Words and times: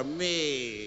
for 0.00 0.04
me. 0.04 0.79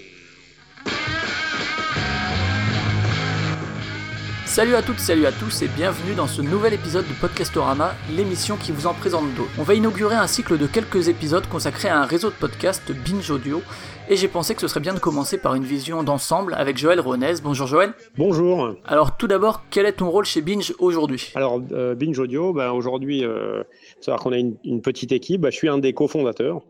Salut 4.54 4.76
à 4.76 4.82
toutes, 4.82 5.00
salut 5.00 5.26
à 5.26 5.32
tous 5.32 5.62
et 5.62 5.66
bienvenue 5.66 6.14
dans 6.14 6.28
ce 6.28 6.40
nouvel 6.40 6.74
épisode 6.74 7.04
de 7.08 7.12
Podcastorama, 7.20 7.92
l'émission 8.16 8.56
qui 8.56 8.70
vous 8.70 8.86
en 8.86 8.94
présente 8.94 9.34
d'autres. 9.34 9.50
On 9.58 9.64
va 9.64 9.74
inaugurer 9.74 10.14
un 10.14 10.28
cycle 10.28 10.58
de 10.58 10.68
quelques 10.68 11.08
épisodes 11.08 11.44
consacrés 11.48 11.88
à 11.88 11.98
un 12.00 12.06
réseau 12.06 12.30
de 12.30 12.36
podcasts 12.36 12.92
Binge 12.92 13.28
Audio 13.32 13.62
et 14.08 14.16
j'ai 14.16 14.28
pensé 14.28 14.54
que 14.54 14.60
ce 14.60 14.68
serait 14.68 14.78
bien 14.78 14.94
de 14.94 15.00
commencer 15.00 15.38
par 15.38 15.56
une 15.56 15.64
vision 15.64 16.04
d'ensemble 16.04 16.54
avec 16.54 16.76
Joël 16.76 17.00
Ronez. 17.00 17.34
Bonjour 17.42 17.66
Joël. 17.66 17.94
Bonjour. 18.16 18.76
Alors 18.86 19.16
tout 19.16 19.26
d'abord, 19.26 19.64
quel 19.70 19.86
est 19.86 19.94
ton 19.94 20.08
rôle 20.08 20.24
chez 20.24 20.40
Binge 20.40 20.72
aujourd'hui? 20.78 21.32
Alors 21.34 21.60
euh, 21.72 21.96
Binge 21.96 22.18
Audio, 22.18 22.52
ben, 22.52 22.70
aujourd'hui, 22.70 23.24
euh, 23.24 23.64
c'est-à-dire 24.00 24.22
qu'on 24.22 24.32
a 24.32 24.38
une, 24.38 24.82
petite 24.82 25.10
équipe, 25.10 25.40
ben, 25.40 25.50
je 25.50 25.56
suis 25.56 25.68
un 25.68 25.78
des 25.78 25.94
cofondateurs. 25.94 26.60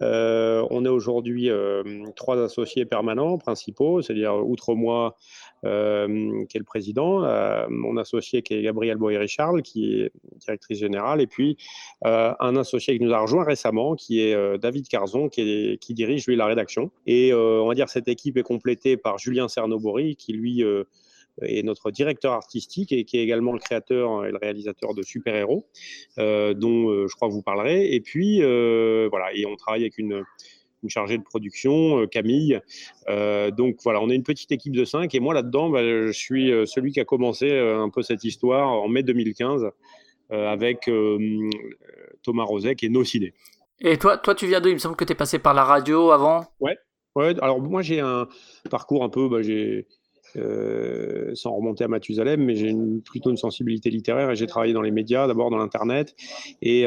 Euh, 0.00 0.64
on 0.70 0.84
est 0.86 0.88
aujourd'hui 0.88 1.50
euh, 1.50 1.82
trois 2.16 2.42
associés 2.42 2.86
permanents, 2.86 3.36
principaux, 3.36 4.00
c'est-à-dire 4.00 4.34
outre 4.36 4.74
moi, 4.74 5.18
euh, 5.64 6.44
qui 6.46 6.56
est 6.56 6.60
le 6.60 6.64
président, 6.64 7.24
euh, 7.24 7.66
mon 7.70 7.96
associé 7.96 8.42
qui 8.42 8.54
est 8.54 8.62
Gabriel 8.62 8.96
Boyer-Charles, 8.98 9.62
qui 9.62 9.94
est 9.94 10.12
directrice 10.36 10.78
générale, 10.78 11.20
et 11.20 11.26
puis 11.26 11.56
euh, 12.04 12.34
un 12.38 12.56
associé 12.56 12.98
qui 12.98 13.04
nous 13.04 13.12
a 13.14 13.18
rejoint 13.18 13.44
récemment, 13.44 13.94
qui 13.94 14.20
est 14.20 14.58
David 14.58 14.88
Carzon, 14.88 15.28
qui, 15.28 15.78
qui, 15.80 15.94
dirige 15.94 16.26
lui 16.26 16.36
la 16.36 16.46
rédaction. 16.46 16.90
Et 17.06 17.32
on 17.32 17.66
va 17.66 17.74
dire 17.74 17.88
cette 17.88 18.08
équipe 18.08 18.36
est 18.36 18.42
complétée 18.42 18.96
par 18.96 19.18
Julien 19.18 19.48
Cernobori, 19.48 20.16
qui 20.16 20.32
lui 20.32 20.62
est 21.42 21.62
notre 21.62 21.90
directeur 21.90 22.32
artistique 22.32 22.92
et 22.92 23.04
qui 23.04 23.18
est 23.18 23.22
également 23.22 23.52
le 23.52 23.58
créateur 23.58 24.26
et 24.26 24.30
le 24.30 24.38
réalisateur 24.38 24.94
de 24.94 25.02
Super 25.02 25.34
Héros, 25.34 25.66
dont 26.16 27.06
je 27.06 27.14
crois 27.14 27.28
que 27.28 27.32
vous 27.32 27.42
parlerez. 27.42 27.94
Et 27.94 28.00
puis, 28.00 28.40
voilà, 28.40 29.32
et 29.34 29.46
on 29.46 29.56
travaille 29.56 29.82
avec 29.82 29.98
une, 29.98 30.24
une 30.84 30.90
chargée 30.90 31.18
de 31.18 31.22
production, 31.24 32.02
euh, 32.02 32.06
Camille. 32.06 32.60
Euh, 33.08 33.50
donc 33.50 33.78
voilà, 33.82 34.00
on 34.00 34.10
est 34.10 34.14
une 34.14 34.22
petite 34.22 34.52
équipe 34.52 34.76
de 34.76 34.84
cinq 34.84 35.14
et 35.14 35.20
moi 35.20 35.34
là-dedans, 35.34 35.70
bah, 35.70 35.82
je 35.82 36.12
suis 36.12 36.52
euh, 36.52 36.66
celui 36.66 36.92
qui 36.92 37.00
a 37.00 37.04
commencé 37.04 37.50
un 37.58 37.88
peu 37.88 38.02
cette 38.02 38.22
histoire 38.22 38.68
en 38.68 38.86
mai 38.86 39.02
2015 39.02 39.70
avec 40.30 40.90
Thomas 42.22 42.44
Roset 42.44 42.74
qui 42.74 42.86
est 42.86 42.88
No 42.88 43.04
Ciné. 43.04 43.34
Et 43.80 43.98
toi, 43.98 44.16
toi, 44.16 44.34
tu 44.34 44.46
viens 44.46 44.60
d'où? 44.60 44.68
Il 44.68 44.74
me 44.74 44.78
semble 44.78 44.96
que 44.96 45.04
tu 45.04 45.12
es 45.12 45.16
passé 45.16 45.38
par 45.38 45.54
la 45.54 45.64
radio 45.64 46.10
avant. 46.10 46.44
Ouais, 46.60 46.76
ouais. 47.14 47.34
Alors 47.40 47.60
moi, 47.60 47.82
j'ai 47.82 48.00
un 48.00 48.26
parcours 48.70 49.04
un 49.04 49.10
peu, 49.10 49.28
bah, 49.28 49.42
j'ai 49.42 49.86
sans 51.34 51.54
remonter 51.54 51.84
à 51.84 51.88
Mathusalem, 51.88 52.42
mais 52.42 52.56
j'ai 52.56 52.74
plutôt 53.04 53.30
une 53.30 53.36
sensibilité 53.36 53.90
littéraire 53.90 54.30
et 54.30 54.36
j'ai 54.36 54.46
travaillé 54.46 54.72
dans 54.72 54.82
les 54.82 54.90
médias, 54.90 55.28
d'abord 55.28 55.50
dans 55.50 55.58
l'internet 55.58 56.16
et 56.62 56.84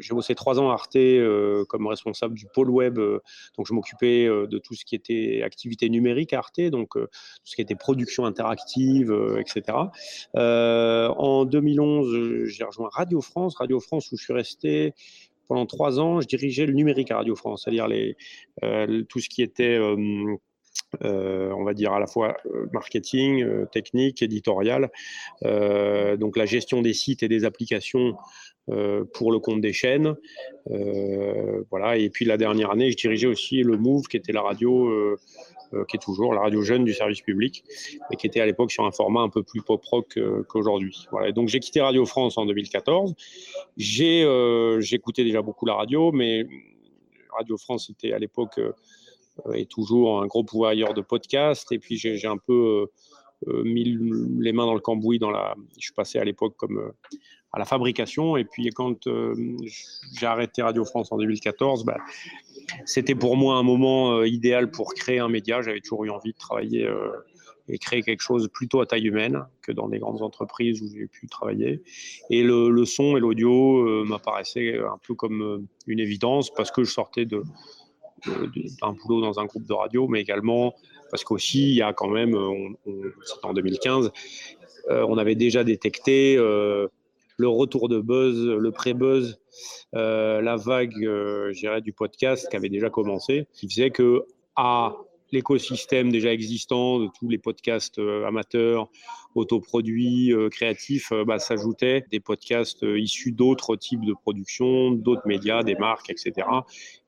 j'ai 0.00 0.14
bossé 0.14 0.34
trois 0.34 0.58
ans 0.58 0.70
à 0.70 0.74
Arte 0.74 0.96
euh, 0.96 1.64
comme 1.66 1.86
responsable 1.86 2.34
du 2.34 2.46
pôle 2.46 2.70
web. 2.70 2.98
Euh, 2.98 3.20
donc, 3.56 3.66
je 3.66 3.74
m'occupais 3.74 4.26
euh, 4.26 4.46
de 4.46 4.58
tout 4.58 4.74
ce 4.74 4.84
qui 4.84 4.94
était 4.94 5.42
activité 5.44 5.88
numérique 5.88 6.32
à 6.32 6.38
Arte, 6.38 6.60
donc 6.60 6.90
tout 6.94 7.08
ce 7.44 7.54
qui 7.54 7.62
était 7.62 7.74
production 7.74 8.24
interactive, 8.24 9.14
etc. 9.38 9.78
en 10.34 11.44
2011, 11.44 12.46
j'ai 12.46 12.64
rejoint 12.64 12.88
Radio 12.92 13.20
France. 13.20 13.56
Radio 13.56 13.80
France, 13.80 14.10
où 14.12 14.16
je 14.16 14.24
suis 14.24 14.32
resté 14.32 14.94
pendant 15.48 15.66
trois 15.66 16.00
ans. 16.00 16.20
Je 16.20 16.26
dirigeais 16.26 16.66
le 16.66 16.72
numérique 16.72 17.10
à 17.10 17.18
Radio 17.18 17.34
France, 17.34 17.62
c'est-à-dire 17.64 17.88
tout 19.08 19.20
ce 19.20 19.28
qui 19.28 19.42
était. 19.42 19.78
on 19.78 21.64
va 21.64 21.74
dire 21.74 21.92
à 21.92 22.00
la 22.00 22.06
fois 22.06 22.36
marketing, 22.72 23.66
technique, 23.72 24.22
éditorial, 24.22 24.90
donc 25.42 26.36
la 26.36 26.46
gestion 26.46 26.82
des 26.82 26.94
sites 26.94 27.22
et 27.22 27.28
des 27.28 27.44
applications 27.44 28.16
pour 29.12 29.32
le 29.32 29.38
compte 29.38 29.60
des 29.60 29.72
chaînes. 29.72 30.16
Euh, 30.70 31.62
voilà. 31.70 31.96
Et 31.96 32.10
puis 32.10 32.24
la 32.24 32.36
dernière 32.36 32.70
année, 32.70 32.90
je 32.90 32.96
dirigeais 32.96 33.26
aussi 33.26 33.62
le 33.62 33.76
Move, 33.76 34.06
qui 34.06 34.16
était 34.16 34.32
la 34.32 34.42
radio, 34.42 34.88
euh, 34.88 35.16
qui 35.88 35.96
est 35.96 36.00
toujours 36.00 36.34
la 36.34 36.40
radio 36.40 36.62
jeune 36.62 36.84
du 36.84 36.92
service 36.92 37.20
public, 37.20 37.64
et 38.10 38.16
qui 38.16 38.26
était 38.26 38.40
à 38.40 38.46
l'époque 38.46 38.72
sur 38.72 38.84
un 38.84 38.92
format 38.92 39.20
un 39.20 39.28
peu 39.28 39.42
plus 39.42 39.62
pop-rock 39.62 40.18
qu'aujourd'hui. 40.48 41.06
Voilà. 41.10 41.32
donc 41.32 41.48
j'ai 41.48 41.60
quitté 41.60 41.80
Radio 41.80 42.04
France 42.06 42.38
en 42.38 42.46
2014. 42.46 43.14
J'ai 43.76 44.26
j'écoutais 44.80 45.24
déjà 45.24 45.42
beaucoup 45.42 45.66
la 45.66 45.74
radio, 45.74 46.12
mais 46.12 46.46
Radio 47.36 47.56
France 47.56 47.90
était 47.90 48.12
à 48.12 48.18
l'époque 48.18 48.60
et 49.54 49.66
toujours 49.66 50.22
un 50.22 50.26
gros 50.26 50.44
pouvoir 50.44 50.74
de 50.74 51.00
podcast. 51.00 51.70
Et 51.72 51.78
puis 51.78 51.96
j'ai 51.96 52.26
un 52.26 52.38
peu 52.38 52.86
mis 53.46 53.96
les 54.40 54.52
mains 54.52 54.66
dans 54.66 54.74
le 54.74 54.80
cambouis. 54.80 55.20
Dans 55.20 55.30
la, 55.30 55.54
je 55.76 55.82
suis 55.82 55.94
passé 55.94 56.18
à 56.18 56.24
l'époque 56.24 56.56
comme 56.56 56.92
à 57.52 57.58
la 57.58 57.64
fabrication. 57.64 58.36
Et 58.36 58.44
puis 58.44 58.70
quand 58.70 59.06
euh, 59.06 59.34
j'ai 60.18 60.26
arrêté 60.26 60.62
Radio 60.62 60.84
France 60.84 61.10
en 61.12 61.18
2014, 61.18 61.84
bah, 61.84 61.98
c'était 62.84 63.14
pour 63.14 63.36
moi 63.36 63.56
un 63.56 63.62
moment 63.62 64.18
euh, 64.18 64.28
idéal 64.28 64.70
pour 64.70 64.94
créer 64.94 65.18
un 65.18 65.28
média. 65.28 65.62
J'avais 65.62 65.80
toujours 65.80 66.04
eu 66.04 66.10
envie 66.10 66.32
de 66.32 66.38
travailler 66.38 66.86
euh, 66.86 67.10
et 67.68 67.78
créer 67.78 68.02
quelque 68.02 68.22
chose 68.22 68.48
plutôt 68.48 68.80
à 68.80 68.86
taille 68.86 69.06
humaine 69.06 69.44
que 69.62 69.72
dans 69.72 69.88
des 69.88 69.98
grandes 69.98 70.22
entreprises 70.22 70.82
où 70.82 70.88
j'ai 70.92 71.06
pu 71.06 71.28
travailler. 71.28 71.82
Et 72.28 72.42
le, 72.42 72.84
son 72.84 73.16
et 73.16 73.20
l'audio 73.20 74.04
m'apparaissaient 74.04 74.78
un 74.78 74.98
peu 75.06 75.14
comme 75.14 75.68
une 75.86 76.00
évidence 76.00 76.52
parce 76.52 76.72
que 76.72 76.82
je 76.82 76.90
sortais 76.90 77.26
d'un 77.26 77.42
boulot 78.92 79.20
dans 79.20 79.38
un 79.38 79.44
groupe 79.44 79.66
de 79.66 79.72
radio, 79.72 80.08
mais 80.08 80.20
également 80.20 80.74
parce 81.12 81.22
qu'aussi, 81.22 81.70
il 81.70 81.76
y 81.76 81.82
a 81.82 81.92
quand 81.92 82.08
même, 82.08 82.36
c'était 83.24 83.46
en 83.46 83.52
2015, 83.52 84.10
on 84.88 85.16
avait 85.16 85.36
déjà 85.36 85.62
détecté 85.62 86.38
le 87.40 87.48
retour 87.48 87.88
de 87.88 88.00
buzz, 88.00 88.46
le 88.46 88.70
pré-buzz, 88.70 89.40
euh, 89.94 90.42
la 90.42 90.56
vague, 90.56 90.94
euh, 91.04 91.80
du 91.80 91.94
podcast 91.94 92.48
qui 92.50 92.56
avait 92.56 92.68
déjà 92.68 92.90
commencé, 92.90 93.46
qui 93.54 93.66
faisait 93.66 93.90
que 93.90 94.24
à 94.56 94.94
l'écosystème 95.32 96.12
déjà 96.12 96.32
existant 96.32 96.98
de 96.98 97.08
tous 97.18 97.30
les 97.30 97.38
podcasts 97.38 97.98
euh, 97.98 98.26
amateurs, 98.26 98.90
autoproduits, 99.34 100.34
euh, 100.34 100.50
créatifs, 100.50 101.14
bah, 101.26 101.38
s'ajoutaient 101.38 102.04
des 102.10 102.20
podcasts 102.20 102.82
issus 102.82 103.32
d'autres 103.32 103.74
types 103.74 104.04
de 104.04 104.12
productions, 104.12 104.90
d'autres 104.90 105.26
médias, 105.26 105.62
des 105.62 105.76
marques, 105.76 106.10
etc. 106.10 106.46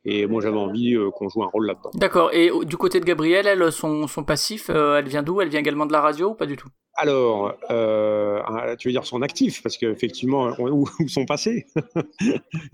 Et 0.04 0.26
moi, 0.26 0.42
j'avais 0.42 0.58
envie 0.58 0.96
qu'on 1.14 1.28
joue 1.28 1.44
un 1.44 1.46
rôle 1.46 1.66
là-dedans. 1.66 1.90
D'accord. 1.94 2.30
Et 2.32 2.50
du 2.64 2.76
côté 2.76 2.98
de 2.98 3.04
Gabriel, 3.04 3.46
elle, 3.46 3.70
son, 3.70 4.06
son 4.08 4.24
passif, 4.24 4.68
elle 4.68 5.08
vient 5.08 5.22
d'où? 5.22 5.40
Elle 5.40 5.48
vient 5.48 5.60
également 5.60 5.86
de 5.86 5.92
la 5.92 6.00
radio 6.00 6.30
ou 6.30 6.34
pas 6.34 6.46
du 6.46 6.56
tout? 6.56 6.68
Alors, 6.94 7.54
euh, 7.70 8.76
tu 8.76 8.88
veux 8.88 8.92
dire 8.92 9.06
son 9.06 9.22
actif, 9.22 9.62
parce 9.62 9.78
qu'effectivement, 9.78 10.50
où, 10.58 10.86
sont 11.08 11.24
passés? 11.24 11.66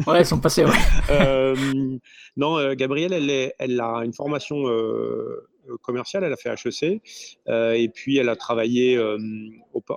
Ouais, 0.06 0.20
ils 0.20 0.26
sont 0.26 0.40
passés, 0.40 0.64
ouais. 0.64 0.72
euh, 1.10 1.54
non, 2.36 2.58
euh, 2.58 2.74
Gabrielle, 2.74 3.12
elle, 3.12 3.52
elle, 3.58 3.80
a 3.80 4.04
une 4.04 4.12
formation 4.12 4.68
euh, 4.68 5.48
commerciale, 5.82 6.24
elle 6.24 6.32
a 6.32 6.36
fait 6.36 6.50
HEC, 6.50 7.00
euh, 7.48 7.72
et 7.72 7.88
puis 7.88 8.16
elle 8.18 8.28
a 8.28 8.36
travaillé, 8.36 8.96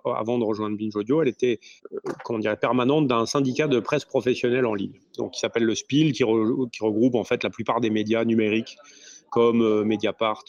avant 0.05 0.37
de 0.37 0.43
rejoindre 0.43 0.77
Binge 0.77 0.95
Audio, 0.95 1.21
elle 1.21 1.27
était, 1.27 1.59
comment 2.23 2.39
dire, 2.39 2.57
permanente 2.57 3.07
d'un 3.07 3.25
syndicat 3.25 3.67
de 3.67 3.79
presse 3.79 4.05
professionnelle 4.05 4.65
en 4.65 4.73
ligne, 4.73 4.99
donc 5.17 5.31
qui 5.31 5.39
s'appelle 5.39 5.63
le 5.63 5.75
SPIL, 5.75 6.13
qui, 6.13 6.23
qui, 6.23 6.83
regroupe 6.83 7.15
en 7.15 7.23
fait 7.23 7.43
la 7.43 7.49
plupart 7.49 7.81
des 7.81 7.89
médias 7.89 8.25
numériques, 8.25 8.77
comme 9.29 9.83
Mediapart, 9.83 10.43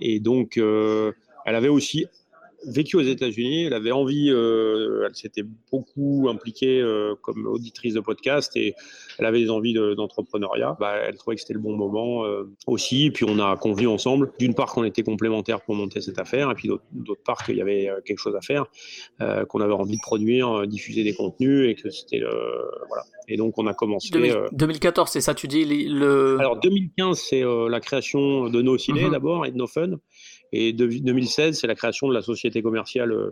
et 0.00 0.20
donc... 0.20 0.56
elle 0.56 1.54
avait 1.54 1.68
aussi 1.68 2.06
vécu 2.66 2.96
aux 2.96 3.02
États-Unis, 3.02 3.64
elle 3.64 3.74
avait 3.74 3.92
envie, 3.92 4.30
euh, 4.30 5.06
elle 5.06 5.14
s'était 5.14 5.44
beaucoup 5.70 6.28
impliquée 6.28 6.80
euh, 6.80 7.14
comme 7.22 7.46
auditrice 7.46 7.94
de 7.94 8.00
podcast 8.00 8.56
et 8.56 8.74
elle 9.18 9.26
avait 9.26 9.40
des 9.40 9.50
envies 9.50 9.74
d'entrepreneuriat. 9.74 10.76
bah, 10.80 10.94
elle 10.96 11.16
trouvait 11.16 11.36
que 11.36 11.42
c'était 11.42 11.54
le 11.54 11.60
bon 11.60 11.76
moment 11.76 12.24
euh, 12.24 12.50
aussi. 12.66 13.06
Et 13.06 13.10
puis 13.10 13.24
on 13.28 13.38
a 13.38 13.56
convenu 13.56 13.86
ensemble, 13.86 14.32
d'une 14.38 14.54
part 14.54 14.72
qu'on 14.72 14.84
était 14.84 15.02
complémentaires 15.02 15.60
pour 15.60 15.74
monter 15.74 16.00
cette 16.00 16.18
affaire, 16.18 16.50
et 16.50 16.54
puis 16.54 16.68
d'autre 16.92 17.22
part 17.24 17.44
qu'il 17.44 17.56
y 17.56 17.62
avait 17.62 17.88
quelque 18.04 18.18
chose 18.18 18.34
à 18.34 18.40
faire, 18.40 18.66
qu'on 19.48 19.60
avait 19.60 19.72
envie 19.72 19.96
de 19.96 20.02
produire, 20.02 20.66
diffuser 20.66 21.04
des 21.04 21.14
contenus 21.14 21.70
et 21.70 21.74
que 21.74 21.90
c'était 21.90 22.20
voilà. 22.88 23.04
Et 23.28 23.36
donc 23.36 23.58
on 23.58 23.66
a 23.66 23.74
commencé. 23.74 24.10
2014, 24.52 25.10
c'est 25.10 25.20
ça, 25.20 25.34
tu 25.34 25.48
dis 25.48 25.64
le. 25.64 26.36
Alors 26.38 26.58
2015, 26.60 27.18
c'est 27.18 27.42
la 27.68 27.80
création 27.80 28.48
de 28.48 28.62
No 28.62 28.78
Ciné 28.78 29.04
mhm. 29.04 29.10
d'abord 29.12 29.46
et 29.46 29.50
de 29.50 29.56
No 29.56 29.66
Fun. 29.66 29.98
Et 30.52 30.72
2016, 30.72 31.58
c'est 31.60 31.66
la 31.66 31.74
création 31.74 32.08
de 32.08 32.14
la 32.14 32.22
société 32.22 32.62
commerciale 32.62 33.12
euh, 33.12 33.30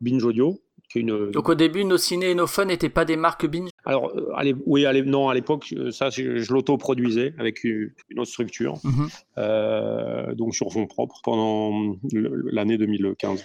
Binge 0.00 0.24
Audio. 0.24 0.60
Qui 0.90 1.00
une... 1.00 1.30
Donc 1.32 1.50
au 1.50 1.54
début, 1.54 1.84
nos 1.84 1.98
ciné 1.98 2.30
et 2.30 2.34
nos 2.34 2.46
fun 2.46 2.64
n'étaient 2.64 2.88
pas 2.88 3.04
des 3.04 3.16
marques 3.16 3.46
Binge? 3.46 3.68
Alors, 3.84 4.10
euh, 4.16 4.30
allez, 4.34 4.54
oui, 4.64 4.86
allez, 4.86 5.02
non, 5.02 5.28
à 5.28 5.34
l'époque, 5.34 5.74
euh, 5.76 5.90
ça, 5.90 6.08
je, 6.08 6.50
l'auto-produisais 6.50 7.34
avec 7.38 7.62
une, 7.64 7.92
autre 8.16 8.30
structure, 8.30 8.78
mhm. 8.84 10.34
donc 10.34 10.54
sur 10.54 10.72
fonds 10.72 10.86
propres 10.86 11.20
pendant 11.22 11.94
l'année 12.12 12.78
2015. 12.78 13.44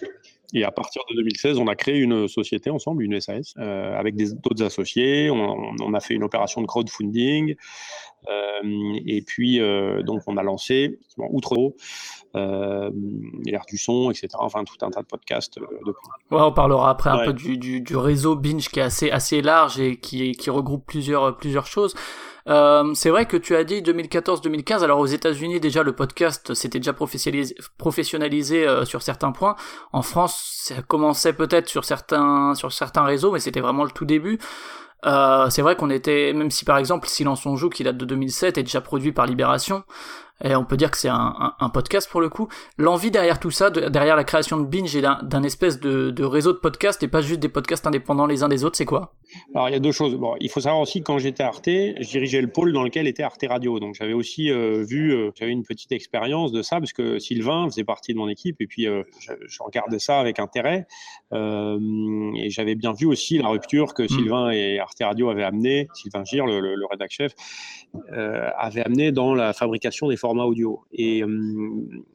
Et 0.53 0.63
à 0.63 0.71
partir 0.71 1.01
de 1.09 1.15
2016, 1.15 1.57
on 1.57 1.67
a 1.67 1.75
créé 1.75 1.99
une 1.99 2.27
société 2.27 2.69
ensemble, 2.69 3.03
une 3.03 3.19
SAS, 3.19 3.53
euh, 3.57 3.97
avec 3.97 4.15
d'autres 4.15 4.63
associés. 4.63 5.31
On, 5.31 5.73
on, 5.81 5.93
a 5.93 5.99
fait 5.99 6.13
une 6.13 6.23
opération 6.23 6.61
de 6.61 6.67
crowdfunding. 6.67 7.55
Euh, 8.29 8.99
et 9.05 9.21
puis, 9.21 9.59
euh, 9.59 10.01
donc, 10.03 10.21
on 10.27 10.37
a 10.37 10.43
lancé, 10.43 10.99
outre 11.17 11.73
euh, 12.35 12.91
l'air 13.45 13.63
du 13.67 13.77
son, 13.77 14.11
etc. 14.11 14.29
Enfin, 14.39 14.63
tout 14.63 14.77
un 14.85 14.89
tas 14.89 15.01
de 15.01 15.07
podcasts. 15.07 15.59
Depuis. 15.59 16.07
Ouais, 16.31 16.41
on 16.41 16.53
parlera 16.53 16.89
après 16.89 17.09
un 17.09 17.25
peu 17.25 17.33
du, 17.33 17.57
du, 17.57 17.81
du, 17.81 17.97
réseau 17.97 18.35
Binge 18.35 18.69
qui 18.69 18.79
est 18.79 18.83
assez, 18.83 19.11
assez 19.11 19.41
large 19.41 19.79
et 19.79 19.97
qui, 19.97 20.31
qui 20.33 20.49
regroupe 20.49 20.85
plusieurs, 20.85 21.35
plusieurs 21.37 21.67
choses. 21.67 21.95
Euh, 22.49 22.93
c'est 22.93 23.09
vrai 23.09 23.25
que 23.25 23.37
tu 23.37 23.55
as 23.55 23.63
dit 23.63 23.81
2014-2015. 23.81 24.83
Alors 24.83 24.99
aux 24.99 25.05
États-Unis 25.05 25.59
déjà 25.59 25.83
le 25.83 25.93
podcast 25.93 26.53
s'était 26.53 26.79
déjà 26.79 26.93
professionnalisé, 26.93 28.67
euh, 28.67 28.85
sur 28.85 29.01
certains 29.01 29.31
points. 29.31 29.55
En 29.91 30.01
France, 30.01 30.61
ça 30.63 30.81
commençait 30.81 31.33
peut-être 31.33 31.69
sur 31.69 31.85
certains 31.85 32.53
sur 32.55 32.71
certains 32.71 33.03
réseaux, 33.03 33.31
mais 33.31 33.39
c'était 33.39 33.61
vraiment 33.61 33.83
le 33.83 33.91
tout 33.91 34.05
début. 34.05 34.39
Euh, 35.05 35.49
c'est 35.49 35.61
vrai 35.61 35.75
qu'on 35.75 35.89
était, 35.89 36.33
même 36.33 36.51
si 36.51 36.63
par 36.65 36.77
exemple 36.77 37.07
Silence 37.07 37.45
on 37.45 37.55
joue, 37.55 37.69
qui 37.69 37.83
date 37.83 37.97
de 37.97 38.05
2007, 38.05 38.57
est 38.57 38.63
déjà 38.63 38.81
produit 38.81 39.11
par 39.11 39.25
Libération, 39.25 39.83
et 40.43 40.55
on 40.55 40.65
peut 40.65 40.77
dire 40.77 40.91
que 40.91 40.97
c'est 40.97 41.09
un, 41.09 41.53
un, 41.59 41.69
podcast 41.69 42.09
pour 42.09 42.21
le 42.21 42.29
coup. 42.29 42.47
L'envie 42.77 43.11
derrière 43.11 43.39
tout 43.39 43.51
ça, 43.51 43.69
derrière 43.69 44.15
la 44.15 44.23
création 44.23 44.57
de 44.59 44.65
Binge 44.65 44.95
et 44.95 45.01
d'un 45.01 45.43
espèce 45.43 45.79
de, 45.79 46.11
de, 46.11 46.23
réseau 46.23 46.51
de 46.51 46.57
podcasts 46.57 47.01
et 47.01 47.07
pas 47.07 47.21
juste 47.21 47.39
des 47.39 47.49
podcasts 47.49 47.87
indépendants 47.87 48.25
les 48.25 48.43
uns 48.43 48.49
des 48.49 48.65
autres, 48.65 48.75
c'est 48.75 48.85
quoi? 48.85 49.15
Alors 49.55 49.69
il 49.69 49.71
y 49.71 49.75
a 49.75 49.79
deux 49.79 49.91
choses. 49.91 50.15
Bon, 50.15 50.35
il 50.39 50.49
faut 50.49 50.59
savoir 50.59 50.81
aussi 50.81 50.99
que 50.99 51.05
quand 51.05 51.17
j'étais 51.17 51.43
Arte, 51.43 51.65
je 51.65 52.07
dirigeais 52.07 52.41
le 52.41 52.49
pôle 52.49 52.73
dans 52.73 52.83
lequel 52.83 53.07
était 53.07 53.23
Arte 53.23 53.45
Radio. 53.47 53.79
Donc 53.79 53.95
j'avais 53.95 54.13
aussi 54.13 54.51
euh, 54.51 54.83
vu, 54.83 55.13
euh, 55.13 55.31
j'avais 55.35 55.51
une 55.51 55.63
petite 55.63 55.91
expérience 55.91 56.51
de 56.51 56.61
ça 56.61 56.79
parce 56.79 56.93
que 56.93 57.19
Sylvain 57.19 57.65
faisait 57.69 57.83
partie 57.83 58.13
de 58.13 58.19
mon 58.19 58.27
équipe 58.27 58.57
et 58.59 58.67
puis 58.67 58.87
euh, 58.87 59.03
je, 59.19 59.31
je, 59.47 59.63
regardais 59.63 59.99
ça 59.99 60.19
avec 60.19 60.39
intérêt 60.39 60.85
et 61.31 62.49
j'avais 62.49 62.75
bien 62.75 62.93
vu 62.93 63.07
aussi 63.07 63.39
la 63.39 63.47
rupture 63.47 63.93
que 63.93 64.03
mmh. 64.03 64.07
Sylvain 64.07 64.51
et 64.51 64.77
Arte 64.77 64.99
Radio 65.01 65.29
avaient 65.29 65.43
amené, 65.43 65.87
Sylvain 65.95 66.23
Gir, 66.23 66.45
le, 66.45 66.59
le, 66.59 66.75
le 66.75 66.85
rédac 66.85 67.09
chef, 67.09 67.33
avait 68.57 68.83
amené 68.83 69.11
dans 69.11 69.33
la 69.33 69.53
fabrication 69.53 70.09
des 70.09 70.17
format 70.33 70.45
audio. 70.45 70.83
Et 70.91 71.23
euh, 71.23 71.27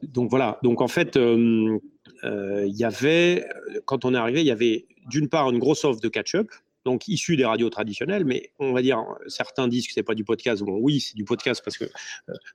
donc 0.03 0.31
voilà, 0.31 0.59
donc 0.63 0.81
en 0.81 0.89
fait, 0.89 1.17
euh, 1.17 1.79
euh, 2.25 2.65
il 2.67 2.77
y 2.77 2.85
avait, 2.85 3.45
quand 3.85 4.05
on 4.05 4.15
est 4.15 4.19
arrivé, 4.19 4.41
il 4.41 4.47
y 4.47 4.51
avait 4.51 4.87
d'une 5.07 5.29
part 5.29 5.49
une 5.51 5.59
grosse 5.59 5.85
offre 5.85 6.01
de 6.01 6.09
catch-up, 6.09 6.51
donc 6.85 7.07
issu 7.07 7.37
des 7.37 7.45
radios 7.45 7.71
traditionnelles, 7.71 8.25
mais 8.25 8.51
on 8.59 8.73
va 8.73 8.83
dire, 8.83 9.05
certains 9.27 9.69
disent 9.69 9.87
que 9.87 9.93
c'est 9.93 10.03
pas 10.03 10.15
du 10.15 10.25
podcast. 10.25 10.63
Bon, 10.63 10.79
oui, 10.81 11.01
c'est 11.01 11.15
du 11.15 11.25
podcast 11.25 11.63
parce 11.65 11.77
que, 11.77 11.85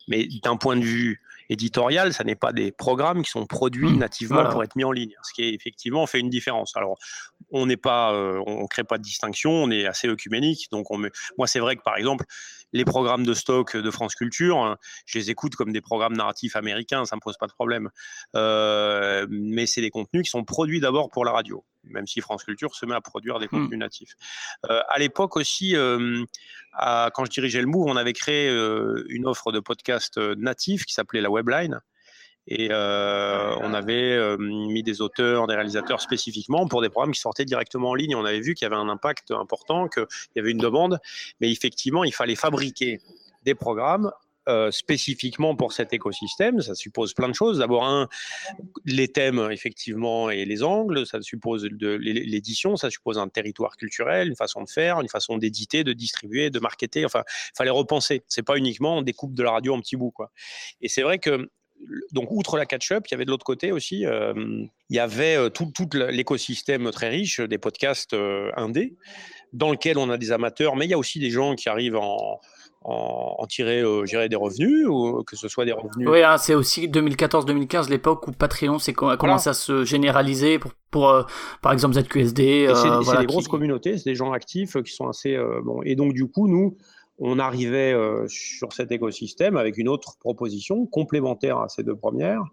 mais 0.07 0.27
d'un 0.43 0.57
point 0.57 0.75
de 0.75 0.83
vue 0.83 1.21
éditorial, 1.49 2.13
ça 2.13 2.23
n'est 2.23 2.35
pas 2.35 2.51
des 2.51 2.71
programmes 2.71 3.21
qui 3.21 3.29
sont 3.29 3.45
produits 3.45 3.95
nativement 3.95 4.49
pour 4.49 4.63
être 4.63 4.75
mis 4.75 4.83
en 4.83 4.91
ligne, 4.91 5.13
ce 5.23 5.33
qui 5.33 5.43
est 5.43 5.53
effectivement 5.53 6.05
fait 6.07 6.19
une 6.19 6.29
différence. 6.29 6.75
Alors, 6.75 6.97
on 7.51 7.67
n'est 7.67 7.77
pas, 7.77 8.13
on 8.47 8.65
crée 8.67 8.83
pas 8.83 8.97
de 8.97 9.03
distinction, 9.03 9.51
on 9.51 9.71
est 9.71 9.85
assez 9.85 10.07
œcuménique, 10.07 10.67
donc 10.71 10.89
on 10.91 10.97
moi 11.37 11.47
c'est 11.47 11.59
vrai 11.59 11.75
que 11.75 11.83
par 11.83 11.97
exemple, 11.97 12.25
les 12.73 12.85
programmes 12.85 13.25
de 13.25 13.33
stock 13.33 13.77
de 13.77 13.91
France 13.91 14.15
Culture, 14.15 14.57
hein, 14.57 14.77
je 15.05 15.17
les 15.17 15.29
écoute 15.29 15.55
comme 15.55 15.71
des 15.71 15.81
programmes 15.81 16.17
narratifs 16.17 16.55
américains, 16.55 17.05
ça 17.05 17.15
me 17.15 17.21
pose 17.21 17.37
pas 17.37 17.47
de 17.47 17.53
problème. 17.53 17.89
Euh, 18.35 19.25
mais 19.29 19.65
c'est 19.65 19.81
des 19.81 19.91
contenus 19.91 20.23
qui 20.23 20.29
sont 20.29 20.43
produits 20.43 20.79
d'abord 20.79 21.09
pour 21.09 21.23
la 21.23 21.31
radio, 21.31 21.63
même 21.83 22.07
si 22.07 22.19
France 22.19 22.43
Culture 22.43 22.75
se 22.75 22.85
met 22.85 22.95
à 22.95 23.01
produire 23.01 23.39
des 23.39 23.45
hmm. 23.45 23.49
contenus 23.49 23.79
natifs. 23.79 24.15
Euh, 24.69 24.81
à 24.89 24.99
l'époque 24.99 25.37
aussi, 25.37 25.75
euh, 25.75 26.25
quand 26.77 27.25
je 27.25 27.29
dirigeais 27.29 27.61
le 27.61 27.67
Move, 27.67 27.87
on 27.87 27.95
avait 27.95 28.13
créé 28.13 28.49
une 29.09 29.27
offre 29.27 29.51
de 29.51 29.59
podcast 29.59 30.17
natif 30.17 30.85
qui 30.85 30.93
s'appelait 30.93 31.21
la 31.21 31.29
Webline. 31.29 31.79
Et 32.47 32.69
euh, 32.71 33.55
on 33.61 33.73
avait 33.73 34.15
euh, 34.15 34.37
mis 34.37 34.83
des 34.83 35.01
auteurs, 35.01 35.47
des 35.47 35.55
réalisateurs 35.55 36.01
spécifiquement 36.01 36.67
pour 36.67 36.81
des 36.81 36.89
programmes 36.89 37.13
qui 37.13 37.21
sortaient 37.21 37.45
directement 37.45 37.91
en 37.91 37.95
ligne. 37.95 38.15
On 38.15 38.25
avait 38.25 38.41
vu 38.41 38.53
qu'il 38.53 38.65
y 38.65 38.67
avait 38.67 38.75
un 38.75 38.89
impact 38.89 39.31
important, 39.31 39.87
qu'il 39.87 40.05
y 40.35 40.39
avait 40.39 40.51
une 40.51 40.57
demande, 40.57 40.99
mais 41.39 41.51
effectivement, 41.51 42.03
il 42.03 42.13
fallait 42.13 42.35
fabriquer 42.35 42.99
des 43.43 43.55
programmes 43.55 44.11
euh, 44.49 44.71
spécifiquement 44.71 45.55
pour 45.55 45.71
cet 45.71 45.93
écosystème. 45.93 46.59
Ça 46.59 46.75
suppose 46.75 47.13
plein 47.13 47.29
de 47.29 47.33
choses. 47.33 47.59
D'abord, 47.59 47.85
un, 47.85 48.09
les 48.83 49.07
thèmes, 49.07 49.47
effectivement, 49.51 50.29
et 50.29 50.43
les 50.43 50.63
angles. 50.63 51.05
Ça 51.05 51.21
suppose 51.21 51.63
l'édition. 51.63 52.75
Ça 52.75 52.89
suppose 52.89 53.17
un 53.17 53.29
territoire 53.29 53.77
culturel, 53.77 54.27
une 54.27 54.35
façon 54.35 54.61
de 54.61 54.69
faire, 54.69 54.99
une 54.99 55.07
façon 55.07 55.37
d'éditer, 55.37 55.85
de 55.85 55.93
distribuer, 55.93 56.49
de 56.49 56.59
marketer. 56.59 57.05
Enfin, 57.05 57.23
il 57.27 57.57
fallait 57.57 57.69
repenser. 57.69 58.23
C'est 58.27 58.43
pas 58.43 58.57
uniquement 58.57 58.97
on 58.97 59.01
découpe 59.01 59.33
de 59.33 59.43
la 59.43 59.51
radio 59.51 59.75
en 59.75 59.79
petits 59.79 59.95
bouts, 59.95 60.11
quoi. 60.11 60.29
Et 60.81 60.89
c'est 60.89 61.03
vrai 61.03 61.19
que 61.19 61.49
donc, 62.11 62.31
outre 62.31 62.57
la 62.57 62.65
catch-up, 62.65 63.05
il 63.07 63.11
y 63.11 63.15
avait 63.15 63.25
de 63.25 63.31
l'autre 63.31 63.45
côté 63.45 63.71
aussi, 63.71 64.05
euh, 64.05 64.33
il 64.89 64.95
y 64.95 64.99
avait 64.99 65.35
euh, 65.35 65.49
tout, 65.49 65.71
l'écosystème 65.93 66.91
très 66.91 67.09
riche 67.09 67.39
des 67.39 67.57
podcasts 67.57 68.13
euh, 68.13 68.51
indés, 68.55 68.95
dans 69.51 69.71
lequel 69.71 69.97
on 69.97 70.09
a 70.09 70.17
des 70.17 70.31
amateurs, 70.31 70.75
mais 70.75 70.85
il 70.85 70.91
y 70.91 70.93
a 70.93 70.97
aussi 70.97 71.19
des 71.19 71.29
gens 71.29 71.55
qui 71.55 71.69
arrivent 71.69 71.95
en, 71.95 72.39
en, 72.83 73.45
tirer 73.47 73.81
des 73.81 74.35
revenus, 74.35 74.87
ou 74.87 75.23
que 75.23 75.35
ce 75.35 75.47
soit 75.47 75.65
des 75.65 75.71
revenus. 75.71 76.07
Oui, 76.07 76.23
hein, 76.23 76.37
c'est 76.37 76.55
aussi 76.55 76.87
2014-2015, 76.87 77.89
l'époque 77.89 78.27
où 78.27 78.31
Patreon 78.31 78.77
a 79.09 79.17
commencé 79.17 79.49
à 79.49 79.53
se 79.53 79.83
généraliser 79.83 80.59
pour, 80.59 80.73
pour 80.91 81.27
par 81.61 81.71
exemple 81.71 81.95
ZQSD. 81.95 82.69
c'est 83.05 83.17
des 83.19 83.25
grosses 83.25 83.47
communautés, 83.47 83.97
c'est 83.97 84.09
des 84.09 84.15
gens 84.15 84.31
actifs 84.31 84.81
qui 84.83 84.91
sont 84.91 85.07
assez. 85.07 85.37
bon, 85.63 85.81
et 85.83 85.95
donc, 85.95 86.13
du 86.13 86.27
coup, 86.27 86.47
nous 86.47 86.77
on 87.19 87.39
arrivait 87.39 87.93
euh, 87.93 88.25
sur 88.27 88.73
cet 88.73 88.91
écosystème 88.91 89.57
avec 89.57 89.77
une 89.77 89.87
autre 89.87 90.17
proposition 90.19 90.85
complémentaire 90.85 91.59
à 91.59 91.69
ces 91.69 91.83
deux 91.83 91.95
premières, 91.95 92.43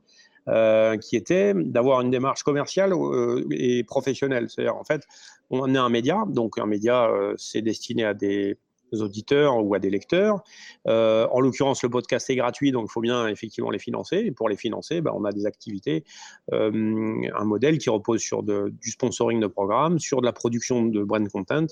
euh, 0.49 0.97
qui 0.97 1.17
était 1.17 1.55
d'avoir 1.55 2.01
une 2.01 2.11
démarche 2.11 2.43
commerciale 2.43 2.93
euh, 2.93 3.47
et 3.51 3.85
professionnelle. 3.85 4.49
C'est-à-dire, 4.49 4.77
en 4.77 4.85
fait, 4.85 5.03
on 5.51 5.75
est 5.75 5.79
un 5.79 5.89
média, 5.89 6.25
donc 6.29 6.59
un 6.59 6.67
média, 6.67 7.11
c'est 7.37 7.63
destiné 7.63 8.05
à 8.05 8.15
des 8.15 8.57
auditeurs 8.93 9.65
ou 9.65 9.75
à 9.75 9.81
des 9.81 9.91
lecteurs. 9.91 10.45
en 10.87 11.41
l'occurrence, 11.41 11.83
le 11.83 11.89
podcast 11.89 12.31
est 12.31 12.37
gratuit, 12.37 12.71
donc 12.71 12.87
il 12.89 12.93
faut 12.93 13.01
bien 13.01 13.27
effectivement 13.27 13.71
les 13.71 13.81
financer. 13.81 14.19
Et 14.19 14.31
pour 14.31 14.49
les 14.49 14.57
financer, 14.57 15.01
ben, 15.01 15.13
on 15.13 15.25
a 15.25 15.33
des 15.33 15.47
activités, 15.47 16.05
un 16.53 17.45
modèle 17.45 17.79
qui 17.79 17.91
repose 17.91 18.21
sur 18.21 18.45
du 18.45 18.91
sponsoring 18.93 19.41
de 19.41 19.49
programmes, 19.49 19.99
sur 19.99 20.21
de 20.21 20.27
la 20.27 20.33
production 20.33 20.85
de 20.85 21.03
brand 21.03 21.29
content 21.29 21.67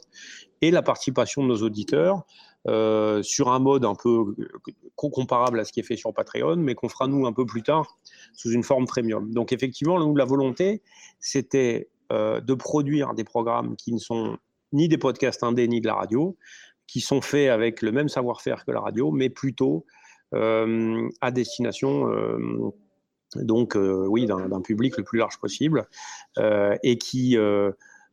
et 0.60 0.72
la 0.72 0.82
participation 0.82 1.44
de 1.44 1.48
nos 1.48 1.62
auditeurs 1.62 2.24
euh, 2.66 3.22
sur 3.22 3.50
un 3.50 3.60
mode 3.60 3.84
un 3.84 3.94
peu 3.94 4.34
euh, 4.38 4.48
comparable 4.96 5.60
à 5.60 5.64
ce 5.64 5.72
qui 5.72 5.80
est 5.80 5.84
fait 5.84 5.96
sur 5.96 6.12
Patreon, 6.12 6.56
mais 6.56 6.74
qu'on 6.74 6.88
fera 6.88 7.06
nous 7.06 7.24
un 7.26 7.32
peu 7.32 7.46
plus 7.46 7.62
tard 7.62 7.98
sous 8.32 8.50
une 8.50 8.64
forme 8.64 8.86
premium. 8.86 9.32
Donc 9.32 9.52
effectivement, 9.52 9.98
nous, 10.00 10.14
la 10.16 10.24
volonté, 10.24 10.82
c'était 11.20 11.88
euh, 12.12 12.40
de 12.40 12.54
produire 12.54 13.14
des 13.14 13.24
programmes 13.24 13.76
qui 13.76 13.92
ne 13.92 13.98
sont 13.98 14.38
ni 14.72 14.88
des 14.88 14.98
podcasts 14.98 15.44
indés 15.44 15.68
ni 15.68 15.80
de 15.80 15.86
la 15.86 15.94
radio, 15.94 16.36
qui 16.88 17.00
sont 17.00 17.20
faits 17.20 17.48
avec 17.48 17.80
le 17.80 17.92
même 17.92 18.08
savoir-faire 18.08 18.64
que 18.64 18.72
la 18.72 18.80
radio, 18.80 19.12
mais 19.12 19.30
plutôt 19.30 19.86
à 20.32 21.30
destination 21.30 22.06
donc 23.36 23.78
oui 23.78 24.26
d'un 24.26 24.60
public 24.60 24.98
le 24.98 25.04
plus 25.04 25.18
large 25.18 25.38
possible 25.38 25.88
et 26.36 26.98
qui 26.98 27.38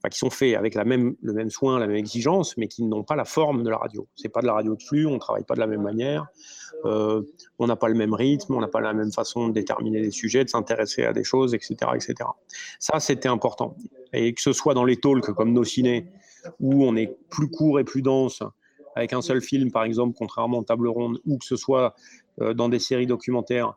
qui 0.09 0.19
sont 0.19 0.29
faits 0.29 0.55
avec 0.55 0.75
le 0.75 0.83
même 0.83 1.49
soin, 1.49 1.79
la 1.79 1.87
même 1.87 1.95
exigence, 1.95 2.57
mais 2.57 2.67
qui 2.67 2.83
n'ont 2.83 3.03
pas 3.03 3.15
la 3.15 3.25
forme 3.25 3.63
de 3.63 3.69
la 3.69 3.77
radio. 3.77 4.07
C'est 4.15 4.29
pas 4.29 4.41
de 4.41 4.47
la 4.47 4.53
radio 4.53 4.75
de 4.75 4.81
flux, 4.81 5.05
on 5.05 5.19
travaille 5.19 5.43
pas 5.43 5.55
de 5.55 5.59
la 5.59 5.67
même 5.67 5.81
manière, 5.81 6.27
euh, 6.85 7.21
on 7.59 7.67
n'a 7.67 7.75
pas 7.75 7.87
le 7.87 7.95
même 7.95 8.13
rythme, 8.13 8.55
on 8.55 8.61
n'a 8.61 8.67
pas 8.67 8.81
la 8.81 8.93
même 8.93 9.11
façon 9.11 9.47
de 9.47 9.53
déterminer 9.53 10.01
les 10.01 10.11
sujets, 10.11 10.43
de 10.43 10.49
s'intéresser 10.49 11.03
à 11.03 11.13
des 11.13 11.23
choses, 11.23 11.53
etc., 11.53 11.75
etc. 11.93 12.15
Ça, 12.79 12.99
c'était 12.99 13.29
important. 13.29 13.75
Et 14.13 14.33
que 14.33 14.41
ce 14.41 14.53
soit 14.53 14.73
dans 14.73 14.85
les 14.85 14.97
talks 14.97 15.31
comme 15.33 15.53
nos 15.53 15.63
ciné, 15.63 16.07
où 16.59 16.85
on 16.85 16.95
est 16.95 17.17
plus 17.29 17.49
court 17.49 17.79
et 17.79 17.83
plus 17.83 18.01
dense, 18.01 18.43
avec 18.95 19.13
un 19.13 19.21
seul 19.21 19.41
film, 19.41 19.71
par 19.71 19.83
exemple, 19.83 20.15
contrairement 20.17 20.59
aux 20.59 20.63
table 20.63 20.87
ronde, 20.87 21.19
ou 21.25 21.37
que 21.37 21.45
ce 21.45 21.55
soit 21.55 21.95
euh, 22.41 22.53
dans 22.53 22.69
des 22.69 22.79
séries 22.79 23.07
documentaires, 23.07 23.73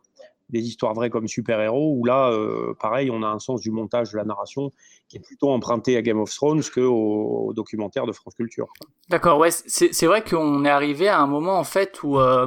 des 0.48 0.60
histoires 0.60 0.94
vraies 0.94 1.10
comme 1.10 1.28
super-héros, 1.28 1.94
où 1.96 2.04
là, 2.04 2.30
euh, 2.30 2.74
pareil, 2.80 3.10
on 3.10 3.22
a 3.22 3.26
un 3.26 3.38
sens 3.38 3.60
du 3.60 3.70
montage, 3.70 4.12
de 4.12 4.16
la 4.16 4.24
narration, 4.24 4.72
qui 5.08 5.18
est 5.18 5.20
plutôt 5.20 5.50
emprunté 5.50 5.96
à 5.96 6.02
Game 6.02 6.20
of 6.20 6.34
Thrones 6.34 6.62
qu'au 6.74 7.48
au 7.48 7.52
documentaire 7.52 8.06
de 8.06 8.12
France 8.12 8.34
Culture. 8.34 8.66
D'accord, 9.08 9.38
ouais, 9.38 9.50
c'est 9.50 10.06
vrai 10.06 10.22
qu'on 10.24 10.64
est 10.64 10.70
arrivé 10.70 11.08
à 11.08 11.20
un 11.20 11.26
moment, 11.26 11.58
en 11.58 11.64
fait, 11.64 12.02
où... 12.02 12.18
Euh, 12.18 12.46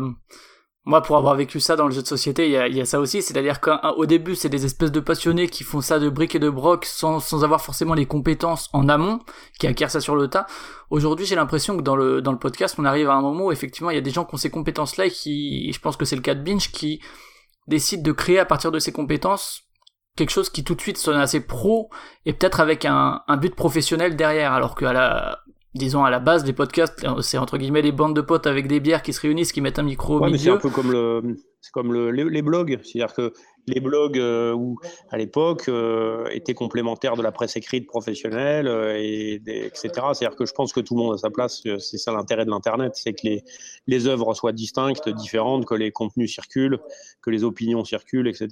moi, 0.83 1.03
pour 1.03 1.15
avoir 1.15 1.35
vécu 1.35 1.59
ça 1.59 1.75
dans 1.75 1.85
le 1.85 1.91
jeu 1.91 2.01
de 2.01 2.07
société, 2.07 2.47
il 2.47 2.75
y 2.75 2.81
a, 2.81 2.85
ça 2.85 2.99
aussi, 2.99 3.21
c'est-à-dire 3.21 3.61
qu'au 3.61 4.05
début, 4.07 4.33
c'est 4.33 4.49
des 4.49 4.65
espèces 4.65 4.91
de 4.91 4.99
passionnés 4.99 5.47
qui 5.47 5.63
font 5.63 5.79
ça 5.79 5.99
de 5.99 6.09
briques 6.09 6.33
et 6.33 6.39
de 6.39 6.49
broc 6.49 6.85
sans, 6.85 7.19
sans 7.19 7.43
avoir 7.43 7.61
forcément 7.61 7.93
les 7.93 8.07
compétences 8.07 8.67
en 8.73 8.89
amont, 8.89 9.19
qui 9.59 9.67
acquièrent 9.67 9.91
ça 9.91 10.01
sur 10.01 10.15
le 10.15 10.27
tas. 10.27 10.47
Aujourd'hui, 10.89 11.27
j'ai 11.27 11.35
l'impression 11.35 11.77
que 11.77 11.83
dans 11.83 11.95
le, 11.95 12.23
dans 12.23 12.31
le 12.31 12.39
podcast, 12.39 12.77
on 12.79 12.85
arrive 12.85 13.09
à 13.11 13.13
un 13.13 13.21
moment 13.21 13.45
où 13.45 13.51
effectivement, 13.51 13.91
il 13.91 13.95
y 13.95 13.99
a 13.99 14.01
des 14.01 14.09
gens 14.09 14.25
qui 14.25 14.33
ont 14.33 14.39
ces 14.39 14.49
compétences-là 14.49 15.05
et 15.05 15.11
qui, 15.11 15.71
je 15.71 15.79
pense 15.79 15.97
que 15.97 16.05
c'est 16.05 16.15
le 16.15 16.23
cas 16.23 16.33
de 16.33 16.41
Binge, 16.41 16.71
qui, 16.71 16.99
décide 17.67 18.03
de 18.03 18.11
créer 18.11 18.39
à 18.39 18.45
partir 18.45 18.71
de 18.71 18.79
ses 18.79 18.91
compétences 18.91 19.63
quelque 20.15 20.31
chose 20.31 20.49
qui 20.49 20.63
tout 20.63 20.75
de 20.75 20.81
suite 20.81 20.97
sonne 20.97 21.19
assez 21.19 21.39
pro 21.39 21.89
et 22.25 22.33
peut-être 22.33 22.59
avec 22.59 22.85
un, 22.85 23.21
un 23.27 23.37
but 23.37 23.55
professionnel 23.55 24.15
derrière 24.15 24.53
alors 24.53 24.75
qu'à 24.75 24.93
la 24.93 25.39
disons 25.73 26.03
à 26.03 26.09
la 26.09 26.19
base 26.19 26.43
des 26.43 26.53
podcasts 26.53 27.05
c'est 27.21 27.37
entre 27.37 27.57
guillemets 27.57 27.81
des 27.81 27.93
bandes 27.93 28.15
de 28.15 28.21
potes 28.21 28.45
avec 28.45 28.67
des 28.67 28.79
bières 28.79 29.01
qui 29.01 29.13
se 29.13 29.21
réunissent 29.21 29.53
qui 29.53 29.61
mettent 29.61 29.79
un 29.79 29.83
micro 29.83 30.19
au 30.19 30.25
milieu. 30.25 30.37
c'est 30.37 30.49
un 30.49 30.57
peu 30.57 30.69
comme 30.69 30.91
le 30.91 31.37
c'est 31.61 31.71
comme 31.71 31.93
le, 31.93 32.11
les, 32.11 32.41
blogs 32.41 32.79
c'est-à-dire 32.83 33.13
que 33.13 33.33
les 33.67 33.79
blogs 33.79 34.17
euh, 34.17 34.53
où 34.53 34.77
à 35.09 35.17
l'époque 35.17 35.65
euh, 35.67 36.27
étaient 36.31 36.53
complémentaires 36.53 37.15
de 37.15 37.21
la 37.21 37.31
presse 37.31 37.55
écrite 37.55 37.87
professionnelle 37.87 38.67
euh, 38.67 38.97
et 38.97 39.35
etc 39.45 39.91
c'est-à-dire 40.13 40.35
que 40.35 40.45
je 40.45 40.53
pense 40.53 40.73
que 40.73 40.79
tout 40.79 40.95
le 40.95 41.01
monde 41.01 41.13
a 41.13 41.17
sa 41.17 41.29
place 41.29 41.63
c'est 41.79 41.97
ça 41.97 42.11
l'intérêt 42.11 42.45
de 42.45 42.49
l'internet 42.49 42.93
c'est 42.95 43.13
que 43.13 43.21
les 43.23 43.43
les 43.87 44.07
œuvres 44.07 44.33
soient 44.33 44.51
distinctes 44.51 45.09
différentes 45.09 45.65
que 45.65 45.75
les 45.75 45.91
contenus 45.91 46.33
circulent 46.33 46.79
que 47.21 47.29
les 47.29 47.43
opinions 47.43 47.83
circulent 47.83 48.27
etc 48.27 48.49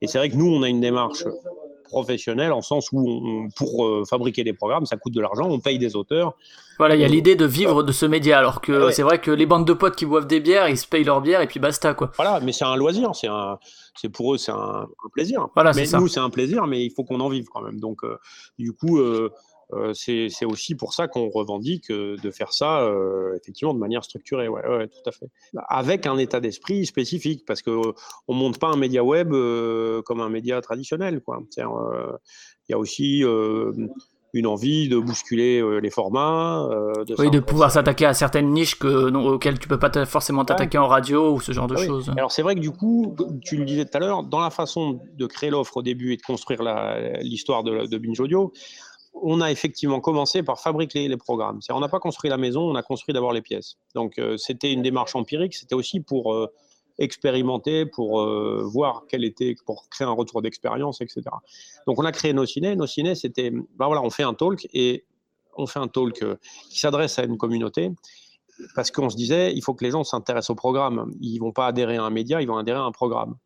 et 0.00 0.06
c'est 0.06 0.18
vrai 0.18 0.30
que 0.30 0.36
nous 0.36 0.52
on 0.52 0.62
a 0.62 0.68
une 0.68 0.80
démarche 0.80 1.24
professionnel 1.84 2.52
en 2.52 2.60
sens 2.60 2.88
où 2.92 3.48
pour 3.56 3.86
euh, 3.86 4.04
fabriquer 4.08 4.42
des 4.42 4.52
programmes, 4.52 4.84
ça 4.84 4.96
coûte 4.96 5.14
de 5.14 5.20
l'argent, 5.20 5.44
on 5.48 5.60
paye 5.60 5.78
des 5.78 5.96
auteurs. 5.96 6.34
Voilà, 6.78 6.96
il 6.96 7.00
y 7.00 7.04
a 7.04 7.08
l'idée 7.08 7.36
de 7.36 7.44
vivre 7.44 7.84
de 7.84 7.92
ce 7.92 8.04
média, 8.04 8.38
alors 8.38 8.60
que 8.60 8.90
c'est 8.90 9.02
vrai 9.02 9.20
que 9.20 9.30
les 9.30 9.46
bandes 9.46 9.66
de 9.66 9.72
potes 9.72 9.94
qui 9.94 10.06
boivent 10.06 10.26
des 10.26 10.40
bières, 10.40 10.68
ils 10.68 10.76
se 10.76 10.88
payent 10.88 11.04
leur 11.04 11.20
bière 11.20 11.40
et 11.40 11.46
puis 11.46 11.60
basta 11.60 11.94
quoi. 11.94 12.10
Voilà, 12.16 12.40
mais 12.40 12.52
c'est 12.52 12.64
un 12.64 12.74
loisir, 12.74 13.14
c'est 13.14 13.28
un, 13.28 13.58
c'est 13.94 14.08
pour 14.08 14.34
eux 14.34 14.38
c'est 14.38 14.52
un, 14.52 14.88
plaisir. 15.12 15.48
Voilà, 15.54 15.72
mais 15.72 15.86
nous 15.92 16.08
c'est 16.08 16.20
un 16.20 16.30
plaisir, 16.30 16.66
mais 16.66 16.84
il 16.84 16.90
faut 16.90 17.04
qu'on 17.04 17.20
en 17.20 17.28
vive 17.28 17.46
quand 17.46 17.62
même. 17.62 17.80
Donc 17.80 18.04
euh, 18.04 18.18
du 18.58 18.72
coup, 18.72 18.98
euh, 18.98 19.30
euh, 19.72 19.92
c'est 19.94 20.44
aussi 20.44 20.74
pour 20.74 20.92
ça 20.92 21.08
qu'on 21.08 21.28
revendique 21.28 21.90
de 21.90 22.30
faire 22.30 22.52
ça 22.52 22.88
effectivement 23.36 23.74
de 23.74 23.78
manière 23.78 24.04
structurée, 24.04 24.48
ouais, 24.48 24.66
ouais, 24.66 24.88
tout 24.88 25.08
à 25.08 25.12
fait. 25.12 25.26
Avec 25.68 26.06
un 26.06 26.18
état 26.18 26.40
d'esprit 26.40 26.86
spécifique, 26.86 27.44
parce 27.46 27.62
qu'on 27.62 27.94
ne 28.28 28.34
monte 28.34 28.58
pas 28.58 28.68
un 28.68 28.76
média 28.76 29.02
web 29.02 29.30
comme 30.04 30.20
un 30.20 30.28
média 30.28 30.60
traditionnel. 30.60 31.22
Il 31.26 32.70
y 32.70 32.72
a 32.72 32.78
aussi 32.78 33.22
une 34.34 34.46
envie 34.46 34.88
de 34.88 34.98
bousculer 34.98 35.62
les 35.80 35.90
formats. 35.90 36.68
de 37.06 37.14
oui, 37.18 37.30
de 37.30 37.40
pouvoir 37.40 37.70
s'attaquer 37.70 38.04
à 38.04 38.14
certaines 38.14 38.50
niches 38.50 38.78
que, 38.78 39.14
auxquelles 39.14 39.58
tu 39.58 39.68
peux 39.68 39.78
pas 39.78 40.04
forcément 40.04 40.44
t'attaquer 40.44 40.78
en 40.78 40.88
radio 40.88 41.32
ou 41.32 41.40
ce 41.40 41.52
genre 41.52 41.66
de 41.66 41.76
ah 41.78 41.84
choses. 41.84 42.12
Alors 42.16 42.32
c'est 42.32 42.42
vrai 42.42 42.54
que 42.54 42.60
du 42.60 42.70
coup, 42.70 43.16
tu 43.42 43.56
le 43.56 43.64
disais 43.64 43.84
tout 43.84 43.96
à 43.96 44.00
l'heure, 44.00 44.24
dans 44.24 44.40
la 44.40 44.50
façon 44.50 45.00
de 45.16 45.26
créer 45.26 45.50
l'offre 45.50 45.78
au 45.78 45.82
début 45.82 46.12
et 46.12 46.16
de 46.16 46.22
construire 46.22 46.62
l'histoire 47.22 47.62
de, 47.62 47.86
de 47.86 47.98
Binge 47.98 48.20
Audio, 48.20 48.52
on 49.14 49.40
a 49.40 49.50
effectivement 49.50 50.00
commencé 50.00 50.42
par 50.42 50.60
fabriquer 50.60 51.06
les 51.08 51.16
programmes. 51.16 51.60
On 51.70 51.80
n'a 51.80 51.88
pas 51.88 52.00
construit 52.00 52.30
la 52.30 52.36
maison, 52.36 52.62
on 52.62 52.74
a 52.74 52.82
construit 52.82 53.12
d'abord 53.12 53.32
les 53.32 53.42
pièces. 53.42 53.76
Donc 53.94 54.18
euh, 54.18 54.36
c'était 54.36 54.72
une 54.72 54.82
démarche 54.82 55.14
empirique, 55.14 55.54
c'était 55.54 55.74
aussi 55.74 56.00
pour 56.00 56.34
euh, 56.34 56.52
expérimenter, 56.98 57.86
pour 57.86 58.20
euh, 58.20 58.62
voir 58.64 59.04
quel 59.08 59.24
était, 59.24 59.56
pour 59.66 59.88
créer 59.88 60.06
un 60.06 60.12
retour 60.12 60.42
d'expérience, 60.42 61.00
etc. 61.00 61.22
Donc 61.86 61.98
on 61.98 62.04
a 62.04 62.12
créé 62.12 62.32
nos 62.32 62.46
ciné. 62.46 62.76
Nos 62.76 62.86
ciné, 62.86 63.14
c'était, 63.14 63.50
ben 63.50 63.86
voilà, 63.86 64.02
on 64.02 64.10
fait 64.10 64.22
un 64.22 64.34
talk 64.34 64.66
et 64.72 65.04
on 65.56 65.66
fait 65.66 65.80
un 65.80 65.88
talk 65.88 66.24
qui 66.70 66.78
s'adresse 66.78 67.18
à 67.18 67.24
une 67.24 67.38
communauté 67.38 67.92
parce 68.74 68.90
qu'on 68.90 69.10
se 69.10 69.16
disait, 69.16 69.52
il 69.52 69.62
faut 69.62 69.74
que 69.74 69.84
les 69.84 69.90
gens 69.90 70.04
s'intéressent 70.04 70.50
au 70.50 70.54
programme. 70.54 71.10
Ils 71.20 71.38
vont 71.38 71.52
pas 71.52 71.66
adhérer 71.66 71.96
à 71.96 72.04
un 72.04 72.10
média, 72.10 72.40
ils 72.40 72.48
vont 72.48 72.56
adhérer 72.56 72.78
à 72.78 72.82
un 72.82 72.92
programme. 72.92 73.36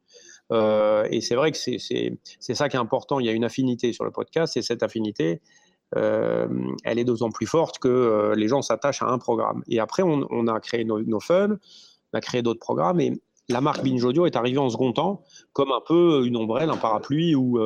Euh, 0.53 1.07
et 1.11 1.21
c'est 1.21 1.35
vrai 1.35 1.53
que 1.53 1.59
c'est 1.59 2.55
ça 2.55 2.69
qui 2.69 2.77
est 2.77 2.81
important. 2.81 3.21
Il 3.21 3.27
y 3.27 3.29
a 3.29 3.33
une 3.33 3.45
affinité 3.45 3.93
sur 3.93 4.05
le 4.05 4.11
podcast 4.11 4.57
et 4.57 4.63
cette 4.63 4.83
affinité, 4.83 5.41
euh, 5.97 6.49
elle 6.85 6.99
est 6.99 7.05
d'autant 7.05 7.31
plus 7.31 7.47
forte 7.47 7.79
que 7.79 7.89
euh, 7.89 8.35
les 8.35 8.49
gens 8.49 8.63
s'attachent 8.63 9.03
à 9.03 9.09
un 9.09 9.19
programme. 9.19 9.63
Et 9.69 9.81
après, 9.81 10.03
on, 10.03 10.47
a 10.47 10.61
créé 10.61 10.85
nos, 10.85 11.01
nos 11.03 11.21
fun, 11.21 11.57
on 12.13 12.19
a 12.19 12.21
créé 12.21 12.43
d'autres 12.43 12.61
programmes 12.61 13.01
et 13.01 13.13
la 13.49 13.61
marque 13.61 13.83
Binge 13.83 14.05
Audio 14.05 14.27
est 14.27 14.37
arrivée 14.37 14.59
en 14.59 14.69
second 14.69 14.93
temps 14.93 15.23
comme 15.53 15.73
un 15.73 15.81
peu 15.87 16.27
une 16.27 16.37
ombrelle, 16.37 16.71
un 16.71 16.77
parapluie 16.77 17.35
ou 17.35 17.59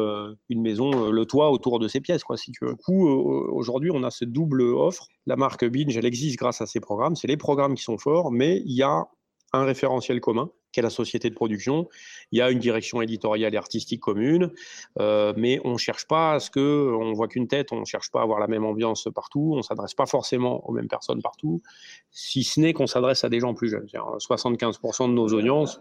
une 0.48 0.62
maison, 0.62 1.10
le 1.10 1.26
toit 1.26 1.50
autour 1.50 1.78
de 1.78 1.88
ces 1.88 2.00
pièces, 2.00 2.24
quoi, 2.24 2.36
si 2.36 2.52
coup, 2.84 3.08
aujourd'hui, 3.08 3.90
on 3.92 4.02
a 4.02 4.10
cette 4.10 4.32
double 4.32 4.62
offre. 4.62 5.08
La 5.26 5.36
marque 5.36 5.64
Binge, 5.64 5.96
elle 5.96 6.06
existe 6.06 6.38
grâce 6.38 6.60
à 6.60 6.66
ces 6.66 6.80
programmes. 6.80 7.16
C'est 7.16 7.28
les 7.28 7.36
programmes 7.36 7.74
qui 7.74 7.82
sont 7.82 7.98
forts, 7.98 8.32
mais 8.32 8.62
il 8.64 8.74
y 8.74 8.82
a 8.82 9.06
un 9.52 9.64
référentiel 9.64 10.20
commun 10.20 10.50
qu'est 10.72 10.82
la 10.82 10.90
société 10.90 11.28
de 11.28 11.34
production. 11.34 11.88
Il 12.32 12.38
y 12.38 12.42
a 12.42 12.50
une 12.50 12.58
direction 12.58 13.02
éditoriale 13.02 13.54
et 13.54 13.58
artistique 13.58 14.00
commune, 14.00 14.50
euh, 14.98 15.32
mais 15.36 15.60
on 15.64 15.74
ne 15.74 15.78
cherche 15.78 16.06
pas 16.06 16.32
à 16.32 16.40
ce 16.40 16.50
que 16.50 16.94
on 16.98 17.12
voit 17.12 17.28
qu'une 17.28 17.46
tête, 17.46 17.72
on 17.72 17.80
ne 17.80 17.84
cherche 17.84 18.10
pas 18.10 18.20
à 18.20 18.22
avoir 18.22 18.40
la 18.40 18.48
même 18.48 18.64
ambiance 18.64 19.08
partout, 19.14 19.50
on 19.52 19.58
ne 19.58 19.62
s'adresse 19.62 19.94
pas 19.94 20.06
forcément 20.06 20.66
aux 20.68 20.72
mêmes 20.72 20.88
personnes 20.88 21.20
partout, 21.22 21.62
si 22.10 22.42
ce 22.42 22.60
n'est 22.60 22.72
qu'on 22.72 22.86
s'adresse 22.86 23.22
à 23.24 23.28
des 23.28 23.40
gens 23.40 23.54
plus 23.54 23.68
jeunes. 23.68 23.86
75% 23.86 25.08
de 25.08 25.12
nos 25.12 25.28
audiences 25.28 25.80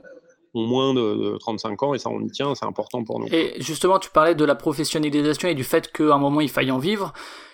ont 0.54 0.68
moins 0.68 0.94
de, 0.94 1.38
35 1.40 1.84
ans 1.84 1.94
et 1.94 2.00
ça 2.00 2.10
on 2.10 2.22
y 2.22 2.30
tient, 2.30 2.54
c'est 2.56 2.66
important 2.66 3.04
pour 3.06 3.20
nous. 3.20 3.28
Et 3.32 3.54
justement, 3.60 4.00
tu 4.00 4.10
parlais 4.10 4.36
de 4.36 4.44
la 4.44 4.56
professionnalisation 4.56 5.48
et 5.48 5.56
du 5.56 5.64
fait 5.64 5.90
qu'à 5.92 6.14
un 6.14 6.18
moment 6.18 6.42
il 6.42 6.50
faille 6.50 6.72
en 6.72 6.80
vivre. 6.80 7.14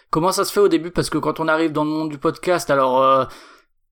Comment 0.10 0.32
ça 0.32 0.46
se 0.46 0.54
fait 0.54 0.62
au 0.62 0.70
début? 0.70 0.90
Parce 0.90 1.10
que 1.10 1.18
quand 1.18 1.40
on 1.40 1.48
arrive 1.48 1.74
dans 1.74 1.84
le 1.84 1.90
monde 1.90 2.10
du 2.10 2.18
podcast, 2.18 2.70
alors 2.70 3.04
euh, 3.04 3.26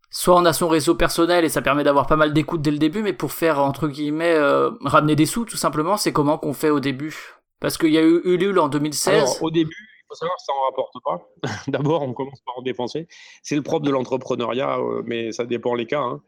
soit 0.09 0.35
on 0.35 0.45
a 0.45 0.53
son 0.53 0.67
réseau 0.67 0.95
personnel 0.95 1.45
et 1.45 1.49
ça 1.49 1.61
permet 1.61 1.83
d'avoir 1.83 2.07
pas 2.07 2.15
mal 2.15 2.33
d'écoute 2.33 2.61
dès 2.61 2.71
le 2.71 2.77
début, 2.77 3.01
mais 3.01 3.13
pour 3.13 3.31
faire 3.31 3.59
entre 3.59 3.87
guillemets 3.87 4.33
euh, 4.33 4.71
ramener 4.81 5.15
des 5.15 5.25
sous 5.25 5.45
tout 5.45 5.57
simplement, 5.57 5.97
c'est 5.97 6.13
comment 6.13 6.37
qu'on 6.37 6.53
fait 6.53 6.69
au 6.69 6.79
début 6.79 7.15
Parce 7.59 7.77
qu'il 7.77 7.91
y 7.91 7.97
a 7.97 8.03
eu 8.03 8.21
Ulule 8.23 8.59
en 8.59 8.69
2016. 8.69 9.13
Alors, 9.13 9.43
au 9.43 9.51
début, 9.51 9.75
il 9.75 10.05
faut 10.07 10.15
savoir 10.15 10.37
que 10.37 10.43
ça 10.43 10.53
en 10.53 10.65
rapporte 10.65 10.93
pas. 11.03 11.61
D'abord, 11.67 12.03
on 12.03 12.13
commence 12.13 12.39
par 12.45 12.57
en 12.57 12.61
dépenser. 12.61 13.07
C'est 13.43 13.55
le 13.55 13.61
propre 13.61 13.85
de 13.85 13.91
l'entrepreneuriat, 13.91 14.79
euh, 14.79 15.01
mais 15.05 15.31
ça 15.31 15.45
dépend 15.45 15.73
les 15.73 15.85
cas. 15.85 16.01
Hein. 16.01 16.21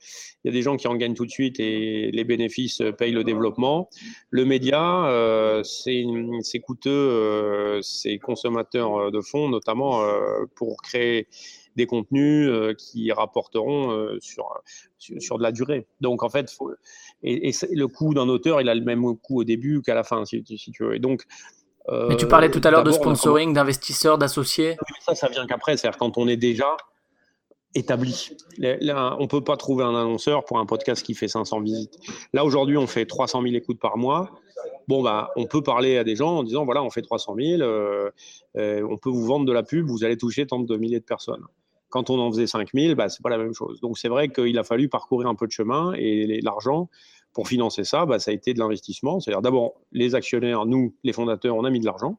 Il 0.43 0.49
y 0.49 0.51
a 0.51 0.53
des 0.53 0.63
gens 0.63 0.77
qui 0.77 0.87
en 0.87 0.95
gagnent 0.95 1.13
tout 1.13 1.25
de 1.25 1.31
suite 1.31 1.59
et 1.59 2.11
les 2.11 2.23
bénéfices 2.23 2.81
payent 2.97 3.11
le 3.11 3.23
développement. 3.23 3.89
Le 4.31 4.45
média, 4.45 5.05
euh, 5.07 5.63
c'est 5.63 6.59
coûteux, 6.59 7.79
c'est 7.81 8.17
consommateur 8.19 9.11
de 9.11 9.21
fonds, 9.21 9.49
notamment 9.49 10.01
pour 10.55 10.81
créer 10.81 11.27
des 11.77 11.85
contenus 11.85 12.49
euh, 12.49 12.73
qui 12.73 13.11
rapporteront 13.11 13.91
euh, 13.91 14.17
sur, 14.19 14.49
sur, 14.97 15.37
de 15.37 15.43
la 15.43 15.53
durée. 15.53 15.87
Donc 16.01 16.23
en 16.23 16.29
fait, 16.29 16.51
faut, 16.51 16.73
et, 17.23 17.51
le 17.71 17.87
coût 17.87 18.13
d'un 18.13 18.27
auteur, 18.27 18.59
il 18.59 18.67
a 18.67 18.75
le 18.75 18.83
même 18.83 19.03
coût 19.17 19.39
au 19.41 19.43
début 19.45 19.81
qu'à 19.81 19.95
la 19.95 20.03
fin, 20.03 20.25
si, 20.25 20.43
tu 20.43 20.83
veux. 20.83 20.95
Et 20.95 20.99
donc, 20.99 21.23
mais 22.09 22.17
tu 22.17 22.27
parlais 22.27 22.51
tout 22.51 22.59
à 22.65 22.71
l'heure 22.71 22.83
de 22.83 22.91
sponsoring, 22.91 23.53
d'investisseurs, 23.53 24.17
d'associés. 24.17 24.75
ça, 24.99 25.15
ça 25.15 25.29
vient 25.29 25.47
qu'après, 25.47 25.77
c'est-à-dire 25.77 25.97
quand 25.97 26.17
on 26.17 26.27
est 26.27 26.35
déjà 26.35 26.75
établi. 27.75 28.31
on 28.59 29.21
ne 29.21 29.27
peut 29.27 29.43
pas 29.43 29.55
trouver 29.55 29.83
un 29.83 29.95
annonceur 29.95 30.43
pour 30.43 30.59
un 30.59 30.65
podcast 30.65 31.05
qui 31.05 31.13
fait 31.13 31.27
500 31.27 31.61
visites. 31.61 31.97
Là, 32.33 32.43
aujourd'hui, 32.43 32.77
on 32.77 32.87
fait 32.87 33.05
300 33.05 33.41
000 33.41 33.55
écoutes 33.55 33.79
par 33.79 33.97
mois. 33.97 34.31
Bon, 34.87 35.03
bah, 35.03 35.31
on 35.35 35.45
peut 35.45 35.61
parler 35.61 35.97
à 35.97 36.03
des 36.03 36.15
gens 36.15 36.37
en 36.37 36.43
disant, 36.43 36.65
voilà, 36.65 36.81
on 36.81 36.89
fait 36.89 37.01
300 37.01 37.35
000, 37.37 37.61
euh, 37.61 38.11
on 38.55 38.97
peut 38.97 39.09
vous 39.09 39.25
vendre 39.25 39.45
de 39.45 39.51
la 39.51 39.63
pub, 39.63 39.85
vous 39.85 40.03
allez 40.03 40.17
toucher 40.17 40.47
tant 40.47 40.59
de 40.59 40.77
milliers 40.77 40.99
de 40.99 41.05
personnes. 41.05 41.43
Quand 41.89 42.09
on 42.09 42.19
en 42.19 42.31
faisait 42.31 42.47
5000, 42.47 42.95
bah, 42.95 43.09
ce 43.09 43.19
n'est 43.19 43.23
pas 43.23 43.29
la 43.29 43.37
même 43.37 43.53
chose. 43.53 43.79
Donc 43.81 43.97
c'est 43.97 44.09
vrai 44.09 44.29
qu'il 44.29 44.57
a 44.57 44.63
fallu 44.63 44.89
parcourir 44.89 45.27
un 45.27 45.35
peu 45.35 45.47
de 45.47 45.51
chemin 45.51 45.93
et 45.93 46.41
l'argent 46.41 46.89
pour 47.33 47.47
financer 47.47 47.83
ça, 47.83 48.05
bah, 48.05 48.17
ça 48.17 48.31
a 48.31 48.33
été 48.33 48.53
de 48.53 48.59
l'investissement. 48.59 49.19
C'est-à-dire 49.19 49.43
d'abord 49.43 49.75
les 49.91 50.15
actionnaires, 50.15 50.65
nous, 50.65 50.95
les 51.03 51.13
fondateurs, 51.13 51.55
on 51.55 51.65
a 51.65 51.69
mis 51.69 51.79
de 51.79 51.85
l'argent. 51.85 52.17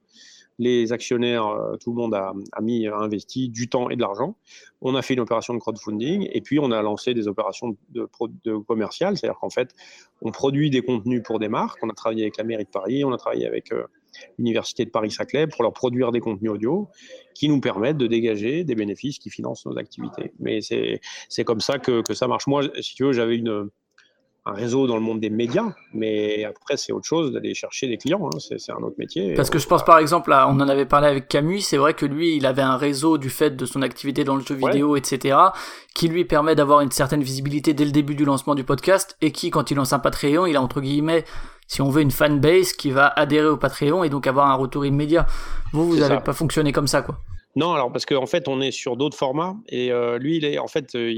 Les 0.60 0.92
actionnaires, 0.92 1.46
euh, 1.46 1.76
tout 1.76 1.90
le 1.90 1.96
monde 1.96 2.14
a, 2.14 2.32
mis, 2.60 2.86
a 2.86 2.96
investi 2.96 3.48
du 3.48 3.68
temps 3.68 3.90
et 3.90 3.96
de 3.96 4.00
l'argent. 4.00 4.36
On 4.80 4.94
a 4.94 5.02
fait 5.02 5.14
une 5.14 5.20
opération 5.20 5.54
de 5.54 5.58
crowdfunding 5.58 6.28
et 6.32 6.40
puis 6.40 6.58
on 6.58 6.70
a 6.70 6.82
lancé 6.82 7.14
des 7.14 7.28
opérations 7.28 7.76
de, 7.90 8.08
de 8.44 8.56
commerciales. 8.58 9.16
C'est-à-dire 9.16 9.38
qu'en 9.40 9.50
fait, 9.50 9.74
on 10.22 10.30
produit 10.30 10.70
des 10.70 10.82
contenus 10.82 11.22
pour 11.24 11.38
des 11.38 11.48
marques. 11.48 11.78
On 11.82 11.90
a 11.90 11.94
travaillé 11.94 12.22
avec 12.22 12.36
la 12.36 12.44
mairie 12.44 12.64
de 12.64 12.70
Paris, 12.70 13.04
on 13.04 13.12
a 13.12 13.18
travaillé 13.18 13.46
avec 13.46 13.72
euh, 13.72 13.86
l'Université 14.38 14.84
de 14.84 14.90
Paris-Saclay 14.90 15.46
pour 15.46 15.62
leur 15.62 15.72
produire 15.72 16.12
des 16.12 16.20
contenus 16.20 16.50
audio 16.50 16.88
qui 17.34 17.48
nous 17.48 17.60
permettent 17.60 17.98
de 17.98 18.06
dégager 18.06 18.64
des 18.64 18.74
bénéfices 18.74 19.18
qui 19.18 19.30
financent 19.30 19.64
nos 19.66 19.78
activités. 19.78 20.32
Mais 20.40 20.60
c'est 20.60 21.44
comme 21.44 21.60
ça 21.60 21.78
que, 21.78 22.02
que, 22.02 22.14
ça 22.14 22.26
marche. 22.26 22.46
Moi, 22.46 22.62
si 22.80 22.94
tu 22.94 23.04
veux, 23.04 23.12
j'avais 23.12 23.36
une, 23.36 23.70
un 24.48 24.52
réseau 24.52 24.86
dans 24.86 24.94
le 24.94 25.02
monde 25.02 25.20
des 25.20 25.30
médias, 25.30 25.74
mais 25.92 26.44
après, 26.44 26.76
c'est 26.76 26.92
autre 26.92 27.06
chose 27.06 27.32
d'aller 27.32 27.54
chercher 27.54 27.86
des 27.86 27.98
clients. 27.98 28.30
Hein. 28.32 28.38
C'est 28.38 28.72
un 28.72 28.82
autre 28.82 28.96
métier. 28.98 29.34
Parce 29.34 29.50
que 29.50 29.58
je 29.58 29.66
pense, 29.66 29.84
par 29.84 29.98
exemple, 29.98 30.32
on 30.32 30.60
en 30.60 30.68
avait 30.68 30.86
parlé 30.86 31.06
avec 31.06 31.28
Camus, 31.28 31.60
c'est 31.60 31.76
vrai 31.76 31.94
que 31.94 32.06
lui, 32.06 32.36
il 32.36 32.46
avait 32.46 32.62
un 32.62 32.76
réseau 32.76 33.18
du 33.18 33.28
fait 33.28 33.50
de 33.50 33.66
son 33.66 33.82
activité 33.82 34.24
dans 34.24 34.36
le 34.36 34.42
jeu 34.42 34.54
vidéo, 34.54 34.96
etc., 34.96 35.36
qui 35.94 36.08
lui 36.08 36.24
permet 36.24 36.54
d'avoir 36.54 36.80
une 36.80 36.90
certaine 36.90 37.22
visibilité 37.22 37.74
dès 37.74 37.84
le 37.84 37.90
début 37.90 38.14
du 38.14 38.24
lancement 38.24 38.54
du 38.54 38.64
podcast, 38.64 39.16
et 39.20 39.32
qui, 39.32 39.50
quand 39.50 39.70
il 39.70 39.76
lance 39.76 39.92
un 39.92 39.98
Patreon, 39.98 40.46
il 40.46 40.56
a 40.56 40.62
entre 40.62 40.80
guillemets 40.80 41.24
si 41.68 41.82
on 41.82 41.90
veut 41.90 42.02
une 42.02 42.10
fanbase 42.10 42.72
qui 42.72 42.90
va 42.90 43.06
adhérer 43.06 43.46
au 43.46 43.56
Patreon 43.56 44.02
et 44.02 44.08
donc 44.08 44.26
avoir 44.26 44.50
un 44.50 44.54
retour 44.54 44.84
immédiat. 44.84 45.26
Vous, 45.72 45.86
vous 45.86 45.96
n'avez 45.98 46.18
pas 46.20 46.32
fonctionné 46.32 46.72
comme 46.72 46.88
ça, 46.88 47.02
quoi. 47.02 47.20
Non, 47.54 47.72
alors 47.72 47.92
parce 47.92 48.06
qu'en 48.06 48.26
fait, 48.26 48.48
on 48.48 48.60
est 48.60 48.70
sur 48.70 48.96
d'autres 48.96 49.16
formats 49.16 49.56
et 49.68 49.92
euh, 49.92 50.18
lui, 50.18 50.38
il 50.38 50.44
est 50.44 50.58
en 50.58 50.66
fait, 50.66 50.94
euh, 50.94 51.12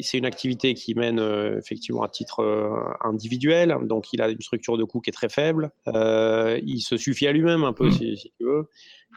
c'est 0.00 0.18
une 0.18 0.26
activité 0.26 0.74
qui 0.74 0.94
mène 0.94 1.18
euh, 1.18 1.58
effectivement 1.58 2.02
à 2.02 2.08
titre 2.08 2.42
individuel, 3.02 3.76
donc 3.82 4.12
il 4.12 4.22
a 4.22 4.28
une 4.28 4.40
structure 4.40 4.76
de 4.76 4.84
coût 4.84 5.00
qui 5.00 5.10
est 5.10 5.12
très 5.12 5.28
faible. 5.28 5.70
il 5.86 6.80
se 6.80 6.96
suffit 6.96 7.26
à 7.26 7.32
lui-même 7.32 7.64
un 7.64 7.72
peu, 7.72 7.88
mmh. 7.88 7.92
si, 7.92 8.32
tu 8.38 8.44
veux. 8.44 8.68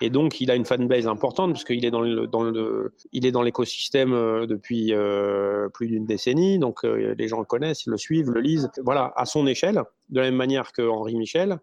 Et 0.01 0.10
donc, 0.10 0.41
il 0.41 0.51
a 0.51 0.55
une 0.55 0.65
fanbase 0.65 1.07
importante 1.07 1.53
puisqu'il 1.53 1.86
est 1.86 1.91
dans 1.91 2.01
le, 2.01 2.27
dans 2.27 2.43
le, 2.43 2.93
il 3.13 3.25
est 3.25 3.31
dans 3.31 3.41
l'écosystème 3.41 4.13
euh, 4.13 4.45
depuis 4.45 4.93
euh, 4.93 5.69
plus 5.69 5.88
d'une 5.88 6.05
décennie. 6.05 6.60
Donc, 6.60 6.84
euh, 6.84 7.15
les 7.17 7.27
gens 7.27 7.39
le 7.39 7.45
connaissent, 7.45 7.86
ils 7.86 7.91
le 7.91 7.98
suivent, 7.98 8.31
le 8.31 8.41
lisent. 8.41 8.69
Voilà, 8.84 9.13
à 9.15 9.25
son 9.25 9.48
échelle, 9.48 9.81
de 10.10 10.19
la 10.19 10.25
même 10.25 10.36
manière 10.36 10.74
que 10.74 10.81
Henri 10.81 11.15
Michel, 11.15 11.60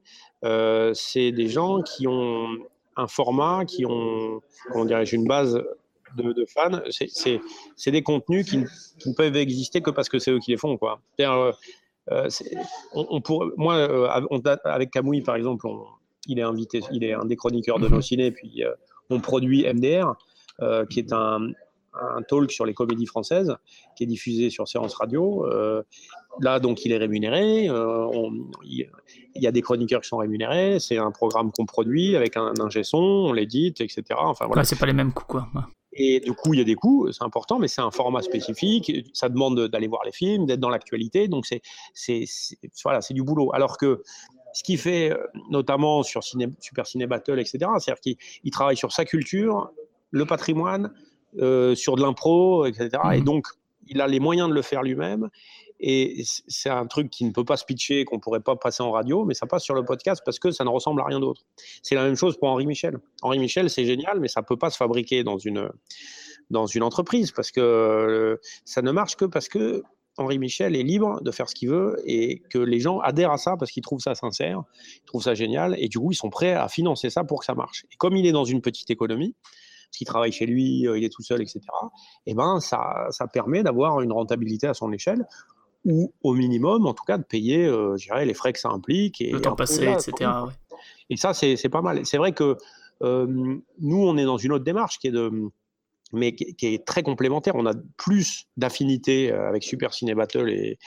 c'est 0.94 1.30
des 1.30 1.48
gens 1.48 1.82
qui 1.82 2.06
ont 2.08 2.48
un 2.96 3.06
format, 3.06 3.64
qui 3.64 3.86
ont, 3.86 4.40
comment 4.70 4.84
dirais-je, 4.84 5.16
une 5.16 5.26
base 5.26 5.62
de, 6.16 6.32
de 6.32 6.46
fans. 6.46 6.80
C'est 6.90 7.90
des 7.90 8.02
contenus 8.02 8.48
qui, 8.48 8.58
ne 8.58 9.14
peuvent 9.14 9.36
exister 9.36 9.80
que 9.80 9.90
parce 9.90 10.08
que 10.08 10.18
c'est 10.18 10.30
eux 10.30 10.38
qui 10.38 10.50
les 10.50 10.56
font, 10.56 10.76
quoi. 10.76 11.00
on, 12.08 13.22
moi, 13.56 14.12
avec 14.64 14.90
Camouille, 14.90 15.22
par 15.22 15.36
exemple, 15.36 15.66
on, 15.66 15.84
il 16.26 16.38
est 16.38 16.42
invité, 16.42 16.80
il 16.92 17.04
est 17.04 17.12
un 17.12 17.24
des 17.24 17.36
chroniqueurs 17.36 17.78
de 17.78 17.88
nos 17.88 18.00
ciné, 18.00 18.30
puis 18.30 18.64
euh, 18.64 18.72
on 19.10 19.20
produit 19.20 19.66
MDR, 19.72 20.14
euh, 20.60 20.86
qui 20.86 21.00
est 21.00 21.12
un, 21.12 21.48
talk 22.26 22.50
sur 22.50 22.64
les 22.64 22.72
comédies 22.72 23.06
françaises, 23.06 23.54
qui 23.96 24.04
est 24.04 24.06
diffusé 24.06 24.48
sur 24.48 24.66
Séance 24.66 24.94
Radio. 24.94 25.46
Euh, 25.46 25.82
là, 26.40 26.58
donc, 26.58 26.86
il 26.86 26.92
est 26.92 26.96
rémunéré. 26.96 27.66
il, 28.64 28.88
y 29.34 29.46
a 29.46 29.52
des 29.52 29.60
chroniqueurs 29.60 30.00
qui 30.00 30.08
sont 30.08 30.16
rémunérés. 30.16 30.78
C'est 30.80 30.96
un 30.96 31.10
programme 31.10 31.52
qu'on 31.52 31.66
produit 31.66 32.16
avec 32.16 32.38
un 32.38 32.54
ingé 32.60 32.82
son, 32.82 32.98
on 32.98 33.32
l'édite, 33.34 33.82
etc. 33.82 34.04
Enfin, 34.16 34.46
voilà. 34.46 34.64
c'est 34.64 34.78
pas 34.78 34.86
les 34.86 34.94
mêmes 34.94 35.12
coûts, 35.12 35.26
quoi. 35.26 35.48
Et 35.92 36.20
du 36.20 36.32
coup, 36.32 36.54
il 36.54 36.58
y 36.58 36.62
a 36.62 36.64
des 36.64 36.74
coûts, 36.74 37.10
c'est 37.12 37.22
important, 37.22 37.58
mais 37.58 37.68
c'est 37.68 37.82
un 37.82 37.90
format 37.90 38.22
spécifique. 38.22 38.90
Ça 39.12 39.28
demande 39.28 39.68
d'aller 39.68 39.88
voir 39.88 40.02
les 40.04 40.12
films, 40.12 40.46
d'être 40.46 40.60
dans 40.60 40.70
l'actualité. 40.70 41.28
Donc, 41.28 41.46
c'est, 41.46 41.60
c'est, 41.92 42.24
voilà, 42.82 43.00
c'est 43.00 43.14
du 43.14 43.22
boulot. 43.22 43.52
Alors 43.54 43.76
que 43.76 44.02
ce 44.54 44.62
qui 44.62 44.76
fait, 44.76 45.14
notamment 45.50 46.02
sur 46.02 46.22
Super 46.24 46.86
Ciné 46.86 47.06
Battle, 47.06 47.38
etc., 47.38 47.58
c'est-à-dire 47.78 48.00
qu'il 48.00 48.50
travaille 48.50 48.76
sur 48.76 48.92
sa 48.92 49.04
culture, 49.04 49.70
le 50.10 50.24
patrimoine, 50.24 50.92
euh, 51.38 51.74
sur 51.74 51.96
de 51.96 52.02
l'impro, 52.02 52.66
etc. 52.66 52.90
Et 53.14 53.20
mmh. 53.20 53.24
donc, 53.24 53.46
il 53.88 54.00
a 54.00 54.06
les 54.06 54.20
moyens 54.20 54.48
de 54.48 54.54
le 54.54 54.62
faire 54.62 54.82
lui-même. 54.82 55.28
Et 55.84 56.22
c'est 56.46 56.70
un 56.70 56.86
truc 56.86 57.10
qui 57.10 57.24
ne 57.24 57.32
peut 57.32 57.44
pas 57.44 57.56
se 57.56 57.64
pitcher, 57.64 58.04
qu'on 58.04 58.16
ne 58.16 58.20
pourrait 58.20 58.40
pas 58.40 58.54
passer 58.54 58.84
en 58.84 58.92
radio, 58.92 59.24
mais 59.24 59.34
ça 59.34 59.46
passe 59.46 59.64
sur 59.64 59.74
le 59.74 59.84
podcast 59.84 60.22
parce 60.24 60.38
que 60.38 60.52
ça 60.52 60.62
ne 60.62 60.68
ressemble 60.68 61.00
à 61.00 61.04
rien 61.04 61.18
d'autre. 61.18 61.42
C'est 61.82 61.96
la 61.96 62.04
même 62.04 62.14
chose 62.14 62.38
pour 62.38 62.48
Henri 62.48 62.66
Michel. 62.66 62.98
Henri 63.22 63.40
Michel, 63.40 63.68
c'est 63.68 63.84
génial, 63.84 64.20
mais 64.20 64.28
ça 64.28 64.42
ne 64.42 64.46
peut 64.46 64.56
pas 64.56 64.70
se 64.70 64.76
fabriquer 64.76 65.24
dans 65.24 65.38
une, 65.38 65.68
dans 66.50 66.66
une 66.66 66.84
entreprise 66.84 67.32
parce 67.32 67.50
que 67.50 67.60
euh, 67.60 68.36
ça 68.64 68.80
ne 68.80 68.92
marche 68.92 69.16
que 69.16 69.24
parce 69.24 69.48
que 69.48 69.82
Henri 70.18 70.38
Michel 70.38 70.76
est 70.76 70.84
libre 70.84 71.20
de 71.22 71.30
faire 71.32 71.48
ce 71.48 71.54
qu'il 71.54 71.70
veut 71.70 71.96
et 72.04 72.42
que 72.50 72.58
les 72.58 72.78
gens 72.78 73.00
adhèrent 73.00 73.32
à 73.32 73.38
ça 73.38 73.56
parce 73.58 73.72
qu'ils 73.72 73.82
trouvent 73.82 74.00
ça 74.00 74.14
sincère, 74.14 74.62
ils 74.96 75.04
trouvent 75.06 75.22
ça 75.22 75.34
génial 75.34 75.74
et 75.78 75.88
du 75.88 75.98
coup 75.98 76.12
ils 76.12 76.16
sont 76.16 76.30
prêts 76.30 76.52
à 76.52 76.68
financer 76.68 77.10
ça 77.10 77.24
pour 77.24 77.40
que 77.40 77.44
ça 77.46 77.54
marche. 77.54 77.86
Et 77.90 77.96
comme 77.96 78.16
il 78.16 78.24
est 78.26 78.32
dans 78.32 78.44
une 78.44 78.60
petite 78.60 78.90
économie, 78.90 79.34
parce 79.42 79.98
qu'il 79.98 80.06
travaille 80.06 80.32
chez 80.32 80.46
lui, 80.46 80.86
euh, 80.86 80.96
il 80.96 81.04
est 81.04 81.12
tout 81.12 81.22
seul, 81.22 81.42
etc. 81.42 81.60
Et 82.26 82.30
eh 82.30 82.34
ben 82.34 82.60
ça, 82.60 83.06
ça 83.10 83.26
permet 83.26 83.62
d'avoir 83.62 84.00
une 84.00 84.12
rentabilité 84.12 84.66
à 84.66 84.74
son 84.74 84.92
échelle 84.92 85.26
ou 85.84 86.12
au 86.22 86.34
minimum, 86.34 86.86
en 86.86 86.94
tout 86.94 87.04
cas, 87.04 87.18
de 87.18 87.24
payer, 87.24 87.66
euh, 87.66 87.96
les 88.24 88.34
frais 88.34 88.52
que 88.52 88.60
ça 88.60 88.70
implique. 88.70 89.20
Et 89.20 89.32
le 89.32 89.40
temps 89.40 89.56
passé, 89.56 89.86
etc. 89.86 90.30
Et 91.10 91.16
ça, 91.16 91.34
c'est 91.34 91.68
pas 91.68 91.82
mal. 91.82 92.06
C'est 92.06 92.18
vrai 92.18 92.32
que 92.32 92.56
euh, 93.02 93.26
nous, 93.80 94.06
on 94.06 94.16
est 94.16 94.24
dans 94.24 94.36
une 94.36 94.52
autre 94.52 94.64
démarche 94.64 94.98
qui 94.98 95.08
est 95.08 95.12
de 95.12 95.30
mais 96.12 96.34
qui, 96.34 96.66
est 96.66 96.84
très 96.84 97.02
complémentaire. 97.02 97.54
On 97.56 97.66
a 97.66 97.72
plus 97.96 98.46
d'affinité 98.56 99.32
euh, 99.32 99.48
avec 99.48 99.64
Super 99.64 99.94
Ciné 99.94 100.14
Battle 100.14 100.50
et 100.50 100.78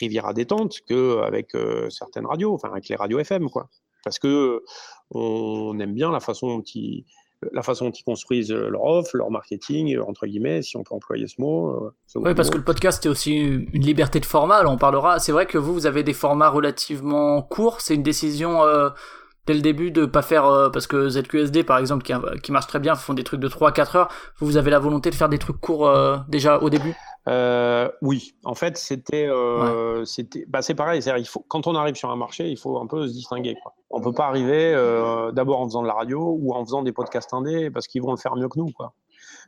Riviera 0.00 0.34
Détente 0.34 0.80
qu'avec 0.88 1.54
euh, 1.54 1.88
certaines 1.88 2.26
radios, 2.26 2.52
enfin 2.52 2.70
avec 2.70 2.88
les 2.88 2.96
radios 2.96 3.20
FM, 3.20 3.48
quoi. 3.48 3.70
Parce 4.04 4.18
que 4.18 4.62
on 5.10 5.78
aime 5.78 5.94
bien 5.94 6.10
la 6.10 6.20
façon 6.20 6.48
dont 6.48 6.64
ils, 6.74 7.04
la 7.52 7.62
façon 7.62 7.86
dont 7.86 7.90
ils 7.90 8.02
construisent 8.02 8.52
euh, 8.52 8.68
leur 8.68 8.84
offre, 8.84 9.16
leur 9.16 9.30
marketing, 9.30 9.96
euh, 9.96 10.04
entre 10.04 10.26
guillemets, 10.26 10.62
si 10.62 10.76
on 10.76 10.82
peut 10.82 10.94
employer 10.94 11.26
ce 11.26 11.40
mot. 11.40 11.70
Euh, 11.70 11.90
oui, 12.16 12.34
parce 12.34 12.50
que 12.50 12.56
le 12.56 12.64
podcast 12.64 13.04
est 13.04 13.08
aussi 13.08 13.36
une 13.36 13.68
liberté 13.72 14.20
de 14.20 14.26
format. 14.26 14.56
Alors 14.56 14.72
on 14.72 14.78
parlera. 14.78 15.18
C'est 15.18 15.32
vrai 15.32 15.46
que 15.46 15.58
vous, 15.58 15.72
vous 15.74 15.86
avez 15.86 16.02
des 16.02 16.12
formats 16.12 16.48
relativement 16.48 17.42
courts. 17.42 17.80
C'est 17.80 17.94
une 17.94 18.02
décision 18.02 18.60
dès 19.46 19.54
le 19.54 19.60
début 19.60 19.90
de 19.90 20.06
pas 20.06 20.22
faire 20.22 20.70
parce 20.72 20.86
que 20.86 21.08
ZQSD 21.08 21.64
par 21.64 21.78
exemple 21.78 22.02
qui, 22.02 22.12
qui 22.42 22.52
marche 22.52 22.66
très 22.66 22.80
bien 22.80 22.94
font 22.94 23.14
des 23.14 23.24
trucs 23.24 23.40
de 23.40 23.48
3 23.48 23.70
à 23.70 23.72
4 23.72 23.96
heures. 23.96 24.08
Vous, 24.38 24.46
vous 24.46 24.56
avez 24.56 24.70
la 24.70 24.78
volonté 24.78 25.10
de 25.10 25.14
faire 25.14 25.28
des 25.28 25.38
trucs 25.38 25.60
courts 25.60 25.90
déjà 26.28 26.58
au 26.58 26.70
début? 26.70 26.94
Euh, 27.28 27.90
oui, 28.02 28.34
en 28.44 28.54
fait, 28.54 28.76
c'était, 28.76 29.26
euh, 29.26 30.04
c'était, 30.04 30.44
bah, 30.46 30.62
c'est 30.62 30.74
pareil. 30.74 31.02
Il 31.18 31.24
faut, 31.26 31.44
quand 31.48 31.66
on 31.66 31.74
arrive 31.74 31.96
sur 31.96 32.10
un 32.10 32.16
marché, 32.16 32.48
il 32.48 32.56
faut 32.56 32.78
un 32.78 32.86
peu 32.86 33.08
se 33.08 33.12
distinguer. 33.12 33.56
Quoi. 33.60 33.74
On 33.90 34.00
peut 34.00 34.12
pas 34.12 34.26
arriver 34.26 34.72
euh, 34.74 35.32
d'abord 35.32 35.60
en 35.60 35.64
faisant 35.64 35.82
de 35.82 35.88
la 35.88 35.94
radio 35.94 36.36
ou 36.38 36.54
en 36.54 36.64
faisant 36.64 36.82
des 36.82 36.92
podcasts 36.92 37.34
indés 37.34 37.70
parce 37.70 37.88
qu'ils 37.88 38.02
vont 38.02 38.12
le 38.12 38.16
faire 38.16 38.36
mieux 38.36 38.48
que 38.48 38.58
nous. 38.58 38.70
Quoi. 38.70 38.92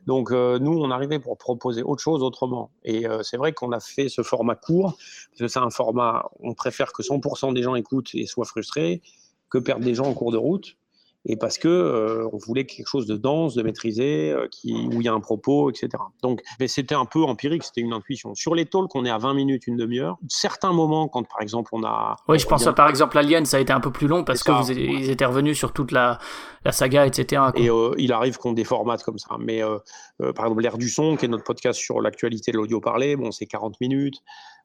Donc 0.07 0.31
nous, 0.31 0.79
on 0.79 0.91
arrivait 0.91 1.19
pour 1.19 1.37
proposer 1.37 1.83
autre 1.83 2.01
chose 2.01 2.23
autrement. 2.23 2.71
Et 2.83 3.05
c'est 3.21 3.37
vrai 3.37 3.53
qu'on 3.53 3.71
a 3.73 3.79
fait 3.79 4.07
ce 4.07 4.23
format 4.23 4.55
court 4.55 4.97
parce 5.31 5.39
que 5.39 5.47
c'est 5.47 5.59
un 5.59 5.69
format. 5.69 6.29
On 6.39 6.53
préfère 6.53 6.93
que 6.93 7.03
100% 7.03 7.53
des 7.53 7.63
gens 7.63 7.75
écoutent 7.75 8.11
et 8.13 8.25
soient 8.25 8.45
frustrés 8.45 9.01
que 9.49 9.57
perdre 9.57 9.83
des 9.83 9.95
gens 9.95 10.05
en 10.05 10.13
cours 10.13 10.31
de 10.31 10.37
route 10.37 10.77
et 11.25 11.35
parce 11.35 11.57
que 11.57 11.67
euh, 11.67 12.29
on 12.31 12.37
voulait 12.37 12.65
quelque 12.65 12.87
chose 12.87 13.05
de 13.05 13.17
dense, 13.17 13.53
de 13.53 13.61
maîtrisé, 13.61 14.31
euh, 14.31 14.47
qui, 14.49 14.73
où 14.73 15.01
il 15.01 15.03
y 15.03 15.09
a 15.09 15.13
un 15.13 15.19
propos, 15.19 15.69
etc. 15.69 15.89
Donc, 16.23 16.41
mais 16.59 16.67
c'était 16.67 16.95
un 16.95 17.05
peu 17.05 17.23
empirique, 17.23 17.63
c'était 17.63 17.81
une 17.81 17.91
intuition. 17.91 18.33
Sur 18.35 18.55
les 18.55 18.65
talks, 18.65 18.95
on 18.95 19.03
est 19.03 19.09
à 19.09 19.17
20 19.17 19.33
minutes, 19.33 19.67
une 19.67 19.75
demi-heure. 19.75 20.17
Certains 20.29 20.71
moments, 20.71 21.09
quand 21.09 21.23
par 21.27 21.41
exemple 21.41 21.71
on 21.73 21.83
a... 21.83 22.15
Oui, 22.29 22.39
je 22.39 22.47
pense 22.47 22.65
à, 22.67 22.73
par 22.73 22.89
exemple 22.89 23.17
Alien, 23.17 23.45
ça 23.45 23.57
a 23.57 23.59
été 23.59 23.73
un 23.73 23.81
peu 23.81 23.91
plus 23.91 24.07
long 24.07 24.23
parce 24.23 24.43
que 24.43 24.71
ils 24.71 25.09
étaient 25.09 25.25
revenus 25.25 25.57
sur 25.57 25.73
toute 25.73 25.91
la, 25.91 26.19
la 26.63 26.71
saga, 26.71 27.05
etc. 27.05 27.43
Et 27.55 27.69
euh, 27.69 27.93
il 27.97 28.13
arrive 28.13 28.37
qu'on 28.37 28.53
déformate 28.53 29.03
comme 29.03 29.19
ça. 29.19 29.35
Mais 29.39 29.61
par 30.19 30.45
exemple, 30.45 30.61
l'air 30.61 30.77
du 30.77 30.89
son, 30.89 31.17
qui 31.17 31.25
est 31.25 31.29
notre 31.29 31.43
podcast 31.43 31.79
sur 31.79 31.99
l'actualité 31.99 32.51
de 32.53 32.57
l'audio 32.57 32.79
parlé, 32.79 33.17
bon, 33.17 33.31
c'est 33.31 33.45
40 33.45 33.81
minutes. 33.81 34.21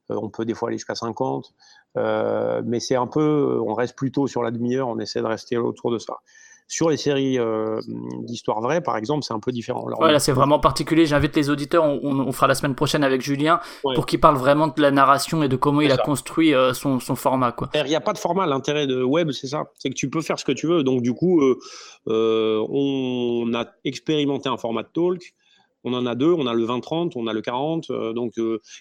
On 0.09 0.29
peut 0.29 0.45
des 0.45 0.53
fois 0.53 0.69
aller 0.69 0.77
jusqu'à 0.77 0.95
50. 0.95 1.53
mais 1.95 2.79
c'est 2.79 2.95
un 2.95 3.07
peu, 3.07 3.59
on 3.65 3.73
reste 3.73 3.95
plutôt 3.95 4.27
sur 4.27 4.43
la 4.43 4.51
demi-heure, 4.51 4.87
on 4.87 4.99
essaie 4.99 5.21
de 5.21 5.27
rester 5.27 5.57
autour 5.57 5.91
de 5.91 5.99
ça. 5.99 6.15
Sur 6.67 6.89
les 6.89 6.97
séries 6.97 7.37
euh, 7.37 7.79
d'histoire 8.23 8.59
vraie, 8.59 8.81
par 8.81 8.97
exemple, 8.97 9.23
c'est 9.23 9.35
un 9.35 9.39
peu 9.39 9.51
différent. 9.51 9.85
Alors, 9.85 10.03
là, 10.03 10.17
c'est 10.17 10.31
vraiment 10.31 10.57
particulier. 10.57 11.05
J'invite 11.05 11.35
les 11.35 11.51
auditeurs, 11.51 11.83
on, 11.85 12.31
fera 12.31 12.47
la 12.47 12.55
semaine 12.55 12.73
prochaine 12.73 13.03
avec 13.03 13.21
Julien, 13.21 13.59
pour 13.83 14.07
qu'il 14.07 14.19
parle 14.19 14.35
vraiment 14.37 14.67
de 14.67 14.81
la 14.81 14.89
narration 14.89 15.43
et 15.43 15.47
de 15.47 15.55
comment 15.57 15.81
il 15.81 15.91
a 15.91 15.97
construit 15.97 16.55
euh, 16.55 16.73
son, 16.73 16.99
format. 16.99 17.51
Quoi. 17.51 17.69
Il 17.75 17.83
n'y 17.83 17.95
a 17.95 18.01
pas 18.01 18.13
de 18.13 18.17
format. 18.17 18.47
L'intérêt 18.47 18.87
de 18.87 19.03
web, 19.03 19.29
c'est 19.29 19.45
ça. 19.45 19.65
C'est 19.77 19.89
que 19.89 19.95
tu 19.95 20.09
peux 20.09 20.21
faire 20.21 20.39
ce 20.39 20.45
que 20.45 20.53
tu 20.53 20.65
veux. 20.65 20.81
Donc, 20.81 21.03
du 21.03 21.13
coup, 21.13 21.39
euh, 22.07 22.65
on 22.67 23.53
a 23.53 23.67
expérimenté 23.83 24.49
un 24.49 24.57
format 24.57 24.81
de 24.81 24.89
talk 24.91 25.35
on 25.85 25.93
en 25.93 26.05
a 26.05 26.15
deux, 26.15 26.31
on 26.31 26.47
a 26.47 26.53
le 26.53 26.65
20-30, 26.65 27.13
on 27.15 27.27
a 27.27 27.33
le 27.33 27.41
40, 27.41 27.91
donc 28.13 28.33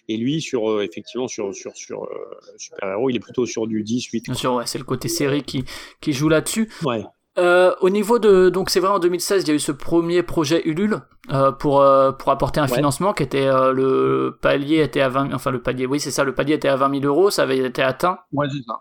et 0.08 0.16
lui 0.16 0.40
sur 0.40 0.82
effectivement 0.82 1.28
sur 1.28 1.54
sur 1.54 1.76
sur 1.76 2.08
super 2.56 2.90
héros, 2.90 3.10
il 3.10 3.16
est 3.16 3.20
plutôt 3.20 3.46
sur 3.46 3.66
du 3.66 3.82
10 3.82 4.06
8. 4.06 4.24
Bien 4.24 4.34
sûr, 4.34 4.54
ouais, 4.54 4.66
c'est 4.66 4.78
le 4.78 4.84
côté 4.84 5.08
série 5.08 5.42
qui 5.42 5.64
qui 6.00 6.12
joue 6.12 6.28
là-dessus. 6.28 6.70
Ouais. 6.84 7.04
Euh, 7.36 7.74
au 7.80 7.90
niveau 7.90 8.20
de 8.20 8.48
donc 8.48 8.70
c'est 8.70 8.78
vrai 8.78 8.90
en 8.90 9.00
2016 9.00 9.42
il 9.42 9.48
y 9.48 9.50
a 9.50 9.54
eu 9.54 9.58
ce 9.58 9.72
premier 9.72 10.22
projet 10.22 10.62
Ulule 10.68 11.00
euh, 11.32 11.50
pour 11.50 11.80
euh, 11.80 12.12
pour 12.12 12.30
apporter 12.30 12.60
un 12.60 12.68
financement 12.68 13.12
qui 13.12 13.24
était 13.24 13.48
euh, 13.48 13.72
le 13.72 14.38
palier 14.40 14.80
était 14.82 15.00
à 15.00 15.08
20 15.08 15.34
enfin 15.34 15.50
le 15.50 15.60
palier 15.60 15.84
oui 15.84 15.98
c'est 15.98 16.12
ça 16.12 16.22
le 16.22 16.32
palier 16.32 16.54
était 16.54 16.68
à 16.68 16.76
20 16.76 17.00
000 17.00 17.04
euros 17.06 17.30
ça 17.30 17.42
avait 17.42 17.58
été 17.58 17.82
atteint 17.82 18.20
ouais 18.32 18.46
c'est 18.52 18.62
ça 18.64 18.80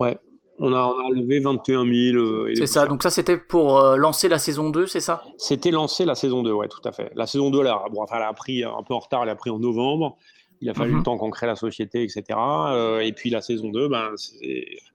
ouais 0.00 0.18
on 0.58 0.72
a, 0.72 0.82
on 0.82 1.06
a 1.06 1.10
levé 1.14 1.40
21 1.40 1.84
000 1.84 2.46
c'est 2.54 2.66
ça 2.66 2.86
donc 2.86 3.02
ça 3.02 3.10
c'était 3.10 3.36
pour 3.36 3.80
lancer 3.96 4.28
la 4.28 4.38
saison 4.38 4.70
2 4.70 4.86
c'est 4.86 5.00
ça? 5.00 5.22
C'était 5.36 5.70
lancer 5.70 6.04
la 6.04 6.14
saison 6.14 6.42
2 6.42 6.52
ouais 6.52 6.68
tout 6.68 6.80
à 6.84 6.92
fait 6.92 7.10
la 7.14 7.26
saison 7.26 7.50
2 7.50 7.62
là 7.62 7.84
bon, 7.92 8.02
enfin, 8.02 8.16
elle 8.16 8.24
a 8.24 8.32
pris 8.32 8.64
un 8.64 8.82
peu 8.86 8.94
en 8.94 8.98
retard 8.98 9.22
elle 9.22 9.30
a 9.30 9.36
pris 9.36 9.50
en 9.50 9.58
novembre 9.58 10.16
il 10.60 10.68
a 10.68 10.74
fallu 10.74 10.92
le 10.92 10.96
mhm. 10.98 11.02
temps 11.04 11.18
qu'on 11.18 11.30
crée 11.30 11.46
la 11.46 11.56
société, 11.56 12.02
etc. 12.02 12.24
Euh, 12.30 13.00
et 13.00 13.12
puis 13.12 13.30
la 13.30 13.40
saison 13.40 13.68
2, 13.70 13.88
ben, 13.88 14.10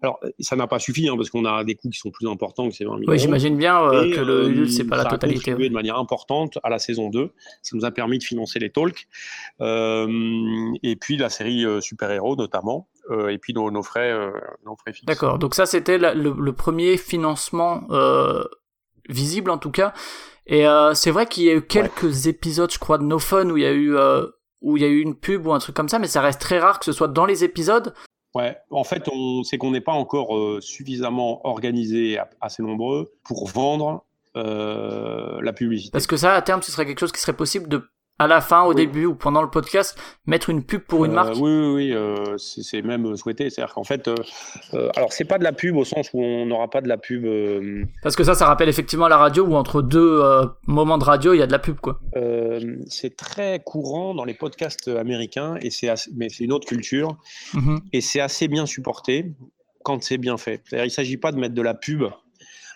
alors 0.02 0.20
ça 0.40 0.56
n'a 0.56 0.68
pas 0.68 0.80
suffi 0.80 1.08
hein, 1.08 1.16
parce 1.16 1.30
qu'on 1.30 1.46
a 1.46 1.64
des 1.64 1.76
coûts 1.76 1.90
qui 1.90 2.00
sont 2.00 2.12
plus 2.12 2.28
importants 2.28 2.68
que 2.70 2.76
ces 2.76 2.86
20 2.86 3.00
000 3.00 3.12
Oui, 3.12 3.20
j'imagine 3.20 3.58
bien 3.58 3.82
euh, 3.82 4.14
que 4.14 4.20
le 4.20 4.50
Ulule, 4.50 4.70
c'est 4.70 4.84
pas 4.84 4.98
la 4.98 5.06
totalité. 5.06 5.52
Ça 5.52 5.58
a 5.58 5.60
de 5.60 5.70
manière 5.70 5.98
importante 5.98 6.60
à 6.64 6.70
la 6.70 6.80
saison 6.80 7.10
2. 7.10 7.32
Ça 7.62 7.78
nous 7.78 7.86
a 7.86 7.92
permis 7.92 8.18
de 8.18 8.24
financer 8.24 8.60
les 8.60 8.72
talks. 8.72 9.08
Euh, 9.62 10.74
et 10.84 10.96
puis 10.96 11.18
la 11.18 11.30
série 11.30 11.66
super-héros 11.82 12.36
notamment. 12.36 12.88
Et 13.30 13.38
puis 13.38 13.54
nos, 13.54 13.70
nos 13.72 13.84
frais, 13.84 14.14
nos 14.66 14.76
frais 14.76 14.94
fixes. 14.94 15.06
D'accord. 15.06 15.40
Donc 15.40 15.56
ça, 15.56 15.66
c'était 15.66 15.98
le, 15.98 16.52
premier 16.52 16.98
financement 16.98 17.88
visible 19.10 19.52
en 19.52 19.58
tout 19.58 19.72
cas. 19.72 19.94
Et 20.48 20.66
c'est 20.94 21.12
vrai 21.12 21.26
qu'il 21.26 21.44
y 21.44 21.50
a 21.50 21.54
eu 21.54 21.62
quelques 21.62 22.28
épisodes, 22.28 22.72
je 22.72 22.80
crois, 22.80 22.98
de 22.98 23.04
No 23.04 23.20
Fun 23.20 23.50
où 23.50 23.58
il 23.58 23.64
y 23.64 23.66
a 23.66 23.74
eu 23.74 23.96
où 24.64 24.78
il 24.78 24.84
y 24.84 24.86
a 24.86 24.90
eu 24.90 25.02
une 25.02 25.16
pub 25.16 25.46
ou 25.46 25.54
un 25.54 25.60
truc 25.60 25.76
comme 25.76 25.90
ça, 25.90 26.00
mais 26.00 26.08
ça 26.08 26.22
reste 26.22 26.42
très 26.42 26.58
rare 26.58 26.80
que 26.80 26.86
ce 26.86 26.94
soit 26.94 27.10
dans 27.10 27.26
les 27.26 27.44
épisodes. 27.44 27.94
Ouais, 28.34 28.58
en 28.72 28.84
fait, 28.84 29.08
on 29.12 29.44
c'est 29.44 29.58
qu'on 29.58 29.72
n'est 29.72 29.82
pas 29.82 29.92
encore 29.92 30.36
euh, 30.36 30.60
suffisamment 30.60 31.46
organisé, 31.46 32.18
assez 32.42 32.64
nombreux 32.64 33.14
pour 33.24 33.48
vendre 33.48 34.06
euh, 34.36 35.40
la 35.42 35.54
publicité. 35.54 35.92
Parce 35.92 36.08
que 36.08 36.18
ça, 36.18 36.34
à 36.34 36.42
terme, 36.42 36.64
ce 36.64 36.72
serait 36.72 36.88
quelque 36.88 37.00
chose 37.00 37.12
qui 37.12 37.22
serait 37.22 37.36
possible 37.36 37.68
de 37.68 37.84
à 38.20 38.28
la 38.28 38.42
fin, 38.42 38.64
au 38.64 38.74
début 38.74 39.06
ou 39.06 39.16
pendant 39.16 39.42
le 39.42 39.50
podcast, 39.50 39.98
mettre 40.28 40.50
une 40.50 40.64
pub 40.64 40.82
pour 40.82 41.04
une 41.06 41.12
euh, 41.12 41.16
marque 41.16 41.36
Oui, 41.36 41.42
oui, 41.42 41.74
oui 41.74 41.94
euh, 41.94 42.38
c'est 42.38 42.82
même 42.82 43.16
souhaité. 43.18 43.50
C'est-à-dire 43.50 43.74
qu'en 43.74 43.84
fait, 43.84 44.08
euh, 44.08 44.90
alors 44.96 45.12
c'est 45.12 45.26
pas 45.26 45.40
de 45.40 45.44
la 45.44 45.52
pub 45.52 45.76
au 45.76 45.84
sens 45.84 46.10
où 46.14 46.22
on 46.22 46.46
n'aura 46.46 46.70
pas 46.70 46.82
de 46.82 46.88
la 46.88 46.98
pub. 46.98 47.26
Parce 48.04 48.16
que 48.16 48.24
ça, 48.24 48.36
ça 48.36 48.46
rappelle 48.46 48.70
effectivement 48.70 49.08
la 49.08 49.18
radio 49.18 49.46
où 49.46 49.56
entre 49.56 49.82
deux 49.82 50.22
moments 50.68 50.98
de 50.98 51.04
radio, 51.04 51.34
il 51.34 51.40
y 51.40 51.42
a 51.42 51.48
de 51.48 51.52
la 51.52 51.60
pub, 51.60 51.80
quoi. 51.80 52.00
c'est 52.88 53.16
très 53.18 53.62
courant 53.64 54.14
dans 54.14 54.26
les 54.26 54.34
podcasts 54.34 54.88
américains 54.88 55.56
et 55.62 55.70
c'est 55.70 55.92
mais 56.16 56.30
c'est 56.30 56.44
une 56.44 56.54
autre 56.54 56.68
culture 56.68 57.18
mm-hmm. 57.54 57.80
et 57.94 58.02
c'est 58.02 58.20
assez 58.20 58.48
bien 58.48 58.66
supporté 58.66 59.34
quand 59.84 60.02
c'est 60.04 60.18
bien 60.18 60.38
fait. 60.38 60.62
C'est-à-dire, 60.66 60.86
il 60.86 60.92
s'agit 60.92 61.18
pas 61.18 61.32
de 61.32 61.40
mettre 61.40 61.56
de 61.56 61.62
la 61.62 61.74
pub. 61.74 62.04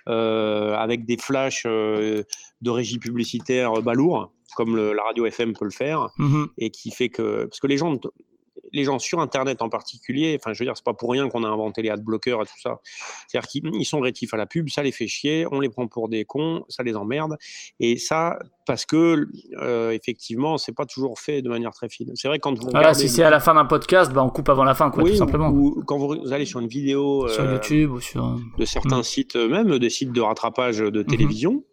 Avec 0.08 1.06
des 1.06 1.18
flashs 1.18 1.66
de 1.66 2.70
régie 2.70 3.00
publicitaire 3.00 3.74
balourd 3.82 4.32
comme 4.56 4.76
la 4.76 5.04
radio 5.04 5.26
FM 5.26 5.54
peut 5.54 5.66
le 5.66 5.72
faire, 5.72 6.10
mhm. 6.18 6.48
et 6.58 6.72
qui 6.72 6.92
fait 6.92 7.10
que 7.10 7.46
parce 7.46 7.60
que 7.60 7.68
les 7.68 7.78
gens 7.78 8.00
les 8.74 8.84
gens 8.84 9.00
sur 9.00 9.20
Internet 9.20 9.62
en 9.62 9.70
particulier, 9.70 10.38
enfin, 10.40 10.54
je 10.54 10.60
veux 10.60 10.66
dire, 10.66 10.76
c'est 10.76 10.86
pas 10.86 10.94
pour 10.94 11.12
rien 11.12 11.30
qu'on 11.30 11.44
a 11.44 11.48
inventé 11.48 11.82
les 11.82 11.90
ad 11.90 12.02
bloqueurs 12.02 12.42
et 12.42 12.46
tout 12.46 12.60
ça. 12.62 12.80
C'est-à-dire 13.28 13.48
qu'ils 13.48 13.86
sont 13.86 14.00
rétifs 14.00 14.34
à 14.34 14.38
la 14.38 14.46
pub, 14.46 14.70
ça 14.70 14.84
les 14.84 14.92
fait 14.92 15.08
chier, 15.08 15.46
on 15.52 15.60
les 15.60 15.70
prend 15.70 15.88
pour 15.88 16.10
des 16.10 16.26
cons, 16.26 16.64
ça 16.70 16.84
les 16.84 16.96
emmerde. 16.96 17.38
Et 17.80 17.98
ça, 17.98 18.40
parce 18.66 18.86
que 18.86 19.28
euh, 19.62 19.92
effectivement, 19.92 20.58
c'est 20.58 20.74
pas 20.74 20.86
toujours 20.86 21.20
fait 21.20 21.42
de 21.42 21.50
manière 21.50 21.72
très 21.72 21.90
fine. 21.90 22.12
C'est 22.16 22.28
vrai 22.28 22.40
quand 22.40 22.58
vous 22.58 22.70
voilà, 22.70 22.94
si 22.94 23.10
c'est 23.10 23.24
à 23.24 23.30
la 23.30 23.40
fin 23.40 23.54
d'un 23.54 23.66
podcast, 23.66 24.12
bah, 24.12 24.24
on 24.24 24.30
coupe 24.30 24.50
avant 24.50 24.64
la 24.64 24.76
fin, 24.76 24.92
quoi, 24.92 25.04
tout 25.04 25.16
simplement. 25.16 25.50
Ou, 25.50 25.84
quand 25.86 25.98
vous 25.98 26.32
allez 26.32 26.46
sur 26.46 26.60
une 26.60 26.68
vidéo 26.68 27.28
sur 27.28 27.46
YouTube 27.46 27.92
ou 27.92 28.02
sur 28.02 28.38
de 28.58 28.66
certains 28.66 29.00
mm. 29.00 29.04
sites, 29.04 29.36
même 29.36 29.80
des 29.80 29.90
sites 29.90 30.12
de 30.12 30.22
rattrapage 30.22 30.80
de 30.80 30.90
mm-hmm. 30.90 31.06
télévision. 31.06 31.64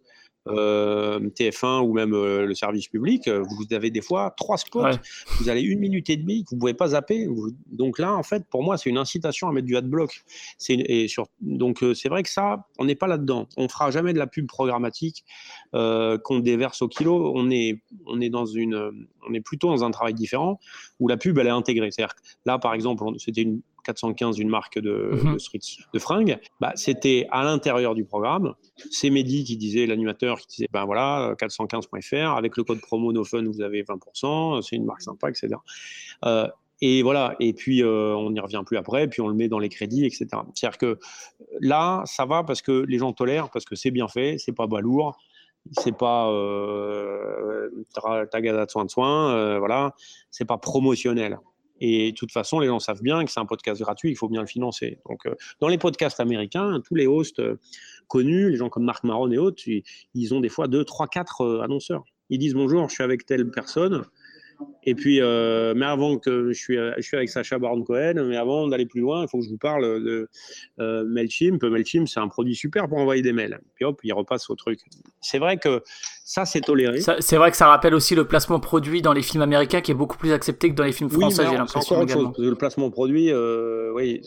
Euh, 0.47 1.21
TF1 1.21 1.81
ou 1.81 1.95
même 1.95 2.13
euh, 2.13 2.45
le 2.45 2.55
service 2.55 2.89
public, 2.89 3.29
euh, 3.29 3.43
vous 3.43 3.75
avez 3.75 3.91
des 3.91 4.03
fois 4.03 4.35
trois 4.37 4.59
spots, 4.59 4.85
vous 5.41 5.49
avez 5.49 5.63
une 5.63 5.79
minute 5.79 6.11
et 6.11 6.19
demie 6.19 6.45
vous 6.51 6.59
pouvez 6.59 6.75
pas 6.75 6.89
zapper. 6.89 7.27
Donc 7.67 7.99
là, 7.99 8.15
en 8.15 8.23
fait, 8.23 8.45
pour 8.51 8.63
moi, 8.63 8.77
c'est 8.77 8.91
une 8.91 8.99
incitation 8.99 9.49
à 9.49 9.53
mettre 9.53 9.67
du 9.67 9.75
adblock. 9.75 10.23
Et 10.69 11.09
sur, 11.09 11.29
donc 11.41 11.83
c'est 11.95 12.11
vrai 12.11 12.23
que 12.23 12.29
ça, 12.29 12.67
on 12.79 12.85
n'est 12.85 12.95
pas 12.95 13.07
là-dedans. 13.07 13.49
On 13.57 13.69
fera 13.69 13.91
jamais 13.91 14.13
de 14.13 14.19
la 14.19 14.27
pub 14.27 14.47
programmatique 14.47 15.25
qu'on 15.73 16.39
déverse 16.41 16.83
au 16.83 16.89
kilo. 16.89 17.33
On 17.35 17.51
est, 17.51 17.83
on 18.07 18.21
est 18.21 18.31
dans 18.31 18.47
une, 18.47 19.07
on 19.27 19.33
est 19.33 19.41
plutôt 19.41 19.69
dans 19.69 19.83
un 19.83 19.91
travail 19.91 20.15
différent 20.15 20.61
où 21.01 21.09
la 21.09 21.17
pub 21.17 21.39
elle 21.39 21.47
est 21.47 21.51
intégrée. 21.51 21.91
C'est-à-dire 21.91 22.15
là, 22.45 22.59
par 22.59 22.75
exemple, 22.75 23.05
c'était 23.19 23.43
une 23.43 23.63
415 23.85 24.37
d'une 24.37 24.49
marque 24.49 24.79
de, 24.79 25.11
mhm. 25.13 25.37
de, 25.93 25.99
fringues, 25.99 26.39
bah, 26.61 26.73
c'était 26.75 27.27
à 27.31 27.45
l'intérieur 27.45 27.95
du 27.95 28.05
programme. 28.05 28.55
C'est 28.91 29.11
Mehdi 29.11 29.45
qui 29.45 29.57
disait, 29.57 29.87
l'animateur 29.87 30.39
qui 30.41 30.47
disait, 30.49 30.69
ben 30.73 30.85
voilà, 30.85 31.35
415.fr, 31.39 32.37
avec 32.37 32.57
le 32.57 32.65
code 32.65 32.81
promo 32.81 33.13
NoFun, 33.13 33.45
vous 33.45 33.61
avez 33.61 33.83
20%, 33.83 34.63
c'est 34.63 34.77
une 34.77 34.85
marque 34.85 35.03
sympa, 35.03 35.31
etc. 35.31 35.55
Euh, 36.25 36.49
et 36.81 37.03
voilà, 37.03 37.37
et 37.41 37.53
puis 37.53 37.83
euh, 37.83 38.15
on 38.15 38.31
n'y 38.31 38.41
revient 38.41 38.63
plus 38.67 38.77
après, 38.77 39.07
puis 39.09 39.21
on 39.21 39.29
le 39.29 39.35
met 39.35 39.49
dans 39.49 39.59
les 39.59 39.69
crédits, 39.69 40.05
etc. 40.05 40.27
C'est-à-dire 40.55 40.79
que 40.79 40.99
là, 41.61 42.03
ça 42.05 42.27
va 42.27 42.43
parce 42.43 42.63
que 42.63 42.85
les 42.89 42.99
gens 42.99 43.13
tolèrent, 43.13 43.51
parce 43.51 43.65
que 43.65 43.77
c'est 43.77 43.91
bien 43.91 44.09
fait, 44.09 44.37
c'est 44.39 44.53
pas 44.53 44.67
balourd, 44.67 45.17
c'est 45.73 45.97
pas 45.97 46.31
euh, 46.31 47.71
tagada 48.31 48.67
de 48.67 48.71
soin 48.71 48.85
de 48.85 48.91
soin, 48.91 49.35
euh, 49.35 49.59
voilà, 49.59 49.95
c'est 50.31 50.45
pas 50.45 50.59
promotionnel. 50.59 51.39
Et 51.81 52.13
de 52.13 52.17
toute 52.17 52.33
façon, 52.33 52.61
les 52.61 52.69
gens 52.69 52.79
savent 52.79 53.03
bien 53.03 53.25
que 53.25 53.31
c'est 53.31 53.41
un 53.41 53.47
podcast 53.47 53.81
gratuit, 53.81 54.11
il 54.11 54.17
faut 54.17 54.29
bien 54.29 54.41
le 54.41 54.47
financer. 54.47 54.99
Donc, 55.09 55.27
euh, 55.27 55.35
dans 55.61 55.69
les 55.69 55.79
podcasts 55.79 56.21
américains, 56.21 56.81
tous 56.87 56.95
les 56.95 57.07
hosts 57.07 57.41
euh, 57.41 57.57
connus, 58.07 58.51
les 58.51 58.57
gens 58.57 58.69
comme 58.69 58.85
Marc 58.85 59.05
Maron 59.05 59.31
et 59.31 59.39
autres, 59.39 59.63
ils, 60.15 60.35
ont 60.35 60.41
des 60.41 60.49
fois 60.49 60.69
deux, 60.69 60.85
trois, 60.85 61.09
quatre 61.09 61.43
euh, 61.43 61.63
annonceurs. 61.63 62.05
Ils 62.31 62.39
disent 62.39 62.55
bonjour, 62.55 62.89
je 62.89 62.95
suis 62.95 63.03
avec 63.03 63.27
telle 63.27 63.51
personne. 63.51 64.05
Et 64.85 64.95
puis, 64.95 65.21
euh, 65.21 65.75
mais 65.75 65.87
avant 65.87 66.19
que 66.19 66.53
je 66.53 66.59
suis, 66.59 66.77
je 66.77 67.17
avec 67.17 67.29
Sacha 67.29 67.59
Baron 67.59 67.83
Cohen, 67.83 68.25
mais 68.29 68.37
avant 68.37 68.69
d'aller 68.69 68.87
plus 68.87 69.01
loin, 69.01 69.23
il 69.23 69.29
faut 69.29 69.39
que 69.39 69.45
je 69.45 69.51
vous 69.51 69.59
parle 69.59 70.03
de 70.03 70.29
euh, 70.79 71.05
Mailchimp. 71.05 71.63
Mailchimp, 71.63 72.07
c'est 72.07 72.21
un 72.21 72.29
produit 72.29 72.55
super 72.55 72.89
pour 72.89 72.99
envoyer 72.99 73.23
des 73.23 73.33
mails. 73.33 73.61
Puis 73.75 73.85
hop, 73.85 74.01
il 74.05 74.13
repasse 74.13 74.49
au 74.51 74.55
truc. 74.55 74.81
C'est 75.21 75.39
vrai 75.39 75.57
que 75.57 75.83
ça, 76.27 76.47
c'est 76.47 76.63
toléré. 76.63 77.03
C'est 77.21 77.37
vrai 77.37 77.51
que 77.51 77.57
ça 77.59 77.67
rappelle 77.67 77.95
aussi 77.95 78.15
le 78.15 78.27
placement 78.27 78.59
produit 78.59 79.03
dans 79.03 79.13
les 79.13 79.21
films 79.21 79.43
américains 79.43 79.83
qui 79.83 79.91
est 79.91 79.95
beaucoup 79.95 80.17
plus 80.17 80.33
accepté 80.33 80.71
que 80.71 80.75
dans 80.75 80.85
les 80.85 80.93
films 80.93 81.11
français, 81.11 81.45
j'ai 81.47 81.55
l'impression. 81.55 81.97
encore 81.97 82.09
chose. 82.09 82.33
Le 82.39 82.55
placement 82.55 82.91
produit, 82.91 83.31
euh, 83.31 83.93
oui, 83.95 84.23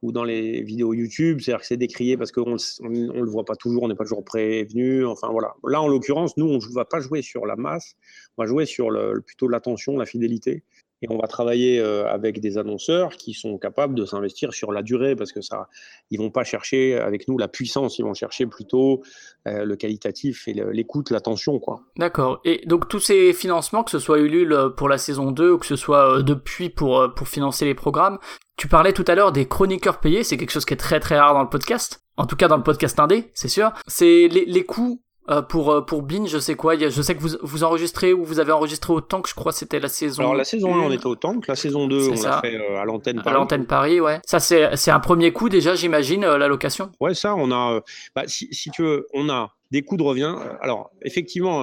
ou 0.00 0.10
dans 0.10 0.24
les 0.24 0.62
vidéos 0.62 0.94
YouTube, 0.94 1.40
c'est-à-dire 1.42 1.60
que 1.60 1.66
c'est 1.66 1.76
décrié 1.76 2.16
parce 2.16 2.32
qu'on 2.32 2.56
ne 2.80 3.12
le 3.12 3.30
voit 3.30 3.44
pas 3.44 3.56
toujours, 3.56 3.82
on 3.82 3.88
n'est 3.88 3.94
pas 3.94 4.04
toujours 4.04 4.24
prévenu. 4.24 5.04
Enfin 5.04 5.28
voilà. 5.30 5.52
Là, 5.64 5.82
en 5.82 5.88
l'occurrence, 5.88 6.34
nous, 6.38 6.46
on 6.46 6.56
ne 6.56 6.74
va 6.74 6.86
pas 6.86 7.00
jouer 7.00 7.20
sur 7.20 7.44
la 7.44 7.56
masse, 7.56 7.94
on 8.38 8.44
va 8.44 8.46
jouer 8.46 8.64
sur 8.64 8.90
le, 8.90 9.20
plutôt 9.20 9.48
l'attention, 9.48 9.98
la 9.98 10.06
fidélité. 10.06 10.62
Et 11.02 11.06
on 11.10 11.18
va 11.18 11.28
travailler 11.28 11.78
euh, 11.78 12.08
avec 12.08 12.40
des 12.40 12.58
annonceurs 12.58 13.10
qui 13.16 13.32
sont 13.32 13.56
capables 13.58 13.94
de 13.94 14.04
s'investir 14.04 14.52
sur 14.52 14.72
la 14.72 14.82
durée 14.82 15.14
parce 15.14 15.32
que 15.32 15.40
ça, 15.40 15.68
ils 16.10 16.18
vont 16.18 16.30
pas 16.30 16.44
chercher 16.44 16.96
avec 16.96 17.28
nous 17.28 17.38
la 17.38 17.48
puissance, 17.48 17.98
ils 17.98 18.02
vont 18.02 18.14
chercher 18.14 18.46
plutôt 18.46 19.02
euh, 19.46 19.64
le 19.64 19.76
qualitatif 19.76 20.48
et 20.48 20.54
l'écoute, 20.54 21.10
l'attention, 21.10 21.60
quoi. 21.60 21.82
D'accord. 21.96 22.40
Et 22.44 22.62
donc 22.66 22.88
tous 22.88 23.00
ces 23.00 23.32
financements, 23.32 23.84
que 23.84 23.90
ce 23.90 23.98
soit 23.98 24.18
Ulule 24.18 24.52
euh, 24.52 24.68
pour 24.70 24.88
la 24.88 24.98
saison 24.98 25.30
2 25.30 25.52
ou 25.52 25.58
que 25.58 25.66
ce 25.66 25.76
soit 25.76 26.22
depuis 26.22 26.68
pour 26.68 27.12
pour 27.14 27.28
financer 27.28 27.64
les 27.64 27.74
programmes, 27.74 28.18
tu 28.56 28.66
parlais 28.66 28.92
tout 28.92 29.04
à 29.06 29.14
l'heure 29.14 29.30
des 29.30 29.46
chroniqueurs 29.46 30.00
payés, 30.00 30.24
c'est 30.24 30.36
quelque 30.36 30.50
chose 30.50 30.64
qui 30.64 30.74
est 30.74 30.78
très 30.78 30.98
très 30.98 31.18
rare 31.18 31.34
dans 31.34 31.42
le 31.42 31.48
podcast. 31.48 32.02
En 32.16 32.26
tout 32.26 32.34
cas 32.34 32.48
dans 32.48 32.56
le 32.56 32.64
podcast 32.64 32.98
indé, 32.98 33.30
c'est 33.34 33.48
sûr. 33.48 33.72
C'est 33.86 34.26
les, 34.26 34.44
les 34.44 34.64
coûts 34.64 35.00
euh, 35.30 35.42
pour 35.42 35.70
euh, 35.70 35.80
pour 35.82 36.02
Bin, 36.02 36.26
je 36.26 36.38
sais 36.38 36.54
quoi. 36.54 36.76
je 36.76 37.02
sais 37.02 37.14
que 37.14 37.20
vous 37.20 37.36
vous 37.42 37.64
enregistrez 37.64 38.12
ou 38.12 38.24
vous 38.24 38.40
avez 38.40 38.52
enregistré 38.52 38.92
au 38.92 39.00
Tank, 39.00 39.28
je 39.28 39.34
crois, 39.34 39.52
c'était 39.52 39.80
la 39.80 39.88
saison. 39.88 40.22
Alors 40.22 40.34
la 40.34 40.44
saison 40.44 40.74
1, 40.74 40.78
on 40.78 40.90
était 40.90 41.06
au 41.06 41.16
Tank. 41.16 41.46
La 41.46 41.56
saison 41.56 41.86
2, 41.86 42.08
on 42.08 42.22
l'a 42.22 42.40
fait 42.40 42.56
euh, 42.56 42.80
à 42.80 42.84
l'antenne 42.84 43.16
Paris. 43.16 43.28
À 43.28 43.38
l'antenne 43.38 43.66
Paris, 43.66 44.00
ouais. 44.00 44.20
Ça 44.24 44.40
c'est 44.40 44.76
c'est 44.76 44.90
un 44.90 45.00
premier 45.00 45.32
coup 45.32 45.48
déjà, 45.48 45.74
j'imagine, 45.74 46.22
la 46.22 46.48
location. 46.48 46.90
Ouais, 47.00 47.14
ça, 47.14 47.34
on 47.34 47.52
a. 47.52 47.80
Bah, 48.16 48.22
si, 48.26 48.48
si 48.52 48.70
tu 48.70 48.82
veux, 48.82 49.06
on 49.12 49.28
a 49.28 49.54
des 49.70 49.82
coûts 49.82 49.98
de 49.98 50.02
revient. 50.02 50.34
Alors, 50.62 50.90
effectivement, 51.02 51.62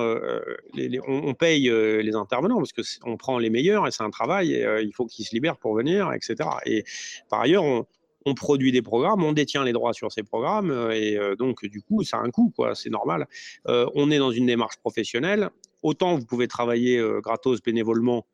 on, 1.08 1.34
paye 1.34 1.72
les 1.72 2.16
intervenants 2.16 2.58
parce 2.58 2.72
que 2.72 2.82
on 3.04 3.18
prend 3.18 3.40
les 3.40 3.50
meilleurs 3.50 3.88
et 3.88 3.92
c'est 3.92 4.04
un 4.04 4.12
travail. 4.12 4.54
Et, 4.54 4.82
il 4.84 4.92
faut 4.94 5.08
qu'ils 5.08 5.26
se 5.26 5.34
libèrent 5.34 5.58
pour 5.58 5.76
venir, 5.76 6.12
etc. 6.14 6.50
Et 6.68 6.84
par 7.30 7.42
ailleurs, 7.42 7.64
on, 7.64 7.88
on 8.26 8.34
produit 8.34 8.72
des 8.72 8.82
programmes, 8.82 9.24
on 9.24 9.34
détient 9.34 9.64
les 9.64 9.72
droits 9.72 9.94
sur 9.94 10.12
ces 10.12 10.24
programmes, 10.24 10.72
euh, 10.72 10.92
et 10.92 11.18
euh, 11.18 11.36
donc 11.36 11.64
du 11.66 11.82
coup, 11.82 12.04
ça 12.04 12.18
a 12.18 12.22
un 12.22 12.32
coût, 12.32 12.52
quoi, 12.56 12.76
c'est 12.76 12.90
normal. 12.90 13.28
Euh, 13.68 13.88
on 13.94 14.12
est 14.12 14.18
dans 14.18 14.32
une 14.32 14.48
démarche 14.48 14.78
professionnelle. 14.78 15.50
Autant 15.84 16.16
vous 16.16 16.26
pouvez 16.26 16.48
travailler 16.48 17.00
gratos 17.22 17.62
bénévolement 17.62 18.26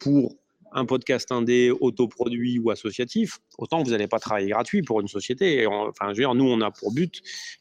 pour 0.00 0.34
un 0.72 0.84
podcast 0.84 1.30
indé, 1.30 1.70
autoproduit 1.70 2.58
ou 2.58 2.70
associatif, 2.70 3.38
autant 3.58 3.82
vous 3.84 3.92
n'allez 3.92 4.08
pas 4.08 4.18
travailler 4.18 4.48
gratuit 4.48 4.82
pour 4.82 5.00
une 5.00 5.06
société. 5.06 5.64
enfin, 5.68 6.06
je 6.06 6.08
veux 6.08 6.14
dire, 6.14 6.34
nous, 6.34 6.48
on 6.50 6.60
a 6.60 6.72
pour 6.72 6.92
but 6.92 7.20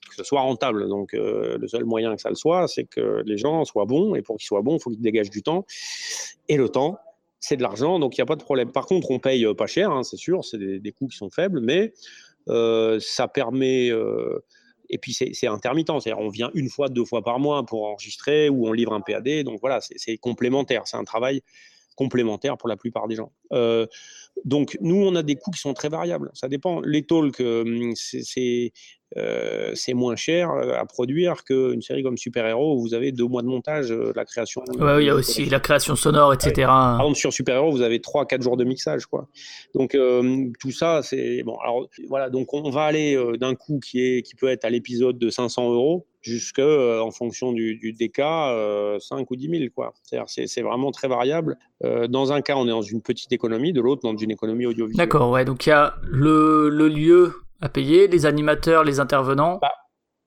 que 0.09 0.15
ce 0.15 0.23
soit 0.23 0.41
rentable. 0.41 0.89
Donc, 0.89 1.13
le 1.13 1.67
seul 1.67 1.85
moyen 1.85 2.15
que 2.15 2.21
ça 2.21 2.29
le 2.29 2.35
soit, 2.35 2.67
c'est 2.67 2.85
que 2.85 3.21
les 3.25 3.37
gens 3.37 3.63
soient 3.65 3.85
bons. 3.85 4.15
Et 4.15 4.23
pour 4.23 4.37
qu'ils 4.37 4.47
soient 4.47 4.63
bons, 4.63 4.77
il 4.77 4.81
faut 4.81 4.89
qu'ils 4.89 5.01
dégagent 5.01 5.29
du 5.29 5.43
temps. 5.43 5.65
Et 6.49 6.57
le 6.57 6.67
temps, 6.67 6.97
c'est 7.47 7.57
de 7.57 7.61
l'argent, 7.61 7.99
donc 7.99 8.17
il 8.17 8.21
n'y 8.21 8.23
a 8.23 8.25
pas 8.25 8.35
de 8.35 8.43
problème. 8.43 8.71
Par 8.71 8.87
contre, 8.87 9.11
on 9.11 9.19
paye 9.19 9.45
euh, 9.45 9.53
pas 9.53 9.67
cher, 9.67 9.91
hein, 9.91 10.03
c'est 10.03 10.17
sûr, 10.17 10.43
c'est 10.43 10.57
des, 10.57 10.91
coûts 10.91 11.07
qui 11.07 11.17
sont 11.17 11.29
faibles, 11.29 11.59
mais 11.59 11.93
euh, 12.49 12.99
ça 12.99 13.27
permet. 13.27 13.89
Euh, 13.91 14.43
et 14.89 14.97
puis 14.97 15.13
c'est 15.13 15.47
intermittent, 15.47 15.89
c'est-à-dire 15.99 16.19
on 16.19 16.29
vient 16.29 16.51
une 16.53 16.69
fois, 16.69 16.89
deux 16.89 17.05
fois 17.05 17.23
par 17.23 17.39
mois 17.39 17.65
pour 17.65 17.85
enregistrer 17.85 18.49
ou 18.49 18.67
on 18.67 18.71
livre 18.71 18.93
un 18.93 19.01
PAD, 19.01 19.43
donc 19.43 19.59
voilà, 19.59 19.79
c'est 19.81 20.17
complémentaire, 20.17 20.83
c'est 20.85 20.97
un 20.97 21.03
travail 21.03 21.41
complémentaire 21.95 22.57
pour 22.57 22.69
la 22.69 22.77
plupart 22.77 23.07
des 23.07 23.15
gens. 23.15 23.31
donc 24.43 24.77
nous, 24.81 24.97
on 24.97 25.15
a 25.15 25.23
des 25.23 25.35
coûts 25.35 25.51
qui 25.51 25.59
sont 25.59 25.73
très 25.73 25.89
variables, 25.89 26.29
ça 26.33 26.47
dépend. 26.47 26.81
Les 26.81 27.03
talks, 27.03 27.41
c'est 27.95 28.71
euh, 29.17 29.71
c'est 29.75 29.93
moins 29.93 30.17
cher 30.17 30.51
euh, 30.51 30.73
à 30.73 30.85
produire 30.85 31.45
qu'une 31.45 31.81
série 31.81 32.03
comme 32.03 32.17
Super 32.17 32.45
Héros 32.45 32.75
où 32.75 32.81
vous 32.81 32.93
avez 32.93 33.13
deux 33.13 33.25
mois 33.25 33.43
de 33.43 33.47
montage, 33.47 33.91
euh, 33.91 34.11
la 34.13 34.25
création. 34.25 34.61
Ouais, 34.77 35.03
il 35.03 35.05
y 35.05 35.09
a 35.09 35.15
aussi 35.15 35.45
la 35.45 35.61
création 35.61 35.95
sonore, 35.95 36.33
etc. 36.33 36.65
Par 36.65 36.99
exemple, 36.99 37.17
sur 37.17 37.31
Super 37.31 37.55
Héros, 37.55 37.71
vous 37.71 37.81
avez 37.81 37.99
3-4 37.99 38.41
jours 38.41 38.57
de 38.57 38.65
mixage, 38.65 39.05
quoi. 39.05 39.29
Donc 39.73 39.97
tout 40.59 40.71
ça, 40.71 41.01
c'est 41.01 41.43
bon. 41.43 41.57
Alors 41.63 41.87
voilà, 42.09 42.29
donc 42.29 42.53
on 42.53 42.69
va 42.69 42.83
aller 42.83 43.17
d'un 43.39 43.55
coût 43.55 43.79
qui 43.79 44.01
est 44.01 44.21
qui 44.21 44.35
peut 44.35 44.49
être 44.49 44.65
à 44.65 44.69
l'épisode 44.69 45.17
de 45.17 45.29
500 45.29 45.71
euros 45.71 46.05
jusque 46.25 46.59
en 46.59 47.11
fonction 47.11 47.51
du, 47.51 47.75
du 47.75 47.93
DK 47.93 48.17
5 48.99 49.29
ou 49.29 49.35
10 49.35 49.49
000 49.49 49.63
quoi. 49.75 49.93
C'est 50.27 50.61
vraiment 50.61 50.91
très 50.91 51.07
variable. 51.07 51.57
dans 51.81 52.33
un 52.33 52.41
cas, 52.41 52.55
on 52.55 52.65
est 52.65 52.71
dans 52.71 52.81
une 52.81 53.01
petite 53.01 53.31
économie, 53.31 53.73
de 53.73 53.81
l'autre 53.81 54.01
dans 54.01 54.17
une 54.17 54.31
économie 54.31 54.65
audiovisuelle. 54.65 55.05
D'accord, 55.05 55.31
ouais. 55.31 55.45
Donc 55.45 55.65
il 55.65 55.69
y 55.69 55.73
a 55.73 55.95
le, 56.03 56.69
le 56.69 56.87
lieu 56.87 57.33
à 57.61 57.69
payer, 57.69 58.07
les 58.07 58.25
animateurs, 58.25 58.83
les 58.83 58.99
intervenants 58.99 59.59
bah, 59.61 59.71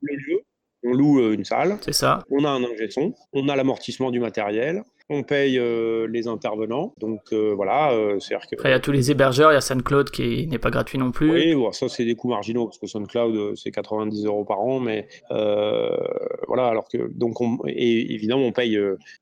Le 0.01 0.15
lieu, 0.15 0.41
on 0.85 0.93
loue 0.93 1.21
euh, 1.21 1.35
une 1.35 1.45
salle. 1.45 1.79
C'est 1.83 1.93
ça. 1.93 2.23
On 2.31 2.45
a 2.45 2.51
un 2.51 2.63
ingé 2.65 2.91
son, 2.91 3.15
on 3.33 3.49
a 3.49 3.57
l'amortissement 3.57 4.11
du 4.11 4.21
matériel, 4.21 4.83
on 5.11 5.23
paye 5.23 5.59
euh, 5.59 6.07
les 6.07 6.29
intervenants. 6.29 6.93
Donc 6.99 7.21
euh, 7.33 7.55
voilà, 7.55 7.93
euh, 7.93 8.19
c'est 8.21 8.35
que. 8.35 8.57
Après, 8.57 8.69
il 8.69 8.73
y 8.73 8.75
a 8.75 8.81
tous 8.81 8.93
les 8.93 9.11
hébergeurs, 9.11 9.51
il 9.53 9.55
y 9.55 9.59
a 9.59 9.63
SoundCloud 9.63 10.11
qui 10.11 10.47
n'est 10.47 10.59
pas 10.59 10.71
gratuit 10.71 10.99
non 10.99 11.13
plus. 11.13 11.31
Oui, 11.31 11.55
bon, 11.55 11.73
ça 11.73 11.89
c'est 11.89 12.05
des 12.05 12.15
coûts 12.15 12.29
marginaux 12.29 12.67
parce 12.67 12.79
que 12.79 12.87
SoundCloud 12.87 13.57
c'est 13.57 13.71
90 13.71 14.27
euros 14.27 14.45
par 14.45 14.61
an, 14.61 14.81
mais 14.81 15.09
voilà, 15.31 16.67
alors 16.67 16.89
que 16.89 17.11
donc 17.11 17.41
on, 17.41 17.59
et 17.67 18.13
évidemment 18.13 18.45
on 18.45 18.53
paye 18.53 18.79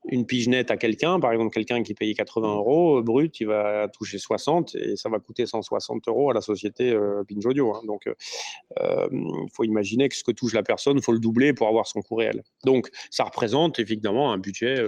une 0.08 0.26
pige 0.26 0.48
nette 0.48 0.70
à 0.70 0.76
quelqu'un, 0.76 1.20
par 1.20 1.32
exemple 1.32 1.52
quelqu'un 1.52 1.82
qui 1.82 1.94
paye 1.94 2.14
80 2.14 2.56
euros 2.56 3.02
brut, 3.02 3.38
il 3.40 3.46
va 3.46 3.88
toucher 3.88 4.18
60 4.18 4.74
et 4.74 4.96
ça 4.96 5.08
va 5.08 5.18
coûter 5.18 5.46
160 5.46 6.08
euros 6.08 6.30
à 6.30 6.34
la 6.34 6.40
société 6.40 6.96
Binge 7.28 7.46
Audio. 7.46 7.74
Hein. 7.74 7.82
donc 7.86 8.08
il 8.80 9.48
faut 9.54 9.64
imaginer 9.64 10.08
que 10.08 10.16
ce 10.16 10.24
que 10.24 10.32
touche 10.32 10.54
la 10.54 10.62
personne, 10.62 10.96
il 10.96 11.02
faut 11.02 11.12
le 11.12 11.20
doubler 11.20 11.52
pour 11.52 11.68
avoir 11.68 11.86
son 11.86 12.02
coût 12.02 12.16
réel. 12.16 12.42
Donc 12.64 12.88
ça 13.10 13.24
représente 13.24 13.78
évidemment 13.78 14.32
un 14.32 14.38
budget 14.38 14.82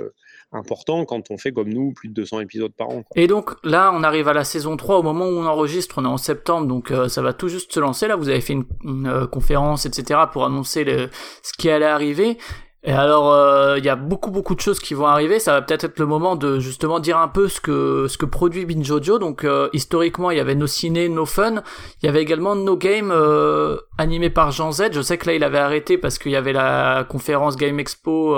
important 0.53 0.88
quand 1.07 1.31
on 1.31 1.39
fait 1.39 1.53
comme 1.53 1.69
nous 1.69 1.93
plus 1.93 2.09
de 2.09 2.15
200 2.15 2.41
épisodes 2.41 2.73
par 2.73 2.89
an. 2.89 3.05
Et 3.15 3.27
donc 3.27 3.51
là, 3.65 3.93
on 3.95 4.03
arrive 4.03 4.29
à 4.29 4.33
la 4.33 4.45
saison 4.45 4.77
3 4.77 4.99
au 4.99 5.03
moment 5.03 5.27
où 5.27 5.39
on 5.39 5.47
enregistre, 5.47 5.97
on 5.99 6.05
est 6.05 6.09
en 6.09 6.17
septembre, 6.17 6.67
donc 6.67 6.91
euh, 6.91 7.09
ça 7.09 7.23
va 7.23 7.33
tout 7.33 7.49
juste 7.49 7.73
se 7.73 7.81
lancer. 7.81 8.09
Là, 8.09 8.17
vous 8.17 8.29
avez 8.29 8.41
fait 8.41 8.55
une, 8.55 9.07
euh, 9.07 9.27
conférence, 9.27 9.87
etc. 9.87 10.21
pour 10.33 10.45
annoncer 10.45 11.09
ce 11.43 11.53
qui 11.53 11.71
allait 11.71 11.87
arriver. 11.87 12.39
Et 12.85 12.93
alors, 12.93 13.33
euh, 13.33 13.77
il 13.77 13.85
y 13.85 13.89
a 13.89 13.97
beaucoup 13.97 14.31
beaucoup 14.31 14.55
de 14.55 14.61
choses 14.61 14.79
qui 14.79 14.95
vont 14.95 15.07
arriver. 15.07 15.41
Ça 15.41 15.53
va 15.53 15.63
peut-être 15.63 15.85
être 15.85 15.99
le 15.99 16.07
moment 16.07 16.37
de 16.37 16.61
justement 16.61 17.01
dire 17.01 17.19
un 17.19 17.27
peu 17.27 17.49
ce 17.49 17.61
que 17.61 18.07
ce 18.09 18.17
que 18.17 18.25
produit 18.25 18.65
Binge 18.65 18.91
Audio. 18.91 19.19
Donc 19.19 19.45
historiquement, 19.73 20.31
il 20.31 20.37
y 20.37 20.41
avait 20.41 20.55
No 20.55 20.67
Ciné, 20.67 21.09
No 21.09 21.27
Fun. 21.27 21.63
Il 22.03 22.07
y 22.07 22.09
avait 22.09 22.23
également 22.23 22.55
No 22.55 22.77
Game 22.77 23.11
euh, 23.11 23.77
animé 23.99 24.31
par 24.31 24.53
Jean 24.53 24.71
Z. 24.71 24.91
Je 24.93 25.03
sais 25.03 25.19
que 25.19 25.27
là, 25.27 25.35
il 25.35 25.43
avait 25.43 25.59
arrêté 25.59 25.99
parce 25.99 26.19
qu'il 26.19 26.33
y 26.33 26.37
avait 26.37 26.53
la 26.53 27.05
conférence 27.09 27.57
Game 27.57 27.81
Expo. 27.81 28.37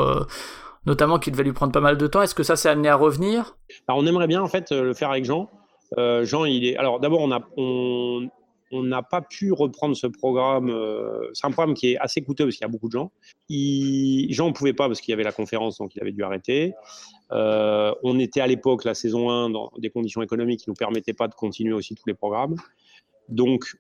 Notamment 0.87 1.19
qui 1.19 1.31
devait 1.31 1.45
lui 1.45 1.53
prendre 1.53 1.73
pas 1.73 1.81
mal 1.81 1.97
de 1.97 2.07
temps. 2.07 2.23
Est-ce 2.23 2.35
que 2.35 2.43
ça 2.43 2.57
s'est 2.57 2.69
amené 2.69 2.88
à 2.88 2.97
revenir? 2.97 3.57
Alors 3.88 4.01
on 4.01 4.07
aimerait 4.07 4.27
bien 4.27 4.43
en 4.43 4.49
fait 4.49 4.71
le 4.73 4.95
faire 4.95 5.11
avec 5.11 5.25
Jean. 5.25 5.51
Jean, 5.97 6.45
il 6.45 6.64
est. 6.66 6.77
Alors 6.77 7.01
d'abord, 7.01 7.21
on 7.21 7.33
a, 7.33 7.40
on, 7.57 8.83
n'a 8.83 9.03
pas 9.03 9.21
pu 9.21 9.53
reprendre 9.53 9.97
ce 9.97 10.07
programme. 10.07 10.71
Euh, 10.71 11.29
c'est 11.33 11.47
un 11.47 11.51
programme 11.51 11.75
qui 11.75 11.93
est 11.93 11.99
assez 11.99 12.23
coûteux 12.23 12.45
parce 12.45 12.57
qu'il 12.57 12.64
y 12.64 12.69
a 12.69 12.71
beaucoup 12.71 12.87
de 12.87 12.93
gens. 12.93 13.11
Jean 13.49 14.49
ne 14.49 14.53
pouvait 14.53 14.73
pas 14.73 14.87
parce 14.87 15.01
qu'il 15.01 15.11
y 15.11 15.14
avait 15.14 15.25
la 15.25 15.33
conférence, 15.33 15.79
donc 15.79 15.95
il 15.97 16.01
avait 16.01 16.12
dû 16.12 16.23
arrêter. 16.23 16.75
Euh, 17.33 17.95
on 18.03 18.19
était 18.19 18.40
à 18.40 18.47
l'époque, 18.47 18.85
la 18.85 18.95
saison 18.95 19.31
1, 19.31 19.51
dans 19.51 19.73
des 19.79 19.90
conditions 19.90 20.23
économiques 20.23 20.61
qui 20.61 20.69
ne 20.69 20.73
nous 20.73 20.77
permettaient 20.77 21.12
pas 21.12 21.29
de 21.29 21.35
continuer 21.35 21.73
aussi 21.73 21.95
tous 21.95 22.07
les 22.07 22.14
programmes. 22.14 22.57
Donc, 23.29 23.77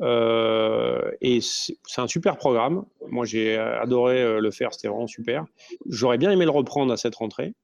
euh, 0.00 1.10
et 1.20 1.40
c'est 1.40 2.00
un 2.00 2.08
super 2.08 2.36
programme. 2.36 2.84
Moi, 3.08 3.24
j'ai 3.24 3.56
adoré 3.56 4.40
le 4.40 4.50
faire, 4.50 4.72
c'était 4.74 4.88
vraiment 4.88 5.06
super. 5.06 5.44
J'aurais 5.88 6.18
bien 6.18 6.30
aimé 6.30 6.44
le 6.44 6.50
reprendre 6.50 6.92
à 6.92 6.96
cette 6.96 7.14
rentrée. 7.14 7.54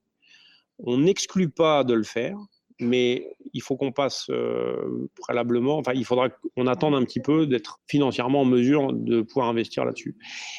On 0.78 0.98
n'exclut 0.98 1.50
pas 1.50 1.84
de 1.84 1.94
le 1.94 2.02
faire 2.02 2.36
mais 2.82 3.36
il 3.54 3.62
faut 3.62 3.76
qu'on 3.76 3.92
passe 3.92 4.26
euh, 4.30 5.08
préalablement, 5.20 5.78
enfin, 5.78 5.92
il 5.94 6.04
faudra 6.04 6.28
qu'on 6.28 6.66
attende 6.66 6.94
un 6.94 7.04
petit 7.04 7.20
peu 7.20 7.46
d'être 7.46 7.80
financièrement 7.86 8.42
en 8.42 8.44
mesure 8.44 8.92
de 8.92 9.22
pouvoir 9.22 9.48
investir 9.48 9.84
là-dessus. 9.84 10.16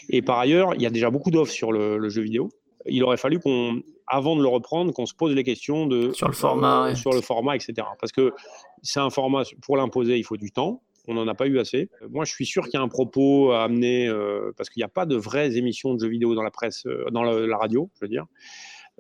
Et 0.09 0.21
par 0.21 0.39
ailleurs, 0.39 0.73
il 0.75 0.81
y 0.81 0.85
a 0.85 0.89
déjà 0.89 1.09
beaucoup 1.09 1.31
d'offres 1.31 1.51
sur 1.51 1.71
le, 1.71 2.09
jeu 2.09 2.21
vidéo. 2.21 2.49
Il 2.85 3.03
aurait 3.03 3.17
fallu 3.17 3.39
qu'on, 3.39 3.81
avant 4.07 4.35
de 4.35 4.41
le 4.41 4.47
reprendre, 4.47 4.93
qu'on 4.93 5.05
se 5.05 5.13
pose 5.13 5.33
les 5.33 5.43
questions 5.43 5.85
de 5.85 6.11
sur 6.13 6.27
le 6.27 6.33
format, 6.33 6.89
euh, 6.89 6.95
sur 6.95 7.13
le 7.13 7.21
format, 7.21 7.55
etc. 7.55 7.73
Parce 7.99 8.11
que 8.11 8.33
c'est 8.81 8.99
un 8.99 9.09
format 9.09 9.43
pour 9.61 9.77
l'imposer, 9.77 10.17
il 10.17 10.23
faut 10.23 10.37
du 10.37 10.51
temps. 10.51 10.81
On 11.07 11.15
n'en 11.15 11.27
a 11.27 11.35
pas 11.35 11.47
eu 11.47 11.59
assez. 11.59 11.89
Moi, 12.09 12.23
je 12.25 12.31
suis 12.31 12.45
sûr 12.45 12.63
qu'il 12.65 12.75
y 12.75 12.77
a 12.77 12.81
un 12.81 12.87
propos 12.87 13.51
à 13.51 13.63
amener, 13.63 14.07
euh, 14.07 14.51
parce 14.55 14.69
qu'il 14.69 14.79
n'y 14.79 14.85
a 14.85 14.89
pas 14.89 15.05
de 15.05 15.15
vraies 15.15 15.57
émissions 15.57 15.93
de 15.93 15.99
jeux 15.99 16.09
vidéo 16.09 16.33
dans 16.35 16.43
la 16.43 16.51
presse, 16.51 16.85
dans 17.11 17.23
la 17.23 17.57
radio, 17.57 17.89
je 17.95 18.05
veux 18.05 18.09
dire. 18.09 18.25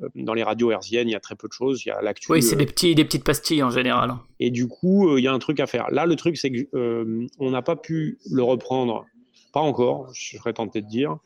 Euh, 0.01 0.09
dans 0.15 0.33
les 0.33 0.43
radios 0.43 0.71
herziennes, 0.71 1.07
il 1.07 1.11
y 1.11 1.15
a 1.15 1.19
très 1.19 1.35
peu 1.35 1.47
de 1.47 1.53
choses. 1.53 1.83
Il 1.85 1.89
y 1.89 1.91
a 1.91 2.01
l'actu. 2.01 2.31
Oui, 2.31 2.41
c'est 2.41 2.55
des, 2.55 2.65
petits, 2.65 2.95
des 2.95 3.05
petites 3.05 3.23
pastilles 3.23 3.63
en 3.63 3.69
général. 3.69 4.15
Et 4.39 4.49
du 4.49 4.67
coup, 4.67 5.09
euh, 5.09 5.19
il 5.19 5.23
y 5.23 5.27
a 5.27 5.33
un 5.33 5.39
truc 5.39 5.59
à 5.59 5.67
faire. 5.67 5.89
Là, 5.91 6.05
le 6.05 6.15
truc, 6.15 6.37
c'est 6.37 6.51
qu'on 6.51 6.77
euh, 6.77 7.27
n'a 7.39 7.61
pas 7.61 7.75
pu 7.75 8.17
le 8.31 8.41
reprendre, 8.41 9.05
pas 9.51 9.59
encore, 9.59 10.11
je 10.13 10.37
serais 10.37 10.53
tenté 10.53 10.81
de 10.81 10.87
dire. 10.87 11.17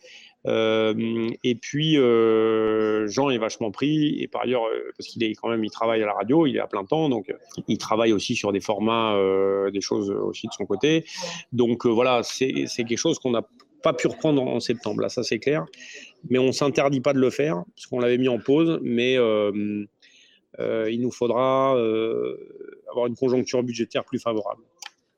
Et 0.45 1.55
puis, 1.61 1.95
Jean 1.95 3.29
est 3.29 3.37
vachement 3.37 3.71
pris, 3.71 4.21
et 4.21 4.27
par 4.27 4.43
ailleurs, 4.43 4.63
parce 4.97 5.09
qu'il 5.09 5.23
est 5.23 5.33
quand 5.33 5.49
même, 5.49 5.63
il 5.63 5.71
travaille 5.71 6.01
à 6.01 6.05
la 6.05 6.13
radio, 6.13 6.45
il 6.45 6.55
est 6.55 6.59
à 6.59 6.67
plein 6.67 6.85
temps, 6.85 7.09
donc 7.09 7.33
il 7.67 7.77
travaille 7.77 8.13
aussi 8.13 8.35
sur 8.35 8.53
des 8.53 8.61
formats, 8.61 9.17
des 9.73 9.81
choses 9.81 10.09
aussi 10.09 10.47
de 10.47 10.53
son 10.53 10.65
côté. 10.65 11.05
Donc 11.51 11.85
voilà, 11.85 12.21
c'est 12.23 12.65
quelque 12.77 12.97
chose 12.97 13.19
qu'on 13.19 13.31
n'a 13.31 13.45
pas 13.83 13.93
pu 13.93 14.07
reprendre 14.07 14.41
en, 14.41 14.59
septembre, 14.59 15.01
là, 15.01 15.09
ça 15.09 15.23
c'est 15.23 15.39
clair 15.39 15.65
mais 16.29 16.39
on 16.39 16.51
s'interdit 16.51 17.01
pas 17.01 17.13
de 17.13 17.19
le 17.19 17.29
faire, 17.29 17.63
parce 17.75 17.87
qu'on 17.87 17.99
l'avait 17.99 18.17
mis 18.17 18.27
en 18.27 18.39
pause, 18.39 18.79
mais 18.81 19.17
euh, 19.17 19.85
euh, 20.59 20.89
il 20.91 21.01
nous 21.01 21.11
faudra 21.11 21.75
euh, 21.77 22.37
avoir 22.89 23.07
une 23.07 23.15
conjoncture 23.15 23.63
budgétaire 23.63 24.03
plus 24.03 24.19
favorable. 24.19 24.61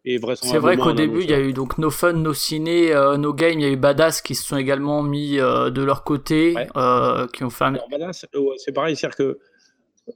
C'est 0.06 0.58
vrai 0.58 0.78
qu'au 0.78 0.94
début, 0.94 1.22
il 1.24 1.30
y 1.30 1.34
a 1.34 1.40
eu 1.40 1.54
donc 1.54 1.78
No 1.78 1.90
Fun, 1.90 2.14
No 2.14 2.34
Ciné, 2.34 2.94
No 3.18 3.34
Game, 3.34 3.60
il 3.60 3.62
y 3.62 3.66
a 3.66 3.70
eu 3.70 3.78
Badass 3.78 4.22
qui 4.22 4.34
se 4.34 4.46
sont 4.46 4.58
également 4.58 5.04
mis 5.04 5.38
de 5.38 5.82
leur 5.82 6.04
côté, 6.04 6.56
qui 7.34 7.44
ont 7.44 7.50
fait 7.50 7.66
Badass, 7.92 8.26
c'est 8.58 8.72
pareil, 8.72 8.96
c'est-à-dire 8.96 9.18
que 9.18 9.40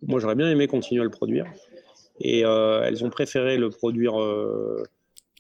moi 0.08 0.20
j'aurais 0.20 0.36
bien 0.36 0.50
aimé 0.50 0.68
continuer 0.68 1.02
à 1.02 1.04
le 1.04 1.10
produire, 1.10 1.46
et 2.20 2.42
elles 2.42 3.04
ont 3.04 3.10
préféré 3.10 3.58
le 3.58 3.70
produire 3.70 4.16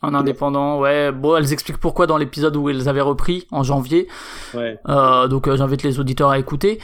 en 0.03 0.13
indépendant, 0.13 0.79
ouais. 0.79 1.11
Bon, 1.13 1.37
elles 1.37 1.53
expliquent 1.53 1.79
pourquoi 1.79 2.07
dans 2.07 2.17
l'épisode 2.17 2.55
où 2.57 2.69
elles 2.69 2.89
avaient 2.89 3.01
repris 3.01 3.47
en 3.51 3.63
janvier. 3.63 4.09
Ouais. 4.53 4.77
Euh, 4.89 5.27
donc 5.29 5.47
euh, 5.47 5.55
j'invite 5.55 5.81
les 5.81 5.99
auditeurs 5.99 6.29
à 6.29 6.37
écouter. 6.37 6.79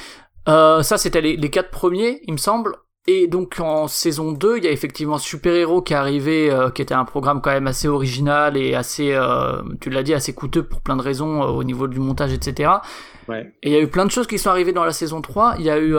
Euh, 0.48 0.82
ça, 0.84 0.98
c'était 0.98 1.20
les, 1.20 1.36
les, 1.36 1.50
quatre 1.50 1.70
premiers, 1.70 2.22
il 2.24 2.34
me 2.34 2.38
semble. 2.38 2.78
Et 3.12 3.28
donc 3.28 3.60
en 3.60 3.88
saison 3.88 4.34
2, 4.34 4.58
il 4.58 4.66
y 4.66 4.68
a 4.68 4.72
effectivement 4.72 5.18
Super 5.18 5.56
Hero 5.56 5.82
qui 5.82 5.94
est 5.94 5.96
arrivé, 5.96 6.52
euh, 6.52 6.70
qui 6.70 6.82
était 6.82 6.94
un 6.94 7.06
programme 7.06 7.42
quand 7.42 7.52
même 7.52 7.68
assez 7.68 7.88
original 7.88 8.56
et 8.56 8.76
assez, 8.76 9.14
euh, 9.14 9.62
tu 9.82 9.90
l'as 9.90 10.04
dit, 10.04 10.14
assez 10.14 10.34
coûteux 10.34 10.64
pour 10.64 10.82
plein 10.82 10.96
de 10.96 11.02
raisons 11.02 11.42
au 11.42 11.64
niveau 11.64 11.88
du 11.88 12.00
montage, 12.00 12.34
etc. 12.34 12.72
Ouais. 13.28 13.54
Et 13.64 13.70
il 13.70 13.74
y 13.74 13.78
a 13.78 13.82
eu 13.82 13.88
plein 13.88 14.06
de 14.06 14.12
choses 14.12 14.28
qui 14.28 14.38
sont 14.38 14.50
arrivées 14.50 14.74
dans 14.74 14.86
la 14.86 14.92
saison 14.92 15.22
3. 15.22 15.56
Il 15.60 15.66
y 15.66 15.70
a 15.70 15.80
eu 15.80 15.96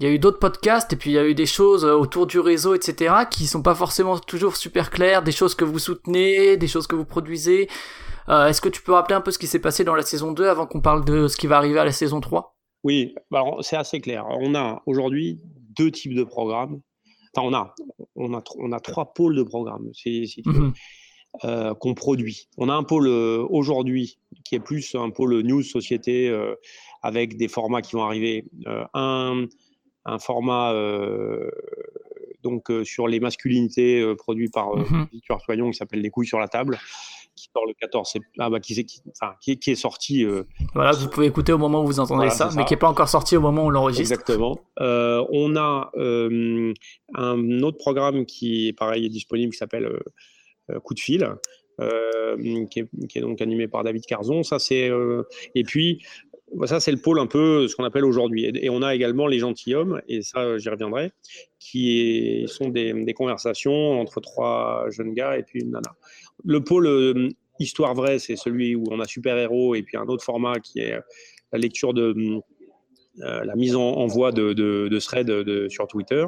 il 0.00 0.06
y 0.06 0.10
a 0.10 0.12
eu 0.12 0.18
d'autres 0.18 0.40
podcasts 0.40 0.92
et 0.92 0.96
puis 0.96 1.10
il 1.10 1.14
y 1.14 1.18
a 1.18 1.24
eu 1.24 1.34
des 1.34 1.46
choses 1.46 1.84
euh, 1.84 1.94
autour 1.94 2.26
du 2.26 2.40
réseau, 2.40 2.74
etc., 2.74 3.14
qui 3.30 3.46
sont 3.46 3.62
pas 3.62 3.76
forcément 3.76 4.18
toujours 4.18 4.56
super 4.56 4.90
claires, 4.90 5.22
des 5.22 5.32
choses 5.32 5.54
que 5.54 5.64
vous 5.64 5.78
soutenez, 5.78 6.56
des 6.56 6.66
choses 6.66 6.88
que 6.88 6.96
vous 6.96 7.04
produisez. 7.04 7.68
Euh, 8.28 8.48
Est-ce 8.48 8.60
que 8.60 8.68
tu 8.68 8.82
peux 8.82 8.92
rappeler 8.92 9.14
un 9.14 9.20
peu 9.20 9.30
ce 9.30 9.38
qui 9.38 9.46
s'est 9.46 9.60
passé 9.60 9.84
dans 9.84 9.94
la 9.94 10.02
saison 10.02 10.32
2 10.32 10.48
avant 10.48 10.66
qu'on 10.66 10.80
parle 10.80 11.04
de 11.04 11.28
ce 11.28 11.36
qui 11.36 11.46
va 11.46 11.58
arriver 11.58 11.78
à 11.78 11.84
la 11.84 11.92
saison 11.92 12.20
3 12.20 12.56
Oui, 12.82 13.14
bah, 13.30 13.44
c'est 13.60 13.76
assez 13.76 14.00
clair. 14.00 14.24
On 14.40 14.54
a 14.56 14.82
aujourd'hui 14.86 15.40
deux 15.76 15.90
types 15.90 16.14
de 16.14 16.24
programmes. 16.24 16.80
Enfin, 17.36 17.46
on 17.48 17.54
a, 17.54 17.74
on 18.14 18.34
a, 18.34 18.42
on 18.58 18.72
a 18.72 18.80
trois 18.80 19.12
pôles 19.12 19.36
de 19.36 19.42
programmes, 19.42 19.90
si, 19.92 20.26
si. 20.28 20.42
Mhm. 20.44 20.72
Euh, 21.42 21.74
qu'on 21.74 21.94
produit. 21.94 22.48
On 22.58 22.68
a 22.68 22.74
un 22.74 22.84
pôle 22.84 23.08
euh, 23.08 23.44
aujourd'hui 23.50 24.20
qui 24.44 24.54
est 24.54 24.60
plus 24.60 24.94
un 24.94 25.10
pôle 25.10 25.40
news 25.40 25.64
société 25.64 26.28
euh, 26.28 26.54
avec 27.02 27.36
des 27.36 27.48
formats 27.48 27.82
qui 27.82 27.96
vont 27.96 28.04
arriver. 28.04 28.44
un, 28.94 29.46
un 30.04 30.18
format 30.20 30.72
donc 32.44 32.70
sur 32.84 33.08
les 33.08 33.18
masculinités 33.18 34.14
produit 34.16 34.48
par 34.48 34.76
mm 34.76 35.08
Victoire 35.12 35.40
Soignon 35.40 35.70
qui 35.70 35.76
s'appelle 35.78 36.02
Les 36.02 36.10
couilles 36.10 36.26
sur 36.26 36.38
la 36.38 36.46
table 36.46 36.78
sort 37.54 37.66
le 37.66 37.74
14 37.74 38.14
ah 38.38 38.50
bah, 38.50 38.60
qui, 38.60 38.74
qui, 38.84 39.00
enfin, 39.10 39.34
qui, 39.40 39.58
qui, 39.58 39.70
est 39.70 39.76
sorti. 39.76 40.26
Voilà, 40.74 40.92
vous 40.92 41.08
pouvez 41.08 41.26
écouter 41.26 41.52
au 41.52 41.58
moment 41.58 41.82
où 41.82 41.86
vous 41.86 42.00
entendez 42.00 42.30
ça, 42.30 42.50
mais 42.56 42.64
qui 42.64 42.72
n'est 42.72 42.78
pas 42.78 42.88
encore 42.88 43.08
sorti 43.08 43.36
au 43.36 43.40
moment 43.40 43.64
où 43.64 43.66
on 43.66 43.70
l'enregistre. 43.70 44.12
Exactement. 44.12 44.58
on 44.78 45.56
a 45.56 45.90
un 47.14 47.62
autre 47.62 47.78
programme 47.78 48.26
qui, 48.26 48.72
pareil, 48.76 49.06
est 49.06 49.10
disponible 49.10 49.52
qui 49.52 49.58
s'appelle 49.58 49.88
Coup 50.82 50.94
de 50.94 51.00
fil. 51.00 51.28
qui, 51.78 52.80
est, 52.80 52.88
qui, 53.08 53.18
est, 53.18 53.22
donc 53.22 53.40
animé 53.40 53.68
par 53.68 53.84
David 53.84 54.04
Carzon. 54.06 54.42
Ça, 54.42 54.58
c'est 54.58 54.90
et 55.54 55.64
puis 55.64 56.02
ça, 56.66 56.80
c'est 56.80 56.92
le 56.92 56.98
pôle 56.98 57.18
un 57.18 57.26
peu 57.26 57.66
ce 57.68 57.76
qu'on 57.76 57.84
appelle 57.84 58.04
aujourd'hui. 58.04 58.50
Et 58.54 58.70
on 58.70 58.82
a 58.82 58.94
également 58.94 59.26
les 59.26 59.38
gentilshommes, 59.38 60.00
et 60.08 60.22
ça, 60.22 60.58
j'y 60.58 60.68
reviendrai, 60.68 61.12
qui 61.58 62.44
sont 62.46 62.68
des, 62.68 63.14
conversations 63.14 64.00
entre 64.00 64.20
trois 64.20 64.86
jeunes 64.90 65.14
gars 65.14 65.36
et 65.38 65.42
puis 65.42 65.60
une 65.60 65.70
nana. 65.70 65.94
Le 66.44 66.62
pôle 66.62 66.86
euh, 66.86 67.28
histoire 67.58 67.94
vraie, 67.94 68.18
c'est 68.18 68.36
celui 68.36 68.74
où 68.74 68.84
on 68.90 69.00
a 69.00 69.06
super-héros, 69.06 69.74
et 69.74 69.82
puis 69.82 69.96
un 69.96 70.06
autre 70.06 70.24
format 70.24 70.60
qui 70.60 70.80
est 70.80 70.98
la 71.52 71.58
lecture 71.58 71.94
de. 71.94 72.14
Euh, 73.20 73.44
la 73.44 73.54
mise 73.54 73.76
en, 73.76 74.06
voix 74.08 74.32
de, 74.32 74.54
de, 74.54 74.88
de 74.88 74.98
thread 74.98 75.30
sur 75.68 75.86
Twitter. 75.86 76.26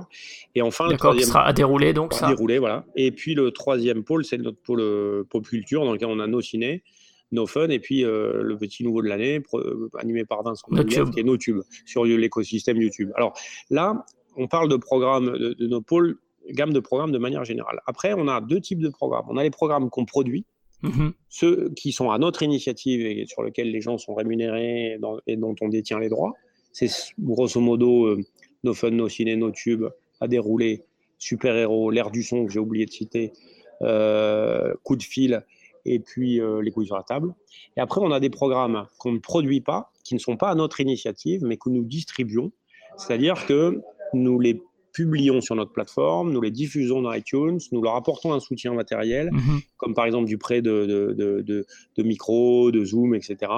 Et 0.54 0.62
enfin, 0.62 0.88
le 0.88 0.96
troisième. 0.96 1.26
sera 1.26 1.44
à 1.44 1.52
dérouler 1.52 1.92
donc 1.92 2.14
ça. 2.14 2.26
À 2.26 2.28
dérouler, 2.28 2.60
voilà. 2.60 2.84
Et 2.94 3.10
puis 3.10 3.34
le 3.34 3.50
troisième 3.50 4.04
pôle, 4.04 4.24
c'est 4.24 4.38
notre 4.38 4.60
pôle 4.62 4.80
euh, 4.80 5.24
pop 5.28 5.44
culture, 5.44 5.84
dans 5.84 5.92
lequel 5.92 6.06
on 6.06 6.20
a 6.20 6.28
nos 6.28 6.40
ciné, 6.40 6.84
No 7.32 7.46
Fun, 7.46 7.68
et 7.68 7.80
puis 7.80 8.04
euh, 8.04 8.42
le 8.42 8.56
petit 8.56 8.84
nouveau 8.84 9.02
de 9.02 9.08
l'année, 9.08 9.42
euh, 9.54 9.88
animé 9.98 10.24
par 10.24 10.42
Vincent 10.42 10.68
Notube. 10.70 11.10
qui 11.10 11.20
est 11.20 11.24
NoTube, 11.24 11.60
sur 11.84 12.04
l'écosystème 12.04 12.80
YouTube. 12.80 13.10
Alors 13.16 13.36
là, 13.70 14.04
on 14.36 14.46
parle 14.46 14.68
de 14.68 14.76
programmes, 14.76 15.36
de, 15.36 15.66
nos 15.66 15.80
pôles, 15.80 16.18
gamme 16.50 16.72
de 16.72 16.80
programmes 16.80 17.10
de 17.10 17.18
manière 17.18 17.44
générale. 17.44 17.80
Après, 17.86 18.14
on 18.16 18.28
a 18.28 18.40
deux 18.40 18.60
types 18.60 18.80
de 18.80 18.90
programmes. 18.90 19.26
On 19.28 19.36
a 19.36 19.42
les 19.42 19.50
programmes 19.50 19.90
qu'on 19.90 20.04
produit, 20.04 20.44
mm-hmm. 20.82 21.12
ceux 21.28 21.70
qui 21.76 21.92
sont 21.92 22.10
à 22.10 22.18
notre 22.18 22.42
initiative 22.42 23.04
et 23.04 23.26
sur 23.26 23.42
lesquels 23.42 23.70
les 23.70 23.80
gens 23.80 23.98
sont 23.98 24.14
rémunérés 24.14 24.98
et 25.26 25.36
dont 25.36 25.54
on 25.60 25.68
détient 25.68 25.98
les 25.98 26.08
droits. 26.08 26.34
C'est 26.72 26.90
grosso 27.18 27.60
modo 27.60 28.06
euh, 28.06 28.22
No 28.64 28.74
Fun, 28.74 28.90
No 28.90 29.08
Ciné, 29.08 29.36
No 29.36 29.50
Tube, 29.50 29.84
à 30.20 30.28
dérouler, 30.28 30.84
Super 31.18 31.56
Héros, 31.56 31.90
L'air 31.90 32.10
du 32.10 32.22
son 32.22 32.46
que 32.46 32.52
j'ai 32.52 32.60
oublié 32.60 32.86
de 32.86 32.90
citer, 32.90 33.32
Coup 33.80 34.96
de 34.96 35.02
fil 35.02 35.44
et 35.86 36.00
puis 36.00 36.40
euh, 36.40 36.60
les 36.60 36.70
couilles 36.70 36.86
sur 36.86 36.96
la 36.96 37.02
table. 37.02 37.34
Et 37.76 37.80
après, 37.80 38.00
on 38.02 38.10
a 38.10 38.20
des 38.20 38.30
programmes 38.30 38.86
qu'on 38.98 39.12
ne 39.12 39.18
produit 39.18 39.60
pas, 39.60 39.92
qui 40.04 40.14
ne 40.14 40.18
sont 40.18 40.36
pas 40.36 40.50
à 40.50 40.54
notre 40.54 40.80
initiative, 40.80 41.42
mais 41.44 41.56
que 41.56 41.70
nous 41.70 41.84
distribuons. 41.84 42.52
C'est-à-dire 42.98 43.46
que 43.46 43.80
nous 44.12 44.40
les 44.40 44.60
publions 44.96 45.42
sur 45.42 45.54
notre 45.56 45.72
plateforme, 45.72 46.32
nous 46.32 46.40
les 46.40 46.50
diffusons 46.50 47.02
dans 47.02 47.12
iTunes, 47.12 47.58
nous 47.70 47.82
leur 47.82 47.96
apportons 47.96 48.32
un 48.32 48.40
soutien 48.40 48.72
matériel, 48.72 49.30
mhm. 49.30 49.60
comme 49.76 49.92
par 49.92 50.06
exemple 50.06 50.24
du 50.24 50.38
prêt 50.38 50.62
de, 50.62 50.86
de, 50.86 51.42
de, 51.42 51.66
de, 51.96 52.02
micro, 52.02 52.70
de 52.70 52.82
Zoom, 52.82 53.14
etc. 53.14 53.52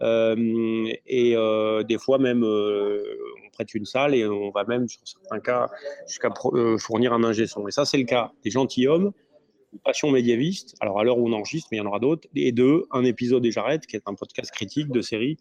Euh, 0.00 0.88
et 1.06 1.36
euh, 1.36 1.82
des 1.82 1.98
fois 1.98 2.16
même, 2.16 2.42
on 2.42 3.50
prête 3.52 3.74
une 3.74 3.84
salle 3.84 4.14
et 4.14 4.26
on 4.26 4.50
va 4.52 4.64
même, 4.64 4.88
sur 4.88 5.02
certains 5.04 5.40
cas, 5.40 5.68
jusqu'à 6.08 6.30
fournir 6.78 7.12
un 7.12 7.24
ingé 7.24 7.46
son. 7.46 7.68
Et 7.68 7.72
ça, 7.72 7.84
c'est 7.84 7.98
le 7.98 8.04
cas 8.04 8.32
des 8.42 8.50
gentilshommes 8.50 9.12
passion 9.84 10.10
médiéviste. 10.10 10.74
Alors 10.80 10.98
à 10.98 11.04
l'heure 11.04 11.18
où 11.18 11.28
on 11.28 11.32
enregistre, 11.32 11.68
mais 11.70 11.76
il 11.76 11.80
y 11.80 11.82
en 11.82 11.86
aura 11.86 12.00
d'autres. 12.00 12.26
Et 12.34 12.52
deux, 12.52 12.86
un 12.90 13.04
épisode 13.04 13.44
et 13.44 13.52
j'arrête, 13.52 13.86
qui 13.86 13.96
est 13.96 14.02
un 14.06 14.14
podcast 14.14 14.50
critique 14.50 14.90
de 14.90 15.02
série 15.02 15.36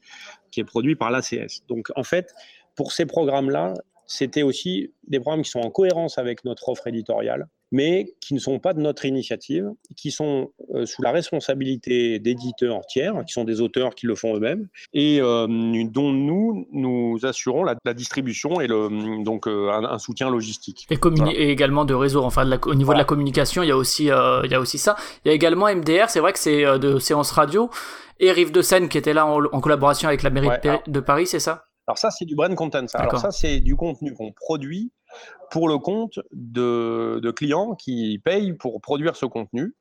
qui 0.52 0.60
est 0.60 0.66
produit 0.66 0.96
par 0.96 1.10
l'ACS. 1.10 1.64
Donc 1.68 1.92
en 1.96 2.04
fait, 2.04 2.34
pour 2.76 2.92
ces 2.92 3.06
programmes-là, 3.06 3.74
c'était 4.10 4.42
aussi 4.42 4.92
des 5.08 5.20
programmes 5.20 5.44
qui 5.44 5.52
sont 5.52 5.60
en 5.60 5.70
cohérence 5.70 6.18
avec 6.18 6.44
notre 6.44 6.68
offre 6.68 6.88
éditoriale, 6.88 7.48
mais 7.72 8.16
qui 8.20 8.34
ne 8.34 8.40
sont 8.40 8.58
pas 8.58 8.74
de 8.74 8.82
notre 8.82 9.06
initiative, 9.06 9.70
qui 9.96 10.10
sont 10.10 10.52
euh, 10.74 10.88
sous 10.88 11.04
la 11.04 11.12
responsabilité 11.12 12.18
d'éditeurs 12.18 12.82
tiers, 12.88 13.24
qui 13.28 13.34
sont 13.34 13.44
des 13.44 13.62
auteurs 13.62 13.94
qui 13.94 14.08
le 14.08 14.16
font 14.16 14.36
eux-mêmes, 14.36 14.68
et 14.94 15.22
euh, 15.22 15.46
dont 15.92 16.12
nous, 16.12 16.68
nous 16.72 17.20
assurons 17.24 17.64
la, 17.64 17.76
distribution 17.94 18.60
et 18.60 18.68
le, 18.68 19.24
donc 19.24 19.48
euh, 19.48 19.70
un, 19.70 20.00
soutien 20.00 20.32
logistique. 20.32 20.88
Et, 20.90 20.98
et, 21.36 21.52
également 21.52 21.86
de 21.86 21.94
réseau, 21.94 22.24
enfin 22.24 22.50
au 22.66 22.74
niveau 22.74 22.94
de 22.94 22.98
la 22.98 23.06
communication, 23.06 23.62
il 23.62 23.70
y, 23.70 23.72
a 23.72 23.78
aussi, 23.78 24.06
il 24.06 24.52
y 24.52 24.56
a 24.56 24.60
aussi 24.60 24.80
ça. 24.80 24.96
Il 25.24 25.28
y 25.28 25.32
a 25.32 25.36
également 25.36 25.68
MDR, 25.68 26.10
c'est 26.10 26.20
vrai 26.20 26.34
que 26.34 26.40
c'est 26.40 26.64
de 26.80 26.98
séance 26.98 27.30
radio, 27.30 27.70
et 28.20 28.32
Rive 28.32 28.52
de 28.52 28.64
Seine 28.64 28.90
qui 28.90 28.98
était 28.98 29.14
là 29.14 29.28
en, 29.28 29.62
collaboration 29.62 30.08
avec 30.08 30.24
la 30.24 30.32
mairie 30.32 30.50
de 30.88 31.00
Paris, 31.00 31.28
c'est 31.28 31.40
ça? 31.40 31.69
Alors 31.90 31.98
ça, 31.98 32.12
c'est 32.12 32.26
du 32.26 32.36
brand 32.36 32.54
content. 32.54 32.88
Ça. 32.88 33.00
Alors 33.00 33.18
ça, 33.18 33.32
c'est 33.32 33.62
du 33.62 33.76
contenu 33.76 34.14
qu'on 34.14 34.32
produit 34.32 34.92
pour 35.50 35.68
le 35.68 35.80
compte 35.80 36.20
de, 36.32 37.32
clients 37.36 37.74
qui 37.74 38.22
payent 38.24 38.54
pour 38.54 38.80
produire 38.80 39.16
ce 39.16 39.26
contenu 39.26 39.74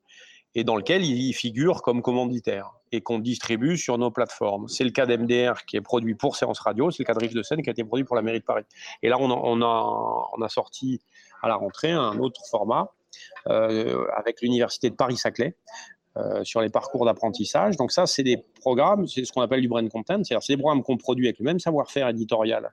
et 0.54 0.64
dans 0.64 0.74
lequel 0.74 1.04
il 1.04 1.34
figure 1.34 1.82
comme 1.82 2.00
commanditaire 2.00 2.70
et 2.92 3.02
qu'on 3.02 3.18
distribue 3.18 3.76
sur 3.76 3.98
nos 3.98 4.10
plateformes. 4.10 4.68
C'est 4.68 4.84
le 4.84 4.90
cas 4.90 5.04
d'MDR 5.04 5.66
qui 5.66 5.76
est 5.76 5.82
produit 5.82 6.14
pour 6.14 6.36
Séance 6.36 6.60
Radio, 6.60 6.90
c'est 6.90 7.02
le 7.02 7.04
cas 7.04 7.12
de 7.12 7.18
Rive 7.18 7.34
de 7.34 7.42
Seine 7.42 7.60
qui 7.60 7.68
a 7.68 7.72
été 7.72 7.84
produit 7.84 8.06
pour 8.06 8.16
la 8.16 8.22
mairie 8.22 8.40
de 8.40 8.44
Paris. 8.44 8.64
Et 9.02 9.10
là, 9.10 9.18
on 9.20 9.30
a, 9.30 9.34
on 9.34 10.42
a, 10.42 10.48
sorti 10.48 11.02
à 11.42 11.48
la 11.48 11.56
rentrée 11.56 11.92
un 11.92 12.18
autre 12.20 12.40
format 12.50 12.90
euh, 13.48 14.06
avec 14.16 14.40
l'université 14.40 14.88
de 14.88 14.94
Paris-Saclay, 14.94 15.54
euh, 16.18 16.42
sur 16.42 16.60
les 16.60 16.68
parcours 16.68 17.04
d'apprentissage. 17.04 17.76
Donc 17.76 17.92
ça, 17.92 18.06
c'est 18.06 18.22
des 18.22 18.38
programmes, 18.60 19.06
c'est 19.06 19.24
ce 19.24 19.32
qu'on 19.32 19.42
appelle 19.42 19.60
du 19.60 19.68
brand 19.68 19.88
content, 19.88 20.24
c'est-à-dire 20.24 20.42
c'est 20.42 20.54
des 20.54 20.60
programmes 20.60 20.82
qu'on 20.82 20.96
produit 20.96 21.26
avec 21.26 21.38
le 21.38 21.44
même 21.44 21.60
savoir-faire 21.60 22.08
éditorial 22.08 22.72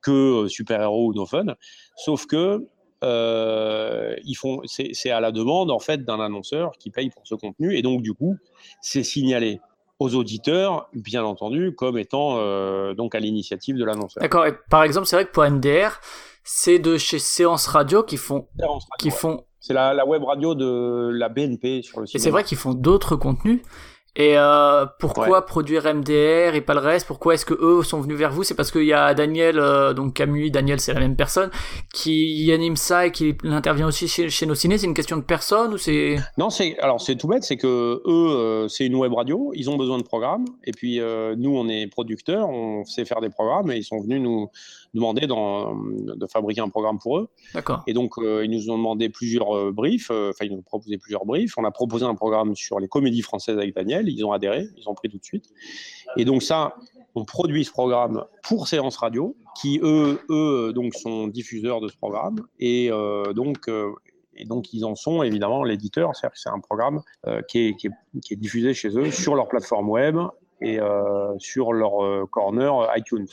que 0.00 0.44
euh, 0.44 0.48
Super 0.48 0.80
Héros 0.80 1.08
ou 1.08 1.14
No 1.14 1.26
Fun, 1.26 1.46
sauf 1.96 2.26
que 2.26 2.66
euh, 3.04 4.16
ils 4.24 4.34
font, 4.34 4.62
c'est 4.66 5.10
à 5.10 5.20
la 5.20 5.32
demande 5.32 5.70
en 5.70 5.78
fait 5.78 6.04
d'un 6.04 6.18
annonceur 6.18 6.72
qui 6.78 6.90
paye 6.90 7.10
pour 7.10 7.26
ce 7.26 7.34
contenu 7.34 7.76
et 7.76 7.82
donc 7.82 8.02
du 8.02 8.14
coup, 8.14 8.36
c'est 8.80 9.02
signalé 9.02 9.60
aux 9.98 10.14
auditeurs, 10.14 10.88
bien 10.94 11.24
entendu, 11.24 11.74
comme 11.74 11.98
étant 11.98 12.36
donc 12.94 13.16
à 13.16 13.20
l'initiative 13.20 13.76
de 13.76 13.84
l'annonceur. 13.84 14.22
D'accord. 14.22 14.46
Et 14.46 14.54
par 14.70 14.84
exemple, 14.84 15.06
c'est 15.06 15.16
vrai 15.16 15.26
que 15.26 15.32
pour 15.32 15.42
MDR, 15.42 16.00
c'est 16.44 16.78
de 16.78 16.96
chez 16.96 17.18
Séance 17.18 17.66
Radio 17.66 18.04
qui 18.04 18.16
font, 18.16 18.46
qui 18.98 19.10
font 19.10 19.44
c'est 19.60 19.74
la, 19.74 20.06
web 20.06 20.22
radio 20.24 20.54
de 20.54 21.10
la 21.12 21.28
BNP 21.28 21.82
sur 21.82 22.00
le 22.00 22.06
site. 22.06 22.16
Et 22.16 22.18
c'est 22.18 22.30
vrai 22.30 22.44
qu'ils 22.44 22.58
font 22.58 22.74
d'autres 22.74 23.16
contenus. 23.16 23.60
Et 24.16 24.36
euh, 24.36 24.84
pourquoi 24.98 25.46
produire 25.46 25.84
MDR 25.94 26.56
et 26.56 26.60
pas 26.60 26.74
le 26.74 26.80
reste? 26.80 27.06
Pourquoi 27.06 27.34
est-ce 27.34 27.46
que 27.46 27.54
eux 27.54 27.84
sont 27.84 28.00
venus 28.00 28.18
vers 28.18 28.32
vous? 28.32 28.42
C'est 28.42 28.56
parce 28.56 28.72
qu'il 28.72 28.84
y 28.84 28.92
a 28.92 29.14
Daniel, 29.14 29.60
euh, 29.60 29.92
donc 29.92 30.14
Camus, 30.14 30.50
Daniel, 30.50 30.80
c'est 30.80 30.92
la 30.92 30.98
même 30.98 31.14
personne, 31.14 31.50
qui 31.94 32.50
anime 32.52 32.74
ça 32.74 33.06
et 33.06 33.12
qui 33.12 33.36
intervient 33.44 33.86
aussi 33.86 34.08
chez, 34.08 34.28
chez 34.28 34.44
nos 34.46 34.56
ciné. 34.56 34.76
C'est 34.76 34.86
une 34.86 34.94
question 34.94 35.18
de 35.18 35.22
personne 35.22 35.72
ou 35.72 35.78
c'est 35.78 36.16
Non, 36.36 36.50
c'est 36.50 36.76
alors 36.80 37.00
c'est 37.00 37.14
tout 37.14 37.28
bête, 37.28 37.44
c'est 37.44 37.58
que 37.58 38.02
eux, 38.04 38.36
euh, 38.36 38.66
c'est 38.66 38.86
une 38.86 38.96
web 38.96 39.12
radio, 39.12 39.52
ils 39.54 39.70
ont 39.70 39.76
besoin 39.76 39.98
de 39.98 40.02
programmes, 40.02 40.46
et 40.64 40.72
puis 40.72 41.00
nous, 41.36 41.56
on 41.56 41.68
est 41.68 41.86
producteurs, 41.86 42.48
on 42.48 42.84
sait 42.84 43.04
faire 43.04 43.20
des 43.20 43.30
programmes, 43.30 43.70
et 43.70 43.76
ils 43.76 43.84
sont 43.84 44.00
venus 44.00 44.20
nous 44.20 44.50
demandé 44.94 45.26
de 45.26 46.26
fabriquer 46.26 46.60
un 46.60 46.68
programme 46.68 46.98
pour 46.98 47.18
eux. 47.18 47.28
D'accord. 47.54 47.82
Et 47.86 47.92
donc, 47.92 48.18
euh, 48.18 48.44
ils 48.44 48.50
nous 48.50 48.70
ont 48.70 48.76
demandé 48.76 49.08
plusieurs 49.08 49.56
euh, 49.56 49.72
briefs, 49.72 50.10
euh, 50.10 50.30
enfin, 50.30 50.44
ils 50.44 50.52
nous 50.52 50.58
ont 50.58 50.62
proposé 50.62 50.98
plusieurs 50.98 51.24
briefs. 51.24 51.56
On 51.58 51.64
a 51.64 51.70
proposé 51.70 52.04
un 52.04 52.14
programme 52.14 52.54
sur 52.54 52.80
les 52.80 52.88
comédies 52.88 53.22
françaises 53.22 53.58
avec 53.58 53.74
Daniel, 53.74 54.08
ils 54.08 54.24
ont 54.24 54.32
adhéré, 54.32 54.68
ils 54.76 54.88
ont 54.88 54.94
pris 54.94 55.08
tout 55.08 55.18
de 55.18 55.24
suite. 55.24 55.50
Et 56.16 56.24
donc, 56.24 56.42
ça, 56.42 56.74
on 57.14 57.24
produit 57.24 57.64
ce 57.64 57.70
programme 57.70 58.24
pour 58.42 58.68
Séance 58.68 58.96
Radio, 58.96 59.36
qui 59.60 59.80
eux, 59.82 60.20
eux 60.30 60.72
donc, 60.74 60.94
sont 60.94 61.26
diffuseurs 61.28 61.80
de 61.80 61.88
ce 61.88 61.96
programme. 61.96 62.40
Et 62.58 62.90
donc, 63.34 63.70
et 64.40 64.44
donc, 64.44 64.72
ils 64.72 64.84
en 64.84 64.94
sont 64.94 65.22
évidemment 65.22 65.64
l'éditeur, 65.64 66.14
c'est-à-dire 66.14 66.34
que 66.34 66.40
c'est 66.40 66.48
un 66.48 66.60
programme 66.60 67.02
qui, 67.48 67.66
est, 67.66 67.74
qui, 67.74 67.88
est, 67.88 68.20
qui, 68.22 68.34
est, 68.34 68.36
diffusé 68.36 68.72
chez 68.72 68.96
eux 68.96 69.10
sur 69.10 69.34
leur 69.34 69.48
plateforme 69.48 69.88
web 69.88 70.16
et 70.60 70.78
sur 71.38 71.72
leur 71.72 72.28
corner 72.30 72.88
iTunes. 72.96 73.26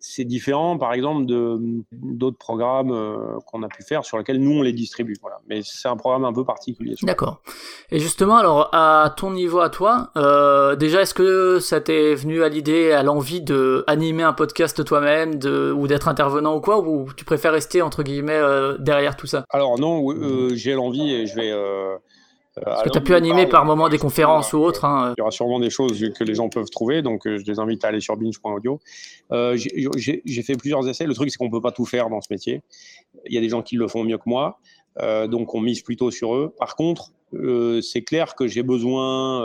C'est 0.00 0.24
différent, 0.24 0.76
par 0.76 0.92
exemple, 0.92 1.24
de 1.24 1.58
d'autres 1.92 2.36
programmes 2.36 2.92
euh, 2.92 3.38
qu'on 3.46 3.62
a 3.62 3.68
pu 3.68 3.82
faire 3.82 4.04
sur 4.04 4.18
lesquels 4.18 4.38
nous 4.38 4.58
on 4.58 4.62
les 4.62 4.72
distribue. 4.72 5.16
Voilà. 5.22 5.40
Mais 5.48 5.60
c'est 5.64 5.88
un 5.88 5.96
programme 5.96 6.24
un 6.24 6.32
peu 6.32 6.44
particulier. 6.44 6.94
D'accord. 7.02 7.40
Et 7.90 7.98
justement, 7.98 8.36
alors 8.36 8.68
à 8.72 9.14
ton 9.16 9.30
niveau, 9.30 9.60
à 9.60 9.70
toi, 9.70 10.10
euh, 10.16 10.76
déjà, 10.76 11.02
est-ce 11.02 11.14
que 11.14 11.58
ça 11.58 11.80
t'est 11.80 12.14
venu 12.14 12.42
à 12.42 12.48
l'idée, 12.48 12.92
à 12.92 13.02
l'envie 13.02 13.40
de 13.40 13.84
animer 13.86 14.22
un 14.22 14.34
podcast 14.34 14.84
toi-même, 14.84 15.36
de 15.36 15.72
ou 15.72 15.86
d'être 15.86 16.08
intervenant 16.08 16.54
ou 16.54 16.60
quoi, 16.60 16.80
ou 16.80 17.08
tu 17.16 17.24
préfères 17.24 17.52
rester 17.52 17.80
entre 17.80 18.02
guillemets 18.02 18.32
euh, 18.34 18.76
derrière 18.78 19.16
tout 19.16 19.26
ça? 19.26 19.44
Alors 19.48 19.78
non, 19.78 20.06
j'ai 20.54 20.74
l'envie 20.74 21.14
et 21.14 21.26
je 21.26 21.34
vais 21.34 21.52
est-ce 22.56 22.84
que 22.84 22.88
tu 22.90 22.98
as 22.98 23.00
pu 23.00 23.14
animer 23.14 23.46
par 23.46 23.64
moment 23.64 23.88
des 23.88 23.98
conférences 23.98 24.52
ou 24.52 24.58
autres 24.58 24.84
hein, 24.84 25.14
Il 25.16 25.20
y 25.20 25.22
aura 25.22 25.30
sûrement 25.30 25.58
des 25.58 25.70
choses 25.70 25.98
que 26.16 26.24
les 26.24 26.34
gens 26.34 26.48
peuvent 26.48 26.70
trouver, 26.70 27.02
donc 27.02 27.26
euh, 27.26 27.38
je 27.38 27.44
les 27.44 27.58
invite 27.58 27.84
à 27.84 27.88
aller 27.88 28.00
sur 28.00 28.16
binge.audio. 28.16 28.80
Euh, 29.32 29.56
j'ai 29.56 30.42
fait 30.42 30.56
plusieurs 30.56 30.88
essais. 30.88 31.06
Le 31.06 31.14
truc, 31.14 31.30
c'est 31.30 31.36
qu'on 31.36 31.46
ne 31.46 31.50
peut 31.50 31.60
pas 31.60 31.72
tout 31.72 31.84
faire 31.84 32.10
dans 32.10 32.20
ce 32.20 32.28
métier. 32.30 32.62
Il 33.26 33.34
y 33.34 33.38
a 33.38 33.40
des 33.40 33.48
gens 33.48 33.62
qui 33.62 33.76
le 33.76 33.88
font 33.88 34.04
mieux 34.04 34.18
que 34.18 34.26
moi, 34.28 34.60
euh, 35.00 35.26
donc 35.26 35.54
on 35.54 35.60
mise 35.60 35.82
plutôt 35.82 36.10
sur 36.10 36.34
eux. 36.34 36.54
Par 36.58 36.76
contre, 36.76 37.10
c'est 37.82 38.02
clair 38.02 38.36
que 38.36 38.46
j'ai 38.46 38.62
besoin, 38.62 39.44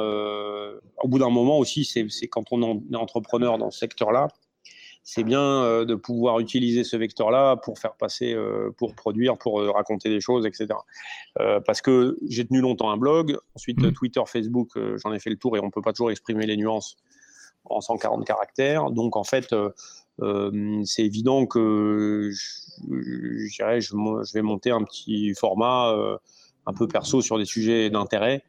au 1.02 1.08
bout 1.08 1.18
d'un 1.18 1.32
moment 1.32 1.58
aussi, 1.58 1.86
c'est 1.86 2.28
quand 2.28 2.44
on 2.52 2.84
est 2.92 2.96
entrepreneur 2.96 3.58
dans 3.58 3.72
ce 3.72 3.80
secteur-là, 3.80 4.28
c'est 5.12 5.24
bien 5.24 5.42
euh, 5.42 5.86
de 5.86 5.96
pouvoir 5.96 6.40
utiliser 6.40 6.84
ce 6.84 6.96
vecteur-là 6.96 7.56
pour 7.58 7.80
faire 7.80 7.96
passer, 7.96 8.32
euh, 8.32 8.70
pour 8.78 8.94
produire, 8.94 9.40
pour 9.40 9.60
euh, 9.60 9.72
raconter 9.72 10.08
des 10.08 10.22
choses, 10.22 10.46
etc. 10.46 10.68
parce 11.66 11.82
que 11.82 12.16
j'ai 12.28 12.46
tenu 12.46 12.62
longtemps 12.62 12.92
un 12.92 12.98
blog, 12.98 13.36
ensuite 13.56 13.82
mmh. 13.82 13.94
Twitter, 13.94 14.22
Facebook, 14.28 14.78
j'en 15.04 15.12
ai 15.12 15.20
fait 15.20 15.32
le 15.32 15.38
tour 15.38 15.58
et 15.58 15.60
on 15.60 15.66
ne 15.66 15.72
peut 15.72 15.82
pas 15.82 15.94
toujours 15.94 16.12
exprimer 16.12 16.46
les 16.46 16.58
nuances 16.58 16.96
en 17.66 17.82
140 17.82 18.24
caractères. 18.24 18.92
Donc 18.92 19.16
en 19.16 19.24
fait, 19.24 19.56
c'est 20.84 21.04
évident 21.04 21.48
que 21.48 22.30
je, 22.32 23.48
je, 23.48 23.80
je, 23.80 24.34
vais 24.34 24.42
monter 24.44 24.70
un 24.70 24.84
petit 24.84 25.34
format 25.34 25.92
un 26.68 26.74
peu 26.74 26.88
perso 26.88 27.22
sur 27.22 27.40
des 27.40 27.46
sujets 27.46 27.90
d'intérêt, 27.90 28.44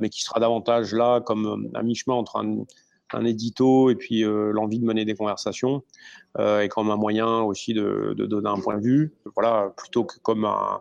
mais 0.00 0.08
qui 0.08 0.22
sera 0.22 0.40
davantage 0.40 0.94
là 0.94 1.20
comme 1.20 1.70
un 1.74 1.82
mi-chemin 1.82 2.14
entre 2.14 2.36
un 2.36 2.64
un 3.14 3.24
édito 3.24 3.90
et 3.90 3.94
puis 3.94 4.24
euh, 4.24 4.52
l'envie 4.52 4.78
de 4.78 4.84
mener 4.84 5.04
des 5.04 5.14
conversations 5.14 5.82
euh, 6.38 6.60
et 6.60 6.68
comme 6.68 6.90
un 6.90 6.96
moyen 6.96 7.40
aussi 7.40 7.74
de, 7.74 8.14
donner 8.16 8.48
un 8.48 8.60
point 8.60 8.76
de 8.76 8.82
vue, 8.82 9.14
voilà, 9.34 9.72
plutôt 9.76 10.04
que 10.04 10.18
comme 10.20 10.44
un, 10.44 10.80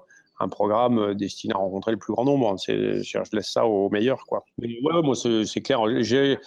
programme 0.50 1.14
destiné 1.14 1.54
à 1.54 1.60
rencontrer 1.60 1.92
le 1.92 2.00
plus 2.00 2.14
grand 2.14 2.26
nombre. 2.26 2.58
C'est, 2.58 3.04
je 3.04 3.20
laisse 3.32 3.52
ça 3.52 3.68
aux 3.68 3.92
meilleurs, 3.92 4.26
quoi. 4.26 4.44
Mais 4.58 4.70
ouais, 4.82 5.04
moi 5.04 5.14
c'est, 5.14 5.62
clair. 5.62 5.82
J'ai, 6.02 6.40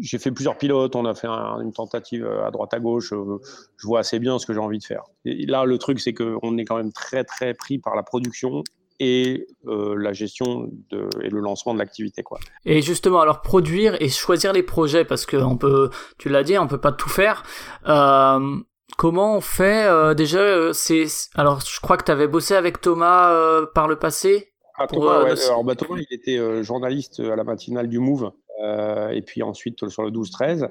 j'ai 0.00 0.18
fait 0.18 0.32
plusieurs 0.32 0.58
pilotes, 0.58 0.96
on 0.96 1.04
a 1.04 1.14
fait 1.14 1.28
une 1.28 1.72
tentative 1.72 2.26
à 2.26 2.50
droite 2.50 2.74
à 2.74 2.80
gauche. 2.80 3.10
Je 3.12 3.86
vois 3.86 4.00
assez 4.00 4.18
bien 4.18 4.40
ce 4.40 4.46
que 4.46 4.52
j'ai 4.52 4.58
envie 4.58 4.80
de 4.80 4.84
faire. 4.84 5.04
Là, 5.24 5.64
le 5.64 5.78
truc, 5.78 6.00
c'est 6.00 6.12
qu'on 6.12 6.58
est 6.58 6.64
quand 6.64 6.76
même 6.76 6.92
très 6.92 7.22
très 7.22 7.54
pris 7.54 7.78
par 7.78 7.94
la 7.94 8.02
production 8.02 8.64
et 9.00 9.46
euh, 9.66 9.94
la 9.96 10.12
gestion 10.12 10.70
de, 10.90 11.08
et 11.22 11.28
le 11.28 11.40
lancement 11.40 11.74
de 11.74 11.78
l'activité 11.78 12.22
quoi. 12.22 12.38
Et 12.64 12.82
justement 12.82 13.20
alors 13.20 13.42
produire 13.42 14.00
et 14.00 14.08
choisir 14.08 14.52
les 14.52 14.62
projets 14.62 15.04
parce 15.04 15.26
que 15.26 15.36
on 15.36 15.56
peut 15.56 15.90
tu 16.18 16.28
l'as 16.28 16.42
dit 16.42 16.58
on 16.58 16.66
peut 16.66 16.80
pas 16.80 16.92
tout 16.92 17.08
faire 17.08 17.42
euh, 17.86 18.56
comment 18.96 19.36
on 19.36 19.40
fait 19.40 19.86
euh, 19.86 20.14
déjà 20.14 20.72
c'est 20.72 21.06
alors 21.34 21.60
je 21.60 21.80
crois 21.80 21.96
que 21.96 22.04
tu 22.04 22.12
avais 22.12 22.28
bossé 22.28 22.54
avec 22.54 22.80
Thomas 22.80 23.66
par 23.74 23.88
le 23.88 23.96
passé? 23.96 24.52
Ah, 24.78 24.86
Thomas, 24.86 25.24
ouais. 25.24 25.42
alors 25.46 25.64
bah, 25.64 25.74
Thomas 25.74 25.98
il 25.98 26.14
était 26.14 26.62
journaliste 26.62 27.20
à 27.20 27.36
la 27.36 27.44
matinale 27.44 27.88
du 27.88 27.98
Move 27.98 28.32
et 29.12 29.22
puis 29.22 29.42
ensuite 29.42 29.88
sur 29.88 30.02
le 30.02 30.10
12-13 30.10 30.70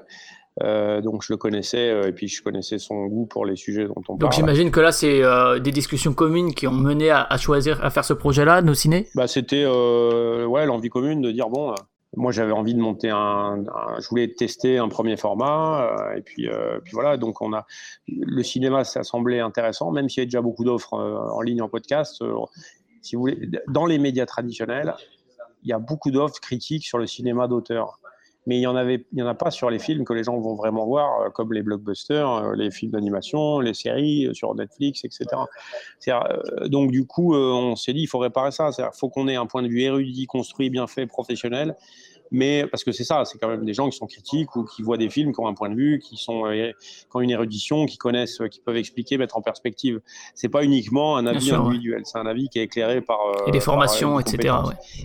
euh, 0.62 1.02
donc 1.02 1.22
je 1.22 1.32
le 1.32 1.36
connaissais 1.36 1.90
euh, 1.90 2.08
et 2.08 2.12
puis 2.12 2.28
je 2.28 2.42
connaissais 2.42 2.78
son 2.78 3.06
goût 3.06 3.26
pour 3.26 3.44
les 3.44 3.56
sujets 3.56 3.86
dont 3.86 3.94
on 3.98 4.16
parle. 4.16 4.18
Donc 4.18 4.32
j'imagine 4.32 4.70
que 4.70 4.80
là 4.80 4.90
c'est 4.90 5.22
euh, 5.22 5.58
des 5.58 5.70
discussions 5.70 6.14
communes 6.14 6.54
qui 6.54 6.66
ont 6.66 6.72
mené 6.72 7.10
à, 7.10 7.36
choisir 7.36 7.84
à 7.84 7.90
faire 7.90 8.06
ce 8.06 8.14
projet-là, 8.14 8.62
nos 8.62 8.72
ciné? 8.72 9.08
Bah 9.14 9.26
c'était 9.26 9.66
ouais 9.66 10.64
l'envie 10.66 10.88
commune 10.88 11.20
de 11.20 11.30
dire 11.30 11.50
bon. 11.50 11.74
moi, 12.16 12.32
j'avais 12.32 12.52
envie 12.52 12.72
de 12.72 12.80
monter 12.80 13.10
un, 13.10 13.62
Je 14.00 14.08
voulais 14.08 14.32
tester 14.32 14.78
un 14.78 14.88
premier 14.88 15.18
format, 15.18 16.14
et 16.16 16.22
puis, 16.22 16.48
puis 16.84 16.92
voilà. 16.94 17.18
Donc, 17.18 17.42
on 17.42 17.52
a 17.52 17.66
le 18.08 18.42
cinéma, 18.42 18.84
ça 18.84 19.02
semblait 19.02 19.40
intéressant, 19.40 19.90
même 19.90 20.08
s'il 20.08 20.22
y 20.22 20.24
a 20.24 20.26
déjà 20.26 20.40
beaucoup 20.40 20.64
d'offres 20.64 20.94
en 20.94 21.40
ligne 21.42 21.60
en 21.60 21.68
podcast. 21.68 22.22
si 23.02 23.16
vous 23.16 23.20
voulez, 23.20 23.50
dans 23.68 23.84
les 23.84 23.98
médias 23.98 24.26
traditionnels, 24.26 24.94
il 25.62 25.68
y 25.68 25.72
a 25.72 25.78
beaucoup 25.78 26.10
d'offres 26.10 26.40
critiques 26.40 26.86
sur 26.86 26.98
le 26.98 27.06
cinéma 27.06 27.48
d'auteur. 27.48 27.98
Mais 28.46 28.56
il 28.56 28.60
y 28.60 28.66
en 28.66 28.76
avait, 28.76 29.06
il 29.12 29.18
y 29.18 29.22
en 29.22 29.26
a 29.26 29.34
pas 29.34 29.50
sur 29.50 29.70
les 29.70 29.78
films 29.78 30.04
que 30.04 30.12
les 30.12 30.24
gens 30.24 30.38
vont 30.38 30.54
vraiment 30.54 30.86
voir, 30.86 31.20
euh, 31.20 31.30
comme 31.30 31.52
les 31.52 31.62
blockbusters, 31.62 32.30
euh, 32.30 32.54
les 32.54 32.70
films 32.70 32.92
d'animation, 32.92 33.60
les 33.60 33.74
séries 33.74 34.28
sur 34.32 34.54
Netflix, 34.54 35.04
etc. 35.04 35.26
donc 36.66 36.90
du 36.90 37.06
coup, 37.06 37.34
on 37.34 37.76
s'est 37.76 37.92
dit, 37.92 38.02
il 38.02 38.06
faut 38.06 38.18
réparer 38.18 38.52
ça. 38.52 38.70
Il 38.78 38.84
faut 38.94 39.08
qu'on 39.08 39.28
ait 39.28 39.36
un 39.36 39.46
point 39.46 39.62
de 39.62 39.68
vue 39.68 39.82
érudit, 39.82 40.26
construit, 40.26 40.70
bien 40.70 40.86
fait, 40.86 41.06
professionnel 41.06 41.76
mais 42.30 42.66
parce 42.66 42.84
que 42.84 42.92
c'est 42.92 43.04
ça, 43.04 43.24
c'est 43.24 43.38
quand 43.38 43.48
même 43.48 43.64
des 43.64 43.74
gens 43.74 43.88
qui 43.88 43.96
sont 43.96 44.06
critiques 44.06 44.56
ou 44.56 44.64
qui 44.64 44.82
voient 44.82 44.96
des 44.96 45.10
films, 45.10 45.32
qui 45.32 45.40
ont 45.40 45.46
un 45.46 45.54
point 45.54 45.70
de 45.70 45.74
vue, 45.74 45.98
qui, 45.98 46.16
sont, 46.16 46.44
qui 46.50 47.16
ont 47.16 47.20
une 47.20 47.30
érudition, 47.30 47.86
qui 47.86 47.98
connaissent, 47.98 48.40
qui 48.50 48.60
peuvent 48.60 48.76
expliquer, 48.76 49.18
mettre 49.18 49.36
en 49.36 49.42
perspective. 49.42 50.00
C'est 50.34 50.48
pas 50.48 50.64
uniquement 50.64 51.16
un 51.16 51.26
avis 51.26 51.52
individuel, 51.52 52.02
c'est 52.04 52.18
un 52.18 52.26
avis 52.26 52.48
qui 52.48 52.58
est 52.58 52.64
éclairé 52.64 53.00
par. 53.00 53.18
et 53.46 53.50
des 53.50 53.60
formations, 53.60 54.18
etc. 54.18 54.54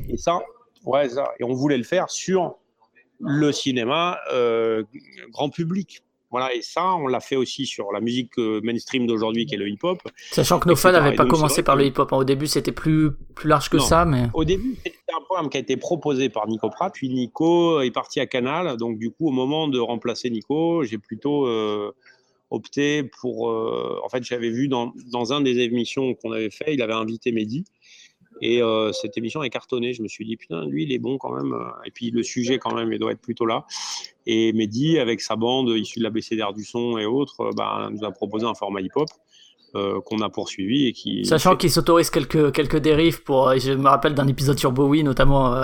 Et 0.09 0.17
ça, 0.17 0.39
ouais, 0.85 1.09
ça, 1.09 1.31
et 1.39 1.43
on 1.43 1.53
voulait 1.53 1.77
le 1.77 1.83
faire 1.83 2.09
sur 2.09 2.57
le 3.21 3.51
cinéma 3.51 4.19
euh, 4.31 4.83
grand 5.31 5.49
public. 5.49 6.01
Voilà, 6.29 6.53
et 6.55 6.61
ça, 6.61 6.95
on 6.95 7.07
l'a 7.07 7.19
fait 7.19 7.35
aussi 7.35 7.65
sur 7.65 7.91
la 7.91 7.99
musique 7.99 8.31
euh, 8.37 8.61
mainstream 8.63 9.05
d'aujourd'hui, 9.05 9.45
qui 9.45 9.55
est 9.55 9.57
le 9.57 9.67
hip-hop. 9.67 9.99
Sachant 10.31 10.59
que 10.59 10.69
nos 10.69 10.77
fans 10.77 10.93
n'avaient 10.93 11.13
pas 11.13 11.25
commencé 11.25 11.61
par 11.61 11.75
le 11.75 11.85
hip-hop. 11.85 12.13
Hein. 12.13 12.17
Au 12.17 12.23
début, 12.23 12.47
c'était 12.47 12.71
plus, 12.71 13.11
plus 13.35 13.49
large 13.49 13.69
que 13.69 13.79
ça, 13.79 14.05
mais... 14.05 14.27
Au 14.33 14.45
début, 14.45 14.77
c'était 14.81 14.97
un 15.13 15.21
programme 15.25 15.49
qui 15.49 15.57
a 15.57 15.59
été 15.59 15.75
proposé 15.75 16.29
par 16.29 16.47
Nico 16.47 16.69
Pratt, 16.69 16.93
puis 16.93 17.09
Nico 17.09 17.81
est 17.81 17.91
parti 17.91 18.21
à 18.21 18.27
Canal. 18.27 18.77
Donc, 18.77 18.97
du 18.97 19.11
coup, 19.11 19.27
au 19.27 19.31
moment 19.31 19.67
de 19.67 19.77
remplacer 19.77 20.29
Nico, 20.29 20.85
j'ai 20.85 20.97
plutôt 20.97 21.47
euh, 21.47 21.91
opté 22.49 23.03
pour... 23.03 23.49
en 23.49 24.07
fait, 24.07 24.23
j'avais 24.23 24.51
vu 24.51 24.69
dans, 24.69 24.93
dans 25.11 25.33
un 25.33 25.41
des 25.41 25.59
émissions 25.59 26.13
qu'on 26.13 26.31
avait 26.31 26.49
fait, 26.49 26.73
il 26.73 26.81
avait 26.81 26.93
invité 26.93 27.33
Mehdi. 27.33 27.65
Et 28.41 28.61
euh, 28.61 28.91
cette 28.91 29.17
émission 29.17 29.43
est 29.43 29.49
cartonnée. 29.49 29.93
Je 29.93 30.01
me 30.01 30.07
suis 30.07 30.25
dit, 30.25 30.37
putain, 30.37 30.65
lui, 30.65 30.83
il 30.83 30.93
est 30.93 30.99
bon 30.99 31.17
quand 31.17 31.31
même. 31.31 31.55
Et 31.85 31.91
puis 31.91 32.11
le 32.11 32.23
sujet, 32.23 32.57
quand 32.57 32.73
même, 32.73 32.91
il 32.91 32.99
doit 32.99 33.11
être 33.11 33.21
plutôt 33.21 33.45
là. 33.45 33.65
Et 34.25 34.53
Mehdi, 34.53 34.99
avec 34.99 35.21
sa 35.21 35.35
bande 35.35 35.69
issue 35.69 35.99
de 35.99 36.03
la 36.03 36.09
BCDR 36.09 36.53
du 36.53 36.63
son 36.63 36.97
et 36.97 37.05
autres, 37.05 37.41
euh, 37.41 37.51
bah, 37.55 37.89
nous 37.91 38.03
a 38.05 38.11
proposé 38.11 38.45
un 38.45 38.55
format 38.55 38.81
hip-hop. 38.81 39.09
Euh, 39.73 40.01
qu'on 40.01 40.19
a 40.19 40.29
poursuivi 40.29 40.87
et 40.87 40.91
qui 40.91 41.23
sachant 41.23 41.55
qu'il 41.55 41.71
s'autorise 41.71 42.09
quelques 42.09 42.51
quelques 42.51 42.79
dérives 42.79 43.23
pour 43.23 43.57
je 43.57 43.71
me 43.71 43.87
rappelle 43.87 44.13
d'un 44.13 44.27
épisode 44.27 44.59
sur 44.59 44.73
Bowie 44.73 45.01
notamment 45.01 45.55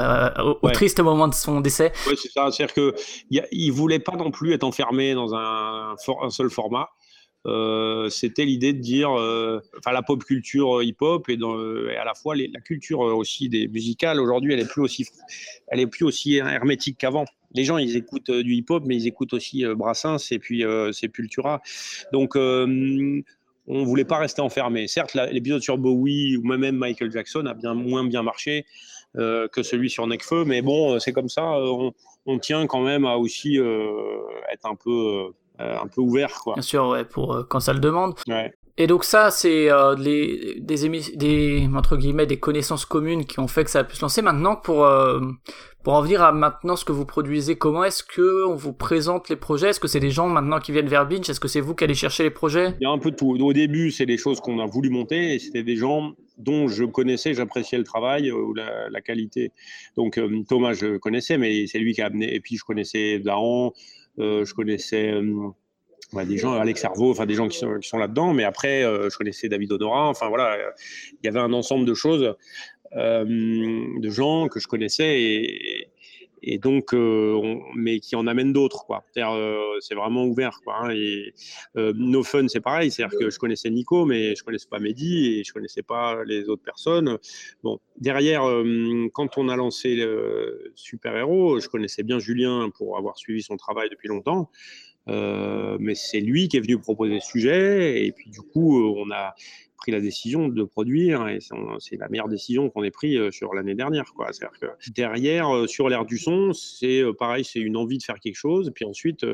au, 0.62 0.70
triste 0.70 1.02
moment 1.02 1.28
de 1.28 1.34
son 1.34 1.60
décès 1.60 1.92
oui 2.08 2.14
c'est 2.16 2.32
ça 2.32 2.50
c'est 2.50 2.64
à 2.64 2.68
dire 2.68 2.74
que 2.74 2.96
il 3.52 3.70
voulait 3.72 4.00
pas 4.00 4.16
non 4.16 4.32
plus 4.32 4.54
être 4.54 4.64
enfermé 4.64 5.14
dans 5.14 5.36
un, 5.36 5.96
un 6.22 6.30
seul 6.30 6.50
format 6.50 6.88
c'était 8.10 8.46
l'idée 8.46 8.74
de 8.74 8.80
dire, 8.80 9.12
euh, 9.18 9.62
enfin 9.78 9.92
la 9.92 10.02
pop 10.02 10.24
culture 10.24 10.84
hip-hop 10.84 11.30
et, 11.30 11.38
à 11.98 12.04
la 12.04 12.14
fois 12.14 12.36
la 12.36 12.60
culture 12.60 13.00
aussi 13.00 13.50
des 13.50 13.68
musicales 13.68 14.20
aujourd'hui, 14.20 14.54
elle 14.54 14.60
est 14.60 14.68
plus 14.68 14.82
aussi, 14.82 15.08
elle 15.68 15.80
est 15.80 15.88
plus 15.88 16.06
aussi 16.06 16.36
hermétique 16.36 16.98
qu'avant. 16.98 17.26
Les 17.54 17.64
gens, 17.64 17.78
ils 17.78 17.96
écoutent 17.96 18.30
euh, 18.30 18.44
du 18.44 18.54
hip-hop, 18.56 18.84
mais 18.86 18.98
ils 18.98 19.08
écoutent 19.08 19.34
aussi 19.34 19.64
Brassens 19.66 20.32
et 20.32 20.40
puis 20.40 20.64
Sepultura. 20.92 21.62
Donc 22.12 22.36
on 22.36 23.84
voulait 23.84 24.06
pas 24.06 24.18
rester 24.18 24.42
enfermé. 24.42 24.88
Certes, 24.88 25.18
l'épisode 25.32 25.62
sur 25.62 25.78
Bowie 25.78 26.38
ou 26.38 26.44
même 26.44 26.78
Michael 26.78 27.12
Jackson 27.12 27.46
a 27.46 27.54
bien 27.54 27.74
moins 27.74 28.06
bien 28.06 28.24
marché 28.24 28.66
que 29.16 29.64
celui 29.64 29.90
sur 29.90 30.06
Necfeu, 30.06 30.46
mais 30.46 30.62
bon, 30.62 31.00
c'est 31.00 31.14
comme 31.14 31.30
ça. 31.30 31.44
On, 32.26 32.40
tient 32.40 32.68
quand 32.68 32.82
même 32.82 33.06
à 33.06 33.18
aussi 33.18 33.58
être 34.52 34.66
un 34.66 34.76
peu 34.76 34.92
euh, 34.92 35.34
un 35.60 35.88
peu 35.88 36.02
ouvert 36.02 36.40
quoi. 36.44 36.54
Bien 36.54 36.62
sûr, 36.62 36.88
ouais, 36.88 37.06
pour 37.06 37.34
euh, 37.34 37.44
quand 37.44 37.60
ça 37.60 37.74
le 37.74 37.80
demande. 37.80 38.16
Et 38.80 38.86
donc 38.86 39.04
ça, 39.04 39.32
c'est 39.32 39.72
euh, 39.72 39.96
les, 39.96 40.60
des, 40.60 40.90
des 41.16 41.70
entre 41.76 41.98
guillemets 41.98 42.28
des 42.28 42.38
connaissances 42.38 42.86
communes 42.86 43.26
qui 43.26 43.40
ont 43.40 43.48
fait 43.48 43.64
que 43.64 43.72
ça 43.72 43.80
a 43.80 43.84
pu 43.84 43.96
se 43.96 44.02
lancer. 44.02 44.22
Maintenant, 44.22 44.56
pour 44.56 44.86
euh, 44.86 45.20
pour 45.84 45.94
en 45.94 46.02
venir 46.02 46.22
à 46.22 46.32
maintenant 46.32 46.76
ce 46.76 46.86
que 46.86 46.92
vous 46.92 47.06
produisez, 47.06 47.56
comment 47.56 47.84
est-ce 47.84 48.04
que 48.04 48.46
on 48.46 48.56
vous 48.56 48.74
présente 48.74 49.30
les 49.30 49.36
projets? 49.36 49.70
Est-ce 49.70 49.80
que 49.80 49.88
c'est 49.88 50.00
des 50.00 50.12
gens 50.12 50.28
maintenant 50.28 50.60
qui 50.60 50.72
viennent 50.72 50.90
vers 50.90 51.08
Binge? 51.08 51.28
Est-ce 51.28 51.40
que 51.40 51.48
c'est 51.48 51.60
vous 51.60 51.74
qui 51.74 51.86
allez 51.86 51.96
chercher 51.96 52.22
les 52.22 52.30
projets? 52.30 52.76
Il 52.80 52.84
y 52.84 52.86
a 52.86 52.92
un 52.92 53.00
peu 53.00 53.10
de 53.10 53.16
tout. 53.16 53.36
Au 53.36 53.54
début, 53.54 53.90
c'est 53.90 54.06
des 54.06 54.18
choses 54.18 54.40
qu'on 54.42 54.60
a 54.60 54.68
voulu 54.68 54.92
monter 54.92 55.34
et 55.34 55.40
c'était 55.40 55.64
des 55.64 55.76
gens 55.76 56.14
dont 56.38 56.68
je 56.68 56.84
connaissais, 56.84 57.34
j'appréciais 57.34 57.80
le 57.80 57.84
travail 57.84 58.32
ou 58.32 58.54
la, 58.54 58.90
la, 58.90 59.02
qualité. 59.02 59.52
Donc 59.96 60.20
Thomas, 60.48 60.74
je 60.74 60.98
connaissais, 60.98 61.40
mais 61.40 61.66
c'est 61.66 61.80
lui 61.80 61.94
qui 61.94 62.02
a 62.04 62.06
amené. 62.06 62.36
Et 62.36 62.42
puis 62.42 62.58
je 62.58 62.64
connaissais 62.64 63.18
Dahan, 63.18 63.68
euh, 63.68 63.70
je 64.18 64.54
connaissais 64.54 65.12
euh, 65.12 65.52
des 66.26 66.38
gens, 66.38 66.54
Alex 66.54 66.82
Servo, 66.82 67.12
enfin 67.12 67.26
des 67.26 67.36
gens 67.36 67.48
qui 67.48 67.58
sont, 67.58 67.80
qui 67.80 67.88
sont 67.88 67.98
là-dedans, 67.98 68.34
mais 68.34 68.44
après, 68.44 68.84
euh, 68.84 69.10
je 69.10 69.18
connaissais 69.18 69.50
David 69.50 69.72
Honora, 69.72 70.08
enfin 70.08 70.28
voilà, 70.30 70.58
il 71.12 71.26
y 71.26 71.28
avait 71.28 71.40
un 71.40 71.54
ensemble 71.54 71.86
de 71.86 71.94
choses, 71.94 72.36
de 72.96 74.10
gens 74.10 74.48
que 74.48 74.60
je 74.60 74.68
connaissais 74.68 75.22
et, 75.22 75.90
et 76.42 76.60
donc, 76.60 76.94
euh, 76.94 77.60
mais 77.76 78.00
qui 78.00 78.16
en 78.16 78.28
amène 78.28 78.54
d'autres, 78.54 78.86
quoi. 78.86 79.04
Euh, 79.18 79.58
c'est 79.80 79.96
vraiment 79.96 80.26
ouvert, 80.26 80.62
quoi. 80.64 80.76
Hein, 80.82 80.90
et 80.92 81.34
euh, 81.78 82.24
Fun, 82.24 82.48
c'est 82.48 82.62
pareil, 82.62 82.92
c'est-à-dire 82.92 83.18
que 83.18 83.30
je 83.30 83.40
connaissais 83.40 83.70
Nico, 83.70 84.06
mais 84.06 84.36
je 84.36 84.44
connaissais 84.44 84.68
pas 84.70 84.80
Mehdi 84.80 85.40
et 85.40 85.44
je 85.44 85.54
connaissais 85.54 85.84
pas 85.84 86.24
les 86.26 86.50
autres 86.50 86.64
personnes. 86.64 87.18
Bon, 87.64 87.80
derrière, 88.00 88.42
quand 89.14 89.38
on 89.38 89.50
a 89.50 89.56
lancé 89.56 89.96
le 89.96 90.72
Super 90.76 91.16
Héros, 91.16 91.60
je 91.60 91.70
connaissais 91.70 92.04
bien 92.04 92.20
Julien 92.20 92.70
pour 92.76 92.98
avoir 92.98 93.18
suivi 93.18 93.42
son 93.42 93.56
travail 93.56 93.90
depuis 93.90 94.08
longtemps. 94.08 94.50
mais 95.08 95.96
c'est 95.96 96.20
lui 96.20 96.48
qui 96.48 96.58
est 96.58 96.60
venu 96.60 96.80
proposer 96.80 97.20
ce 97.20 97.28
sujet 97.28 98.06
et 98.06 98.12
puis 98.12 98.30
du 98.30 98.42
coup 98.42 98.78
on 98.98 99.10
a 99.12 99.36
pris 99.78 99.92
la 99.92 100.02
décision 100.02 100.50
de 100.50 100.64
produire 100.64 101.28
et 101.28 101.40
c'est 101.80 101.98
la 101.98 102.10
meilleure 102.10 102.28
décision 102.28 102.70
qu'on 102.70 102.84
ait 102.84 102.92
prise 102.92 103.18
euh, 103.18 103.32
sur 103.32 103.54
l'année 103.54 103.76
dernière. 103.76 104.12
Quoi. 104.16 104.28
C'est-à-dire 104.34 104.60
que 104.60 104.92
derrière, 104.92 105.56
euh, 105.56 105.68
sur 105.68 105.88
l'air 105.88 106.06
du 106.06 106.18
son, 106.18 106.52
c'est 106.54 107.02
euh, 107.02 107.14
pareil, 107.14 107.46
c'est 107.46 107.60
une 107.60 107.78
envie 107.78 107.98
de 107.98 108.04
faire 108.04 108.20
quelque 108.20 108.36
chose. 108.36 108.72
Puis 108.74 108.86
ensuite, 108.86 109.26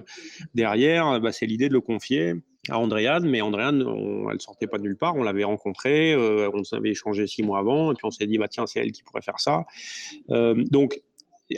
derrière, 0.54 1.20
bah, 1.20 1.32
c'est 1.32 1.46
l'idée 1.46 1.70
de 1.70 1.74
le 1.74 1.82
confier 1.82 2.34
à 2.70 2.80
Andréane, 2.80 3.28
mais 3.28 3.42
Andréane, 3.42 3.84
elle 4.32 4.40
sortait 4.40 4.68
pas 4.68 4.78
de 4.78 4.84
nulle 4.84 4.98
part. 4.98 5.16
On 5.16 5.24
l'avait 5.24 5.44
rencontrée, 5.44 6.16
on 6.16 6.64
s'avait 6.64 6.92
échangé 6.92 7.28
six 7.28 7.44
mois 7.44 7.60
avant, 7.60 7.92
et 7.92 7.96
puis 7.96 8.06
on 8.06 8.12
s'est 8.12 8.26
dit, 8.26 8.38
bah 8.38 8.48
tiens, 8.48 8.66
c'est 8.66 8.80
elle 8.80 8.94
qui 8.94 9.04
pourrait 9.04 9.22
faire 9.22 9.40
ça. 9.42 9.66
donc, 10.30 11.02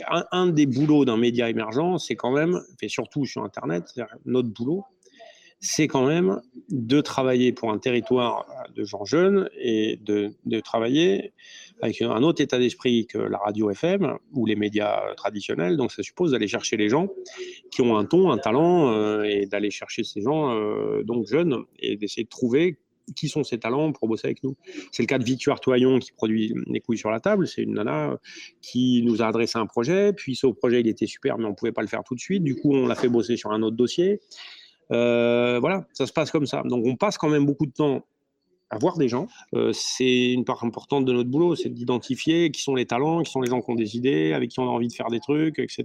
un, 0.08 0.24
un, 0.32 0.48
des 0.48 0.66
boulots 0.66 1.04
d'un 1.04 1.16
média 1.16 1.48
émergent, 1.48 1.98
c'est 1.98 2.16
quand 2.16 2.32
même, 2.32 2.60
et 2.82 2.88
surtout 2.88 3.24
sur 3.24 3.44
Internet, 3.44 3.84
notre 4.24 4.48
boulot, 4.48 4.84
c'est 5.60 5.88
quand 5.88 6.06
même 6.06 6.40
de 6.68 7.00
travailler 7.00 7.52
pour 7.52 7.70
un 7.70 7.78
territoire 7.78 8.46
de 8.74 8.84
gens 8.84 9.04
jeunes 9.04 9.48
et 9.58 9.98
de, 10.02 10.32
travailler 10.60 11.32
avec 11.82 12.00
un 12.02 12.22
autre 12.22 12.42
état 12.42 12.58
d'esprit 12.58 13.06
que 13.06 13.18
la 13.18 13.38
radio 13.38 13.70
FM 13.70 14.16
ou 14.32 14.46
les 14.46 14.56
médias 14.56 15.14
traditionnels. 15.16 15.76
Donc 15.76 15.92
ça 15.92 16.02
suppose 16.02 16.32
d'aller 16.32 16.48
chercher 16.48 16.76
les 16.76 16.88
gens 16.88 17.08
qui 17.70 17.82
ont 17.82 17.96
un 17.96 18.04
ton, 18.04 18.30
un 18.30 18.38
talent 18.38 18.92
euh, 18.92 19.22
et 19.22 19.46
d'aller 19.46 19.70
chercher 19.70 20.04
ces 20.04 20.20
gens 20.20 20.54
euh, 20.54 21.02
donc 21.02 21.26
jeunes 21.26 21.64
et 21.78 21.96
d'essayer 21.96 22.24
de 22.24 22.28
trouver 22.28 22.78
qui 23.14 23.28
sont 23.28 23.44
ces 23.44 23.58
talents 23.58 23.92
pour 23.92 24.08
bosser 24.08 24.26
avec 24.26 24.42
nous. 24.42 24.56
C'est 24.90 25.02
le 25.02 25.06
cas 25.06 25.18
de 25.18 25.24
Victoire 25.24 25.60
Toyon 25.60 25.98
qui 26.00 26.12
produit 26.12 26.52
Les 26.66 26.80
couilles 26.80 26.98
sur 26.98 27.10
la 27.10 27.20
table. 27.20 27.46
C'est 27.46 27.62
une 27.62 27.74
nana 27.74 28.18
qui 28.62 29.02
nous 29.04 29.22
a 29.22 29.26
adressé 29.26 29.58
un 29.58 29.66
projet. 29.66 30.12
Puis 30.12 30.34
ce 30.34 30.46
projet, 30.48 30.80
il 30.80 30.88
était 30.88 31.06
super, 31.06 31.38
mais 31.38 31.44
on 31.44 31.50
ne 31.50 31.54
pouvait 31.54 31.72
pas 31.72 31.82
le 31.82 31.88
faire 31.88 32.02
tout 32.02 32.14
de 32.14 32.20
suite. 32.20 32.42
Du 32.42 32.56
coup, 32.56 32.74
on 32.74 32.86
l'a 32.88 32.96
fait 32.96 33.08
bosser 33.08 33.36
sur 33.36 33.52
un 33.52 33.62
autre 33.62 33.76
dossier. 33.76 34.20
Euh, 34.92 35.58
voilà, 35.60 35.86
ça 35.92 36.06
se 36.06 36.12
passe 36.12 36.30
comme 36.30 36.46
ça. 36.46 36.62
Donc 36.64 36.84
on 36.86 36.96
passe 36.96 37.18
quand 37.18 37.28
même 37.28 37.46
beaucoup 37.46 37.66
de 37.66 37.72
temps 37.72 38.04
à 38.70 38.78
voir 38.78 38.98
des 38.98 39.08
gens. 39.08 39.28
Euh, 39.54 39.72
c'est 39.72 40.32
une 40.32 40.44
part 40.44 40.64
importante 40.64 41.04
de 41.04 41.12
notre 41.12 41.30
boulot, 41.30 41.54
c'est 41.54 41.68
d'identifier 41.68 42.50
qui 42.50 42.62
sont 42.62 42.74
les 42.74 42.86
talents, 42.86 43.22
qui 43.22 43.30
sont 43.30 43.40
les 43.40 43.48
gens 43.48 43.60
qui 43.60 43.70
ont 43.70 43.76
des 43.76 43.96
idées, 43.96 44.32
avec 44.32 44.50
qui 44.50 44.60
on 44.60 44.64
a 44.64 44.72
envie 44.72 44.88
de 44.88 44.92
faire 44.92 45.08
des 45.08 45.20
trucs, 45.20 45.58
etc. 45.58 45.84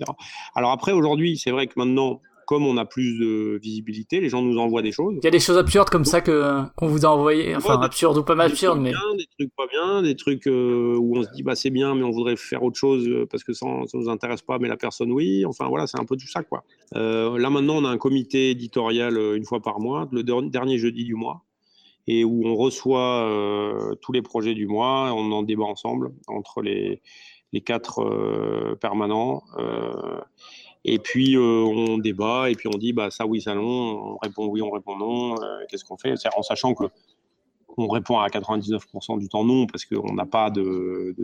Alors 0.55 0.71
après, 0.71 0.91
aujourd'hui, 0.91 1.37
c'est 1.37 1.51
vrai 1.51 1.67
que 1.67 1.73
maintenant, 1.75 2.21
comme 2.51 2.67
on 2.67 2.75
a 2.75 2.83
plus 2.83 3.17
de 3.17 3.57
visibilité, 3.63 4.19
les 4.19 4.27
gens 4.27 4.41
nous 4.41 4.57
envoient 4.57 4.81
des 4.81 4.91
choses. 4.91 5.15
Il 5.21 5.23
y 5.23 5.27
a 5.29 5.31
des 5.31 5.39
choses 5.39 5.57
absurdes 5.57 5.89
comme 5.89 6.03
ça 6.03 6.19
que 6.19 6.63
qu'on 6.75 6.87
vous 6.87 7.05
a 7.05 7.09
envoyé, 7.09 7.55
enfin 7.55 7.79
absurdes 7.79 8.17
ou 8.17 8.23
pas 8.23 8.35
mal 8.35 8.51
absurdes, 8.51 8.81
mais 8.81 8.91
des 8.91 9.25
trucs 9.37 9.55
pas 9.55 9.67
bien, 9.67 10.01
des 10.01 10.17
trucs 10.17 10.47
euh, 10.47 10.97
où 10.99 11.15
on 11.15 11.23
se 11.23 11.29
dit 11.31 11.43
bah 11.43 11.55
c'est 11.55 11.69
bien, 11.69 11.95
mais 11.95 12.03
on 12.03 12.11
voudrait 12.11 12.35
faire 12.35 12.61
autre 12.61 12.77
chose 12.77 13.07
euh, 13.07 13.25
parce 13.25 13.45
que 13.45 13.53
ça, 13.53 13.65
ça 13.87 13.97
nous 13.97 14.09
intéresse 14.09 14.41
pas, 14.41 14.59
mais 14.59 14.67
la 14.67 14.75
personne 14.75 15.13
oui. 15.13 15.45
Enfin 15.45 15.69
voilà, 15.69 15.87
c'est 15.87 15.97
un 15.97 16.03
peu 16.03 16.17
tout 16.17 16.27
ça 16.27 16.43
quoi. 16.43 16.65
Euh, 16.97 17.39
là 17.39 17.49
maintenant, 17.49 17.77
on 17.77 17.85
a 17.85 17.89
un 17.89 17.97
comité 17.97 18.49
éditorial 18.49 19.17
une 19.17 19.45
fois 19.45 19.61
par 19.61 19.79
mois, 19.79 20.09
le 20.11 20.21
dernier 20.21 20.77
jeudi 20.77 21.05
du 21.05 21.15
mois, 21.15 21.45
et 22.05 22.25
où 22.25 22.45
on 22.45 22.57
reçoit 22.57 23.31
tous 24.01 24.11
les 24.11 24.21
projets 24.21 24.55
du 24.55 24.67
mois, 24.67 25.13
on 25.13 25.31
en 25.31 25.43
débat 25.43 25.63
ensemble 25.63 26.11
entre 26.27 26.61
les 26.61 27.01
les 27.53 27.61
quatre 27.61 28.75
permanents. 28.81 29.41
Et 30.83 30.97
puis 30.97 31.35
euh, 31.35 31.63
on 31.63 31.97
débat 31.97 32.49
et 32.49 32.55
puis 32.55 32.67
on 32.67 32.77
dit 32.77 32.91
bah 32.91 33.11
ça 33.11 33.25
oui 33.25 33.41
ça 33.41 33.53
non, 33.53 33.63
on 33.63 34.17
répond 34.17 34.47
oui, 34.47 34.61
on 34.61 34.71
répond 34.71 34.97
non. 34.97 35.35
Euh, 35.41 35.59
qu'est-ce 35.69 35.85
qu'on 35.85 35.97
fait? 35.97 36.15
En 36.35 36.41
sachant 36.41 36.73
que 36.73 36.85
on 37.77 37.87
répond 37.87 38.19
à 38.19 38.27
99% 38.27 39.19
du 39.19 39.29
temps 39.29 39.43
non, 39.43 39.65
parce 39.67 39.85
qu'on 39.85 40.13
n'a 40.13 40.25
pas 40.25 40.49
de, 40.49 41.15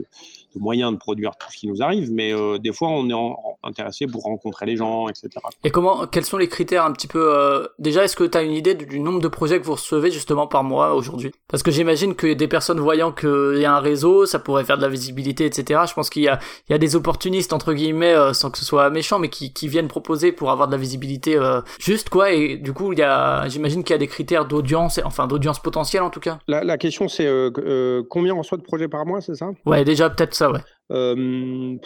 moyens 0.56 0.92
de 0.92 0.98
produire 0.98 1.36
tout 1.38 1.52
ce 1.52 1.58
qui 1.58 1.68
nous 1.68 1.82
arrive, 1.82 2.12
mais 2.12 2.34
euh, 2.34 2.58
des 2.58 2.72
fois 2.72 2.90
on 2.90 3.10
est 3.10 3.36
intéressé 3.64 4.08
pour 4.08 4.24
rencontrer 4.24 4.66
les 4.66 4.78
gens, 4.78 5.08
etc. 5.08 5.30
Et 5.64 5.72
comment, 5.72 6.08
quels 6.08 6.26
sont 6.26 6.38
les 6.38 6.48
critères 6.48 6.86
un 6.86 6.92
petit 6.92 7.08
peu 7.08 7.34
euh, 7.34 7.68
Déjà, 7.80 8.04
est-ce 8.04 8.16
que 8.16 8.24
tu 8.24 8.38
as 8.38 8.42
une 8.42 8.54
idée 8.54 8.76
du, 8.76 9.00
nombre 9.00 9.20
de 9.20 9.28
projets 9.28 9.60
que 9.60 9.66
vous 9.66 9.74
recevez 9.74 10.12
justement 10.12 10.48
par 10.48 10.64
mois 10.64 10.94
aujourd'hui? 10.94 11.32
Parce 11.48 11.64
que 11.64 11.72
j'imagine 11.72 12.16
que 12.16 12.34
des 12.34 12.48
personnes 12.48 12.80
voyant 12.80 13.12
qu'il 13.12 13.58
y 13.60 13.66
a 13.66 13.74
un 13.74 13.80
réseau, 13.80 14.26
ça 14.26 14.40
pourrait 14.40 14.64
faire 14.64 14.78
de 14.78 14.82
la 14.82 14.90
visibilité, 14.90 15.46
etc. 15.46 15.82
Je 15.88 15.94
pense 15.94 16.10
qu'il 16.10 16.24
y 16.24 16.28
a, 16.28 16.40
il 16.70 16.72
y 16.72 16.76
a 16.76 16.78
des 16.78 16.96
opportunistes 16.96 17.54
entre 17.54 17.74
guillemets, 17.74 18.14
euh, 18.14 18.34
sans 18.34 18.50
que 18.50 18.58
ce 18.58 18.66
soit 18.66 18.90
méchant, 18.90 19.20
mais 19.20 19.30
qui, 19.30 19.54
qui 19.54 19.68
viennent 19.68 19.88
proposer 19.88 20.32
pour 20.32 20.52
avoir 20.52 20.68
de 20.68 20.74
la 20.74 20.78
visibilité 20.78 21.40
juste 21.80 22.10
quoi. 22.10 22.32
Et 22.32 22.58
du 22.58 22.74
coup, 22.74 22.94
il 22.94 23.00
y 23.00 23.04
a, 23.04 23.48
j'imagine 23.48 23.84
qu'il 23.84 23.94
y 23.94 23.96
a 23.96 24.00
des 24.00 24.08
critères 24.08 24.46
d'audience, 24.46 25.00
enfin 25.04 25.28
d'audience 25.28 25.60
potentielle 25.60 26.04
en 26.04 26.10
tout 26.10 26.20
cas. 26.20 26.37
La, 26.48 26.78
question, 26.78 27.08
c'est 27.08 27.26
euh, 27.26 27.52
euh, 27.58 28.04
combien 28.10 28.34
on 28.36 28.40
reçoit 28.40 28.58
de 28.58 28.64
projets 28.64 28.88
par 28.88 29.06
mois, 29.06 29.22
c'est 29.22 29.36
ça? 29.36 29.52
Ouais, 29.66 29.84
déjà 29.84 30.10
peut-être 30.10 30.34
ça, 30.34 30.52
ouais. 30.52 30.60
Euh, 30.92 31.78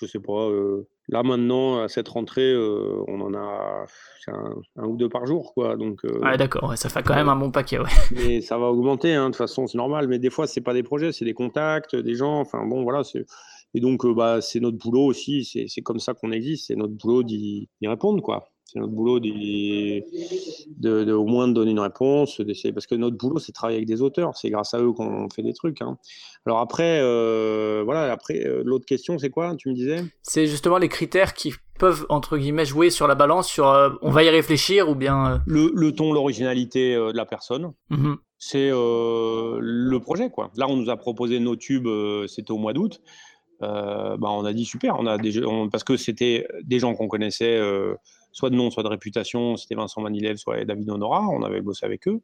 je 0.00 0.06
sais 0.06 0.20
pas. 0.20 0.48
là 1.08 1.22
maintenant, 1.22 1.80
à 1.82 1.88
cette 1.88 2.08
rentrée, 2.08 2.54
on 2.56 3.20
en 3.20 3.34
a 3.34 3.86
un, 4.28 4.84
ou 4.84 4.96
deux 4.96 5.08
par 5.08 5.26
jour, 5.26 5.52
quoi. 5.54 5.76
Donc. 5.76 6.00
ouais, 6.04 6.36
d'accord. 6.36 6.76
ça 6.76 6.88
fait 6.88 7.02
quand 7.02 7.14
même 7.14 7.28
un 7.28 7.36
bon 7.36 7.50
paquet, 7.50 7.78
ouais. 7.78 7.90
Mais 8.12 8.40
ça 8.40 8.58
va 8.58 8.66
augmenter, 8.66 9.14
hein, 9.14 9.24
de 9.24 9.28
toute 9.28 9.36
façon, 9.36 9.66
c'est 9.66 9.78
normal. 9.78 10.08
Mais 10.08 10.18
des 10.18 10.30
fois, 10.30 10.46
c'est 10.46 10.60
pas 10.60 10.74
des 10.74 10.82
projets, 10.82 11.12
c'est 11.12 11.24
des 11.24 11.34
contacts, 11.34 11.96
des 11.96 12.14
gens. 12.14 12.40
Enfin 12.40 12.64
bon, 12.64 12.82
voilà. 12.82 13.02
Et 13.74 13.80
donc, 13.80 14.06
bah, 14.06 14.40
c'est 14.40 14.60
notre 14.60 14.78
boulot 14.78 15.04
aussi. 15.04 15.44
C'est 15.44 15.82
comme 15.82 15.98
ça 15.98 16.14
qu'on 16.14 16.32
existe. 16.32 16.68
C'est 16.68 16.76
notre 16.76 16.94
boulot 16.94 17.22
d'y 17.22 17.68
répondre, 17.82 18.22
quoi. 18.22 18.50
C'est 18.70 18.80
notre 18.80 18.92
boulot 18.92 19.18
de, 19.18 20.02
de, 20.78 21.12
au 21.12 21.24
moins 21.24 21.48
de 21.48 21.54
donner 21.54 21.70
une 21.70 21.80
réponse, 21.80 22.42
parce 22.74 22.86
que 22.86 22.94
notre 22.96 23.16
boulot, 23.16 23.38
c'est 23.38 23.52
travailler 23.52 23.78
avec 23.78 23.88
des 23.88 24.02
auteurs. 24.02 24.36
C'est 24.36 24.50
grâce 24.50 24.74
à 24.74 24.78
eux 24.78 24.92
qu'on 24.92 25.26
fait 25.30 25.42
des 25.42 25.54
trucs. 25.54 25.80
Hein. 25.80 25.96
Alors 26.44 26.58
après, 26.58 27.00
euh, 27.00 27.80
voilà. 27.82 28.12
Après, 28.12 28.44
euh, 28.44 28.62
l'autre 28.66 28.84
question, 28.84 29.18
c'est 29.18 29.30
quoi 29.30 29.56
Tu 29.56 29.70
me 29.70 29.74
disais? 29.74 30.04
C'est 30.20 30.46
justement 30.46 30.76
les 30.76 30.90
critères 30.90 31.32
qui 31.32 31.54
peuvent 31.78 32.04
entre 32.10 32.36
guillemets 32.36 32.66
jouer 32.66 32.90
sur 32.90 33.06
la 33.08 33.14
balance. 33.14 33.48
Sur, 33.48 33.68
euh, 33.68 33.88
on 34.02 34.10
va 34.10 34.22
y 34.22 34.28
réfléchir 34.28 34.90
ou 34.90 34.94
bien 34.94 35.42
le, 35.46 35.72
le, 35.74 35.92
ton, 35.92 36.12
l'originalité 36.12 36.94
de 36.94 37.16
la 37.16 37.24
personne. 37.24 37.72
Mmh 37.88 38.14
c'est 38.40 38.70
le 38.70 39.98
projet, 39.98 40.30
quoi. 40.30 40.52
Là, 40.56 40.66
on 40.68 40.76
nous 40.76 40.90
a 40.90 40.96
proposé 40.96 41.40
nos 41.40 41.56
tubes. 41.56 41.88
c'était 42.28 42.52
au 42.52 42.58
mois 42.58 42.72
d'août. 42.72 43.00
bah, 43.60 44.16
on 44.20 44.44
a 44.44 44.52
dit 44.52 44.64
super. 44.64 44.94
On 45.00 45.06
a 45.06 45.18
des, 45.18 45.40
parce 45.72 45.82
que 45.82 45.96
c'était 45.96 46.46
des 46.62 46.78
gens 46.78 46.94
qu'on 46.94 47.08
connaissait 47.08 47.58
soit 48.38 48.50
de 48.50 48.54
nom, 48.54 48.70
soit 48.70 48.84
de 48.84 48.88
réputation. 48.88 49.56
C'était 49.56 49.74
Vincent 49.74 50.00
Manilev, 50.00 50.36
soit 50.36 50.64
David 50.64 50.90
Honora. 50.90 51.28
On 51.28 51.42
avait 51.42 51.60
bossé 51.60 51.84
avec 51.84 52.06
eux. 52.06 52.20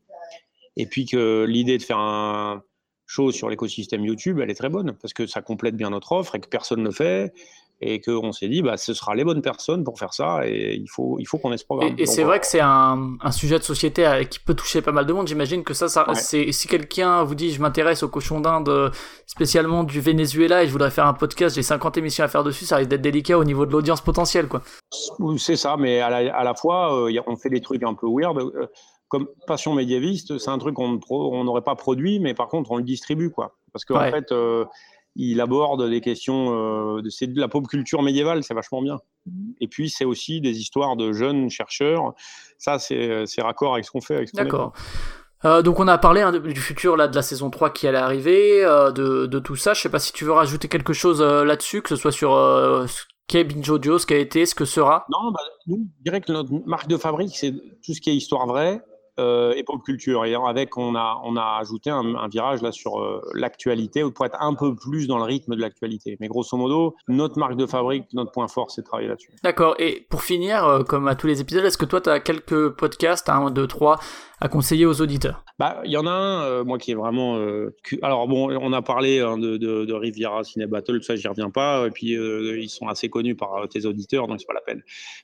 Et 0.76 0.86
puis 0.86 1.06
que 1.06 1.44
l'idée 1.44 1.76
de 1.76 1.82
faire 1.82 1.98
un 1.98 2.62
show 3.06 3.32
sur 3.32 3.50
l'écosystème 3.50 4.04
YouTube, 4.04 4.38
elle 4.40 4.50
est 4.50 4.54
très 4.54 4.68
bonne 4.68 4.92
parce 5.00 5.12
que 5.12 5.26
ça 5.26 5.42
complète 5.42 5.76
bien 5.76 5.90
notre 5.90 6.12
offre 6.12 6.36
et 6.36 6.40
que 6.40 6.48
personne 6.48 6.82
ne 6.82 6.90
fait 6.90 7.34
et 7.80 8.00
qu'on 8.00 8.32
s'est 8.32 8.48
dit 8.48 8.62
bah 8.62 8.76
ce 8.76 8.94
sera 8.94 9.14
les 9.14 9.24
bonnes 9.24 9.42
personnes 9.42 9.84
pour 9.84 9.98
faire 9.98 10.14
ça 10.14 10.46
et 10.46 10.74
il 10.74 10.88
faut 10.88 11.16
il 11.18 11.26
faut 11.26 11.38
qu'on 11.38 11.52
ait 11.52 11.58
ce 11.58 11.64
programme. 11.64 11.94
Et, 11.98 12.06
c'est 12.06 12.22
vrai 12.22 12.38
que 12.38 12.46
c'est 12.46 12.60
un, 12.60 13.16
un, 13.20 13.32
sujet 13.32 13.58
de 13.58 13.64
société 13.64 14.06
euh, 14.06 14.24
qui 14.24 14.38
peut 14.38 14.54
toucher 14.54 14.80
pas 14.80 14.92
mal 14.92 15.06
de 15.06 15.12
monde. 15.12 15.26
J'imagine 15.26 15.64
que 15.64 15.74
ça, 15.74 15.88
ça 15.88 16.06
c'est 16.14 16.52
si 16.52 16.68
quelqu'un 16.68 17.24
vous 17.24 17.34
dit 17.34 17.50
je 17.50 17.60
m'intéresse 17.60 18.02
au 18.02 18.08
cochon 18.08 18.40
d'Inde 18.40 18.68
euh, 18.68 18.90
spécialement 19.26 19.82
du 19.82 20.00
Venezuela 20.00 20.62
et 20.62 20.66
je 20.66 20.72
voudrais 20.72 20.90
faire 20.90 21.06
un 21.06 21.14
podcast, 21.14 21.56
j'ai 21.56 21.62
50 21.62 21.98
émissions 21.98 22.24
à 22.24 22.28
faire 22.28 22.44
dessus, 22.44 22.64
ça 22.64 22.76
risque 22.76 22.90
d'être 22.90 23.02
délicat 23.02 23.38
au 23.38 23.44
niveau 23.44 23.66
de 23.66 23.72
l'audience 23.72 24.00
potentielle 24.00 24.48
quoi. 24.48 24.62
C'est 25.36 25.56
ça, 25.56 25.76
mais 25.76 26.00
à 26.00 26.10
la, 26.10 26.34
à 26.34 26.44
la 26.44 26.54
fois 26.54 27.08
euh, 27.08 27.20
on 27.26 27.36
fait 27.36 27.50
des 27.50 27.60
trucs 27.60 27.82
un 27.82 27.94
peu 27.94 28.06
weird. 28.08 28.38
comme 29.08 29.26
Passion 29.46 29.74
médiéviste, 29.74 30.38
c'est 30.38 30.50
un 30.50 30.58
truc 30.58 30.76
qu'on 30.76 31.44
n'aurait 31.44 31.62
pas 31.62 31.74
produit, 31.74 32.20
mais 32.20 32.34
par 32.34 32.48
contre 32.48 32.70
on 32.70 32.76
le 32.76 32.84
distribue 32.84 33.30
quoi. 33.30 33.56
Parce 33.72 33.84
qu'en 33.84 33.96
en 33.96 34.10
fait 34.10 34.32
il 35.16 35.40
aborde 35.40 35.88
des 35.88 36.00
questions, 36.00 36.98
euh, 36.98 37.02
c'est 37.08 37.28
de 37.28 37.40
la 37.40 37.48
pop 37.48 37.66
culture 37.68 38.02
médiévale, 38.02 38.42
c'est 38.42 38.54
vachement 38.54 38.82
bien. 38.82 38.98
Et 39.60 39.68
puis 39.68 39.88
c'est 39.88 40.04
aussi 40.04 40.40
des 40.40 40.58
histoires 40.58 40.96
de 40.96 41.12
jeunes 41.12 41.50
chercheurs. 41.50 42.14
Ça, 42.58 42.78
c'est 42.78 43.24
raccord 43.38 43.74
avec 43.74 43.84
ce 43.84 43.90
qu'on 43.90 44.00
fait. 44.00 44.24
D'accord. 44.34 44.72
Euh, 45.44 45.62
donc 45.62 45.78
on 45.78 45.88
a 45.88 45.98
parlé 45.98 46.22
hein, 46.22 46.32
du 46.32 46.60
futur 46.60 46.96
là 46.96 47.06
de 47.06 47.14
la 47.14 47.20
saison 47.20 47.50
3 47.50 47.70
qui 47.70 47.86
allait 47.86 47.98
arriver, 47.98 48.64
euh, 48.64 48.90
de, 48.92 49.26
de, 49.26 49.38
tout 49.38 49.56
ça. 49.56 49.74
Je 49.74 49.82
sais 49.82 49.90
pas 49.90 49.98
si 49.98 50.12
tu 50.12 50.24
veux 50.24 50.32
rajouter 50.32 50.68
quelque 50.68 50.94
chose 50.94 51.22
là-dessus, 51.22 51.82
que 51.82 51.90
ce 51.90 51.96
soit 51.96 52.12
sur 52.12 52.30
ce 52.32 53.04
qu'est 53.26 53.44
Binge 53.44 53.68
Audio, 53.68 53.98
ce 53.98 54.06
qu'a 54.06 54.16
été, 54.16 54.46
ce 54.46 54.54
que 54.54 54.64
sera. 54.64 55.06
Non, 55.10 55.30
bah, 55.30 55.40
nous, 55.66 55.86
je 55.98 56.02
dirais 56.02 56.20
que 56.20 56.32
notre 56.32 56.50
marque 56.66 56.88
de 56.88 56.96
fabrique, 56.96 57.36
c'est 57.36 57.52
tout 57.52 57.94
ce 57.94 58.00
qui 58.00 58.10
est 58.10 58.16
histoire 58.16 58.46
vraie, 58.46 58.82
euh, 59.20 59.54
et 59.54 59.62
pop 59.62 59.82
culture. 59.82 60.24
Et 60.24 60.34
avec, 60.34 60.76
on 60.76 60.94
a, 60.94 61.20
on 61.24 61.36
ajouté 61.36 61.90
un, 61.90 62.28
virage 62.28 62.62
là 62.62 62.72
sur 62.72 63.00
euh, 63.00 63.20
l'actualité 63.34 64.02
pour 64.10 64.26
être 64.26 64.40
un 64.40 64.54
peu 64.54 64.74
plus 64.74 65.06
dans 65.06 65.18
le 65.18 65.24
rythme 65.24 65.54
de 65.54 65.60
l'actualité. 65.60 66.16
Mais 66.20 66.28
grosso 66.28 66.56
modo, 66.56 66.96
notre 67.08 67.38
marque 67.38 67.56
de 67.56 67.66
fabrique, 67.66 68.06
notre 68.12 68.32
point 68.32 68.48
fort, 68.48 68.70
c'est 68.70 68.82
de 68.82 68.86
travailler 68.86 69.08
là-dessus. 69.08 69.30
D'accord. 69.42 69.74
Et 69.78 70.06
pour 70.10 70.22
finir, 70.22 70.64
euh, 70.64 70.82
comme 70.82 71.06
à 71.08 71.14
tous 71.14 71.26
les 71.26 71.40
épisodes, 71.40 71.64
est-ce 71.64 71.78
que 71.78 71.84
toi, 71.84 72.00
tu 72.00 72.10
as 72.10 72.20
quelques 72.20 72.70
podcasts, 72.70 73.28
un, 73.28 73.50
deux, 73.50 73.66
trois, 73.66 73.98
à 74.45 74.49
conseiller 74.49 74.84
aux 74.84 75.01
auditeurs 75.01 75.42
Bah, 75.59 75.80
il 75.86 75.90
y 75.90 75.97
en 75.97 76.07
a 76.07 76.11
un, 76.11 76.42
euh, 76.42 76.64
moi 76.64 76.76
qui 76.76 76.90
est 76.90 76.95
vraiment. 76.95 77.38
Euh, 77.38 77.74
alors 78.03 78.28
bon, 78.28 78.55
on 78.55 78.72
a 78.74 78.82
parlé 78.82 79.20
hein, 79.20 79.38
de, 79.38 79.92
Riviera 79.95 80.45
Ciné 80.45 80.66
Battle, 80.66 81.03
ça 81.03 81.16
j'y 81.16 81.26
reviens 81.26 81.49
pas. 81.49 81.86
Et 81.86 81.90
puis 81.90 82.14
euh, 82.14 82.61
ils 82.61 82.68
sont 82.68 82.86
assez 82.86 83.09
connus 83.09 83.36
par 83.36 83.66
tes 83.70 83.86
auditeurs, 83.86 84.26
donc 84.28 84.40
c'est 84.40 84.47
pas 84.47 84.53
la 84.53 84.61
peine. 84.61 84.82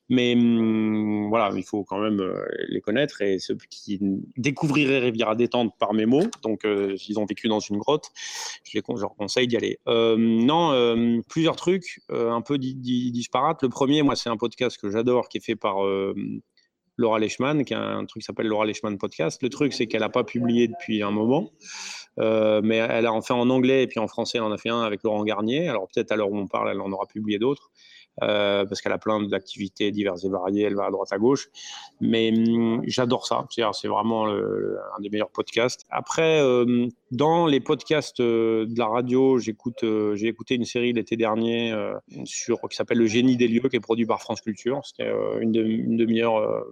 Mais 0.09 0.33
hum, 0.35 1.29
voilà, 1.29 1.51
il 1.55 1.63
faut 1.63 1.85
quand 1.85 1.99
même 1.99 2.27
les 2.69 2.81
connaître 2.81 3.21
et 3.21 3.39
ceux 3.39 3.59
qui 3.69 4.01
découvriraient 4.39 5.01
Riviera 5.01 5.35
détente 5.35 5.75
par 5.79 5.93
mes 5.93 6.07
mots, 6.07 6.27
donc 6.43 6.67
s'ils 6.97 7.19
ont 7.19 7.27
vécu 7.27 7.49
dans 7.49 7.61
une 7.61 7.77
grotte, 7.77 8.11
je, 8.65 8.79
les, 8.79 8.83
leur 8.99 9.15
conseille 9.17 9.49
d'y 9.49 9.57
aller. 9.59 9.79
non, 9.87 11.21
plusieurs 11.29 11.57
trucs 11.57 12.01
un 12.09 12.41
peu 12.41 12.57
disparates. 12.57 13.63
Le 13.63 13.69
premier, 13.69 14.03
moi, 14.03 14.17
c'est 14.17 14.31
un 14.31 14.39
podcast 14.39 14.79
que 14.81 14.89
j'adore 14.89 15.29
qui 15.29 15.37
est 15.39 15.45
fait 15.45 15.57
par 15.57 15.77
Laura 17.01 17.19
Lechman, 17.19 17.65
qui 17.65 17.75
a 17.75 17.81
un 17.81 18.05
truc 18.05 18.23
qui 18.23 18.27
s'appelle 18.27 18.47
Laura 18.47 18.67
Lechman 18.67 18.97
Podcast. 18.99 19.43
Le 19.43 19.49
truc, 19.49 19.73
c'est 19.73 19.87
qu'elle 19.87 20.03
n'a 20.03 20.11
pas 20.11 20.23
publié 20.23 20.69
depuis 20.69 21.03
un 21.03 21.11
moment, 21.11 21.51
euh, 22.19 22.61
mais 22.63 22.77
elle 22.77 23.07
a 23.07 23.13
en 23.13 23.23
fait 23.23 23.33
en 23.33 23.49
anglais 23.49 23.83
et 23.83 23.87
puis 23.87 23.99
en 23.99 24.07
français, 24.07 24.39
elle 24.39 24.45
en 24.45 24.53
a 24.53 24.59
fait 24.59 24.69
un 24.69 24.83
avec 24.83 25.03
Laurent 25.03 25.25
Garnier. 25.25 25.69
Alors 25.69 25.89
peut-être 25.93 26.13
à 26.13 26.17
l'heure 26.17 26.31
où 26.31 26.37
on 26.37 26.47
parle, 26.47 26.71
elle 26.71 26.81
en 26.81 26.93
aura 26.93 27.07
publié 27.07 27.39
d'autres. 27.39 27.71
Euh, 28.23 28.67
parce 28.67 28.83
qu'elle 28.83 28.93
a 28.93 28.99
plein 28.99 29.23
d'activités 29.23 29.91
diverses 29.93 30.25
et 30.25 30.29
variées, 30.29 30.65
elle 30.65 30.75
va 30.75 30.87
à 30.87 30.91
droite 30.91 31.13
à 31.13 31.19
gauche. 31.19 31.49
Mais 32.01 32.33
hum, 32.33 32.83
j'adore 32.87 33.27
ça, 33.27 33.47
c'est 33.73 33.89
vraiment 33.89 34.27
un 34.27 35.01
des 35.01 35.09
meilleurs 35.09 35.31
podcasts. 35.31 35.87
Après, 35.91 36.41
euh, 36.41 36.87
dans 37.11 37.47
les 37.47 37.61
podcasts 37.61 38.21
euh, 38.21 38.67
de 38.67 38.79
la 38.79 38.87
radio, 38.87 39.39
j'écoute, 39.39 39.85
j'ai 40.15 40.29
écouté 40.29 40.57
une 40.57 40.65
série 40.65 40.93
l'été 40.93 41.17
dernier 41.17 41.75
sur 42.25 42.61
qui 42.69 42.77
s'appelle 42.77 42.99
Le 42.99 43.07
génie 43.07 43.37
des 43.37 43.49
lieux, 43.49 43.69
qui 43.69 43.77
est 43.77 43.81
produit 43.81 44.07
par 44.07 44.21
France 44.21 44.41
Culture. 44.41 44.81
C'était 44.85 45.11
une, 45.41 45.53
demi-heure 45.53 46.65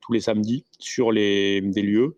tous 0.00 0.12
les 0.12 0.20
samedis 0.20 0.64
sur 0.78 1.12
les 1.12 1.60
des 1.60 1.82
lieux. 1.82 2.16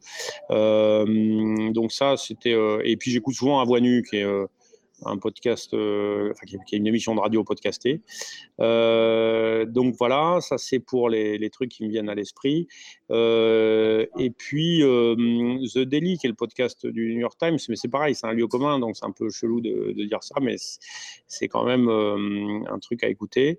donc 0.51 1.93
ça, 1.93 2.17
c'était. 2.17 2.57
et 2.85 2.97
puis 2.97 3.11
j'écoute 3.11 3.35
souvent 3.35 3.61
à 3.61 3.65
Voix 3.65 3.81
Nue, 3.81 4.03
qui 4.09 4.17
est 4.17 4.27
un 5.05 5.19
podcast, 5.19 5.75
euh, 5.75 6.33
enfin, 6.33 6.47
qui, 6.47 6.75
est 6.75 6.79
une 6.79 6.87
émission 6.87 7.15
de 7.15 7.21
radio 7.21 7.45
podcastée. 7.45 8.01
Euh, 8.61 9.65
donc 9.65 9.95
voilà, 9.99 10.39
ça 10.41 10.59
c'est 10.59 10.81
pour 10.81 11.09
les, 11.09 11.39
les, 11.39 11.51
trucs 11.51 11.71
qui 11.71 11.85
me 11.85 11.91
viennent 11.91 12.09
à 12.09 12.15
l'esprit. 12.15 12.69
Euh, 13.11 14.07
et 14.19 14.31
puis 14.31 14.81
The 14.81 15.79
Daily, 15.79 16.19
qui 16.19 16.27
est 16.27 16.31
le 16.31 16.35
podcast 16.35 16.87
du 16.87 17.15
New 17.15 17.21
York 17.21 17.37
Times, 17.39 17.59
mais 17.69 17.77
c'est 17.77 17.89
pareil, 17.89 18.15
c'est 18.15 18.27
un 18.27 18.33
lieu 18.33 18.47
commun, 18.47 18.79
donc 18.79 18.97
c'est 18.97 19.07
un 19.07 19.13
peu 19.13 19.31
chelou 19.31 19.61
de, 19.61 19.93
de 19.93 20.05
dire 20.05 20.23
ça, 20.23 20.37
mais 20.41 20.57
c'est 21.27 21.49
quand 21.49 21.65
même 21.65 21.89
un 21.89 22.79
truc 22.79 23.05
à 23.05 23.09
écouter. 23.09 23.59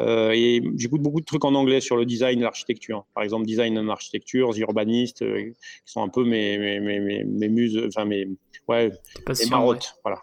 et 0.00 0.62
j'écoute 0.76 1.00
beaucoup 1.00 1.20
de 1.20 1.26
trucs 1.26 1.44
en 1.44 1.54
anglais 1.54 1.80
sur 1.80 1.96
le 1.96 2.04
design 2.04 2.38
et 2.40 2.42
l'architecture. 2.42 3.06
Par 3.14 3.24
exemple, 3.24 3.46
design 3.46 3.78
en 3.78 3.88
architecture, 3.88 4.54
The 4.54 4.58
Urbanist, 4.58 5.18
qui 5.18 5.54
sont 5.84 6.02
un 6.02 6.08
peu 6.08 6.24
mes, 6.24 6.58
mes, 6.58 6.80
mes, 6.80 7.24
mes, 7.24 7.48
muses, 7.48 7.80
enfin 7.86 8.04
mes, 8.04 8.28
ouais, 8.68 8.90
mes 9.28 9.50
marottes. 9.50 9.98
Voilà. 10.04 10.22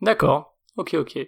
D'accord. 0.00 0.54
Ok, 0.76 0.94
ok. 0.94 1.18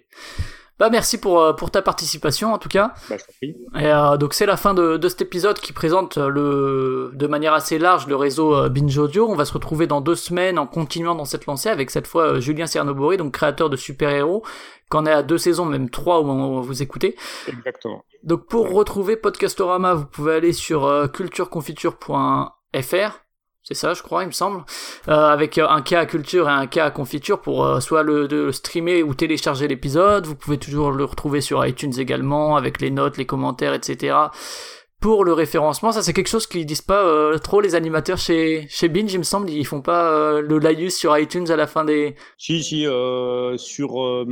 Bah 0.79 0.89
merci 0.89 1.19
pour, 1.19 1.41
euh, 1.41 1.51
pour 1.51 1.71
ta 1.71 1.81
participation 1.81 2.53
en 2.53 2.57
tout 2.57 2.69
cas. 2.69 2.93
Bah, 3.09 3.17
je 3.17 3.25
prie. 3.37 3.57
Et 3.77 3.87
euh, 3.87 4.15
donc 4.15 4.33
c'est 4.33 4.45
la 4.45 4.55
fin 4.55 4.73
de, 4.73 4.95
de, 4.95 5.09
cet 5.09 5.21
épisode 5.21 5.59
qui 5.59 5.73
présente 5.73 6.17
le, 6.17 7.11
de 7.13 7.27
manière 7.27 7.53
assez 7.53 7.77
large 7.77 8.07
le 8.07 8.15
réseau 8.15 8.55
euh, 8.55 8.69
Binge 8.69 8.97
Audio. 8.97 9.27
On 9.27 9.35
va 9.35 9.43
se 9.43 9.51
retrouver 9.51 9.87
dans 9.87 9.99
deux 9.99 10.15
semaines 10.15 10.57
en 10.57 10.67
continuant 10.67 11.15
dans 11.15 11.25
cette 11.25 11.47
lancée 11.47 11.67
avec 11.67 11.89
cette 11.89 12.07
fois 12.07 12.39
Julien 12.39 12.65
Cernobori, 12.65 13.17
donc 13.17 13.33
créateur 13.33 13.69
de 13.69 13.75
super-héros, 13.75 14.45
qu'on 14.89 15.05
est 15.05 15.11
à 15.11 15.21
deux 15.21 15.37
saisons, 15.37 15.65
même 15.65 15.89
trois 15.89 16.19
au 16.19 16.23
moment 16.23 16.59
où 16.59 16.63
vous 16.63 16.81
écoutez. 16.81 17.17
Exactement. 17.49 18.05
Donc 18.23 18.47
pour 18.47 18.71
retrouver 18.71 19.17
Podcastorama, 19.17 19.95
vous 19.95 20.05
pouvez 20.05 20.35
aller 20.35 20.53
sur 20.53 21.11
cultureconfiture.fr 21.11 23.28
c'est 23.71 23.75
ça, 23.75 23.93
je 23.93 24.01
crois, 24.01 24.23
il 24.23 24.27
me 24.27 24.31
semble, 24.31 24.63
euh, 25.09 25.13
avec 25.13 25.59
euh, 25.59 25.67
un 25.69 25.81
cas 25.83 25.99
à 25.99 26.05
culture 26.07 26.49
et 26.49 26.51
un 26.51 26.65
cas 26.65 26.85
à 26.85 26.91
confiture 26.91 27.39
pour 27.39 27.63
euh, 27.63 27.79
soit 27.79 28.01
le, 28.01 28.27
de 28.27 28.49
streamer 28.51 29.03
ou 29.03 29.13
télécharger 29.13 29.67
l'épisode. 29.67 30.25
Vous 30.25 30.33
pouvez 30.35 30.57
toujours 30.57 30.91
le 30.91 31.03
retrouver 31.05 31.39
sur 31.39 31.63
iTunes 31.63 31.93
également, 31.99 32.55
avec 32.57 32.81
les 32.81 32.89
notes, 32.89 33.17
les 33.17 33.27
commentaires, 33.27 33.75
etc. 33.75 34.15
pour 34.99 35.23
le 35.23 35.33
référencement. 35.33 35.91
Ça, 35.91 36.01
c'est 36.01 36.13
quelque 36.13 36.29
chose 36.29 36.47
qu'ils 36.47 36.65
disent 36.65 36.81
pas 36.81 37.03
euh, 37.03 37.37
trop 37.37 37.61
les 37.61 37.75
animateurs 37.75 38.17
chez 38.17 38.65
chez 38.69 38.89
Binge, 38.89 39.13
il 39.13 39.19
me 39.19 39.23
semble. 39.23 39.51
Ils 39.51 39.65
font 39.65 39.81
pas 39.81 40.41
le 40.41 40.57
laïus 40.57 40.97
sur 40.97 41.15
iTunes 41.15 41.49
à 41.51 41.55
la 41.55 41.67
fin 41.67 41.85
des. 41.85 42.15
Si, 42.39 42.63
si, 42.63 42.85
sur 43.57 44.25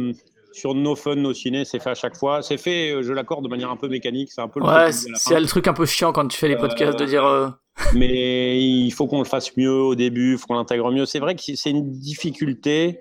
sur 0.54 0.74
No 0.74 0.96
Fun, 0.96 1.16
No 1.18 1.34
Ciné, 1.36 1.66
c'est 1.66 1.80
fait 1.80 1.92
à 1.92 1.96
chaque 1.96 2.18
fois. 2.18 2.42
C'est 2.42 2.58
fait, 2.58 3.04
je 3.04 3.14
l'accorde, 3.14 3.44
de 3.44 3.50
manière 3.50 3.70
un 3.70 3.76
peu 3.78 3.88
mécanique. 3.88 4.32
C'est 4.32 4.42
un 4.42 4.48
peu 4.48 4.60
le 4.60 4.66
Ouais, 4.66 4.92
c'est 4.92 5.40
le 5.40 5.46
truc 5.46 5.68
un 5.68 5.74
peu 5.74 5.86
chiant 5.86 6.12
quand 6.12 6.28
tu 6.28 6.36
fais 6.38 6.48
les 6.48 6.58
podcasts 6.58 6.98
de 6.98 7.06
dire. 7.06 7.24
euh, 7.26 7.48
Mais 7.94 8.60
il 8.62 8.92
faut 8.92 9.08
qu'on 9.08 9.20
le 9.20 9.26
fasse 9.26 9.56
mieux 9.58 9.72
au 9.72 9.96
début, 9.96 10.34
il 10.34 10.38
faut 10.38 10.48
qu'on 10.48 10.56
l'intègre 10.56 10.92
mieux. 10.92 11.06
C'est 11.06 11.20
vrai 11.20 11.36
que 11.36 11.42
c'est 11.42 11.70
une 11.70 11.92
difficulté. 11.92 13.00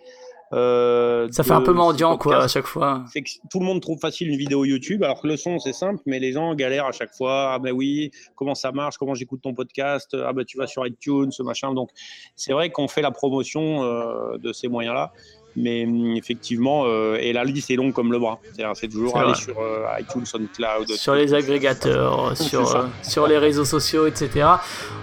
euh, 0.53 1.29
Ça 1.33 1.43
fait 1.43 1.53
un 1.53 1.61
peu 1.61 1.72
mendiant, 1.72 2.16
quoi, 2.18 2.43
à 2.45 2.49
chaque 2.49 2.66
fois. 2.66 3.05
c'est 3.12 3.22
que 3.22 3.31
tout 3.51 3.59
le 3.59 3.64
monde 3.66 3.81
trouve 3.81 3.99
facile 3.99 4.29
une 4.29 4.37
vidéo 4.37 4.64
YouTube, 4.64 5.03
alors 5.03 5.20
que 5.20 5.27
le 5.27 5.37
son 5.37 5.59
c'est 5.59 5.72
simple, 5.72 6.01
mais 6.07 6.18
les 6.20 6.33
gens 6.33 6.55
galèrent 6.55 6.87
à 6.87 6.93
chaque 6.93 7.12
fois. 7.14 7.55
Ah 7.55 7.59
ben 7.59 7.72
oui, 7.72 8.11
comment 8.37 8.55
ça 8.55 8.70
marche, 8.70 8.97
comment 8.99 9.14
j'écoute 9.14 9.41
ton 9.43 9.55
podcast, 9.55 10.14
ah 10.24 10.33
ben 10.33 10.45
tu 10.45 10.57
vas 10.57 10.66
sur 10.66 10.87
iTunes, 10.87 11.33
ce 11.33 11.43
machin. 11.43 11.72
Donc 11.74 11.91
c'est 12.37 12.53
vrai 12.53 12.70
qu'on 12.70 12.87
fait 12.87 13.03
la 13.03 13.11
promotion 13.11 13.83
euh, 13.83 14.39
de 14.39 14.53
ces 14.53 14.68
moyens-là, 14.68 15.12
mais 15.57 15.85
hum, 15.85 16.15
effectivement, 16.17 16.85
euh, 16.87 17.17
et 17.21 17.33
la 17.33 17.45
liste 17.45 17.71
est 17.71 17.77
longue 17.77 17.93
comme 17.93 18.13
le 18.13 18.19
bras. 18.19 18.39
C'est-à-dire, 18.43 18.73
C'est 18.77 18.89
toujours 18.89 19.17
aller 19.17 19.33
vrai. 19.33 19.41
sur 19.41 19.59
euh, 19.61 19.85
iTunes, 20.01 20.27
SoundCloud. 20.27 20.89
sur 20.91 21.15
les 21.15 21.33
agrégateurs, 21.35 22.37
sur, 22.41 22.77
euh, 22.77 22.85
sur 23.03 23.27
les 23.27 23.39
réseaux 23.39 23.65
sociaux, 23.65 24.07
etc. 24.07 24.47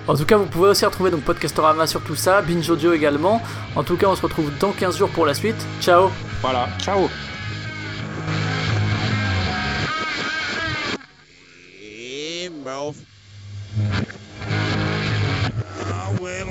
En 0.07 0.15
tout 0.15 0.25
cas, 0.25 0.37
vous 0.37 0.45
pouvez 0.45 0.69
aussi 0.69 0.85
retrouver 0.85 1.11
donc 1.11 1.21
Podcastorama 1.21 1.87
sur 1.87 2.01
tout 2.03 2.15
ça, 2.15 2.41
Binge 2.41 2.69
Audio 2.69 2.93
également. 2.93 3.41
En 3.75 3.83
tout 3.83 3.97
cas, 3.97 4.07
on 4.07 4.15
se 4.15 4.21
retrouve 4.21 4.51
dans 4.59 4.71
15 4.71 4.97
jours 4.97 5.09
pour 5.09 5.25
la 5.25 5.33
suite. 5.33 5.55
Ciao 5.81 6.09
Voilà, 6.41 6.67
ciao. 6.79 7.09
Et. 11.81 12.49
Ah, 15.85 16.11
ouais, 16.21 16.43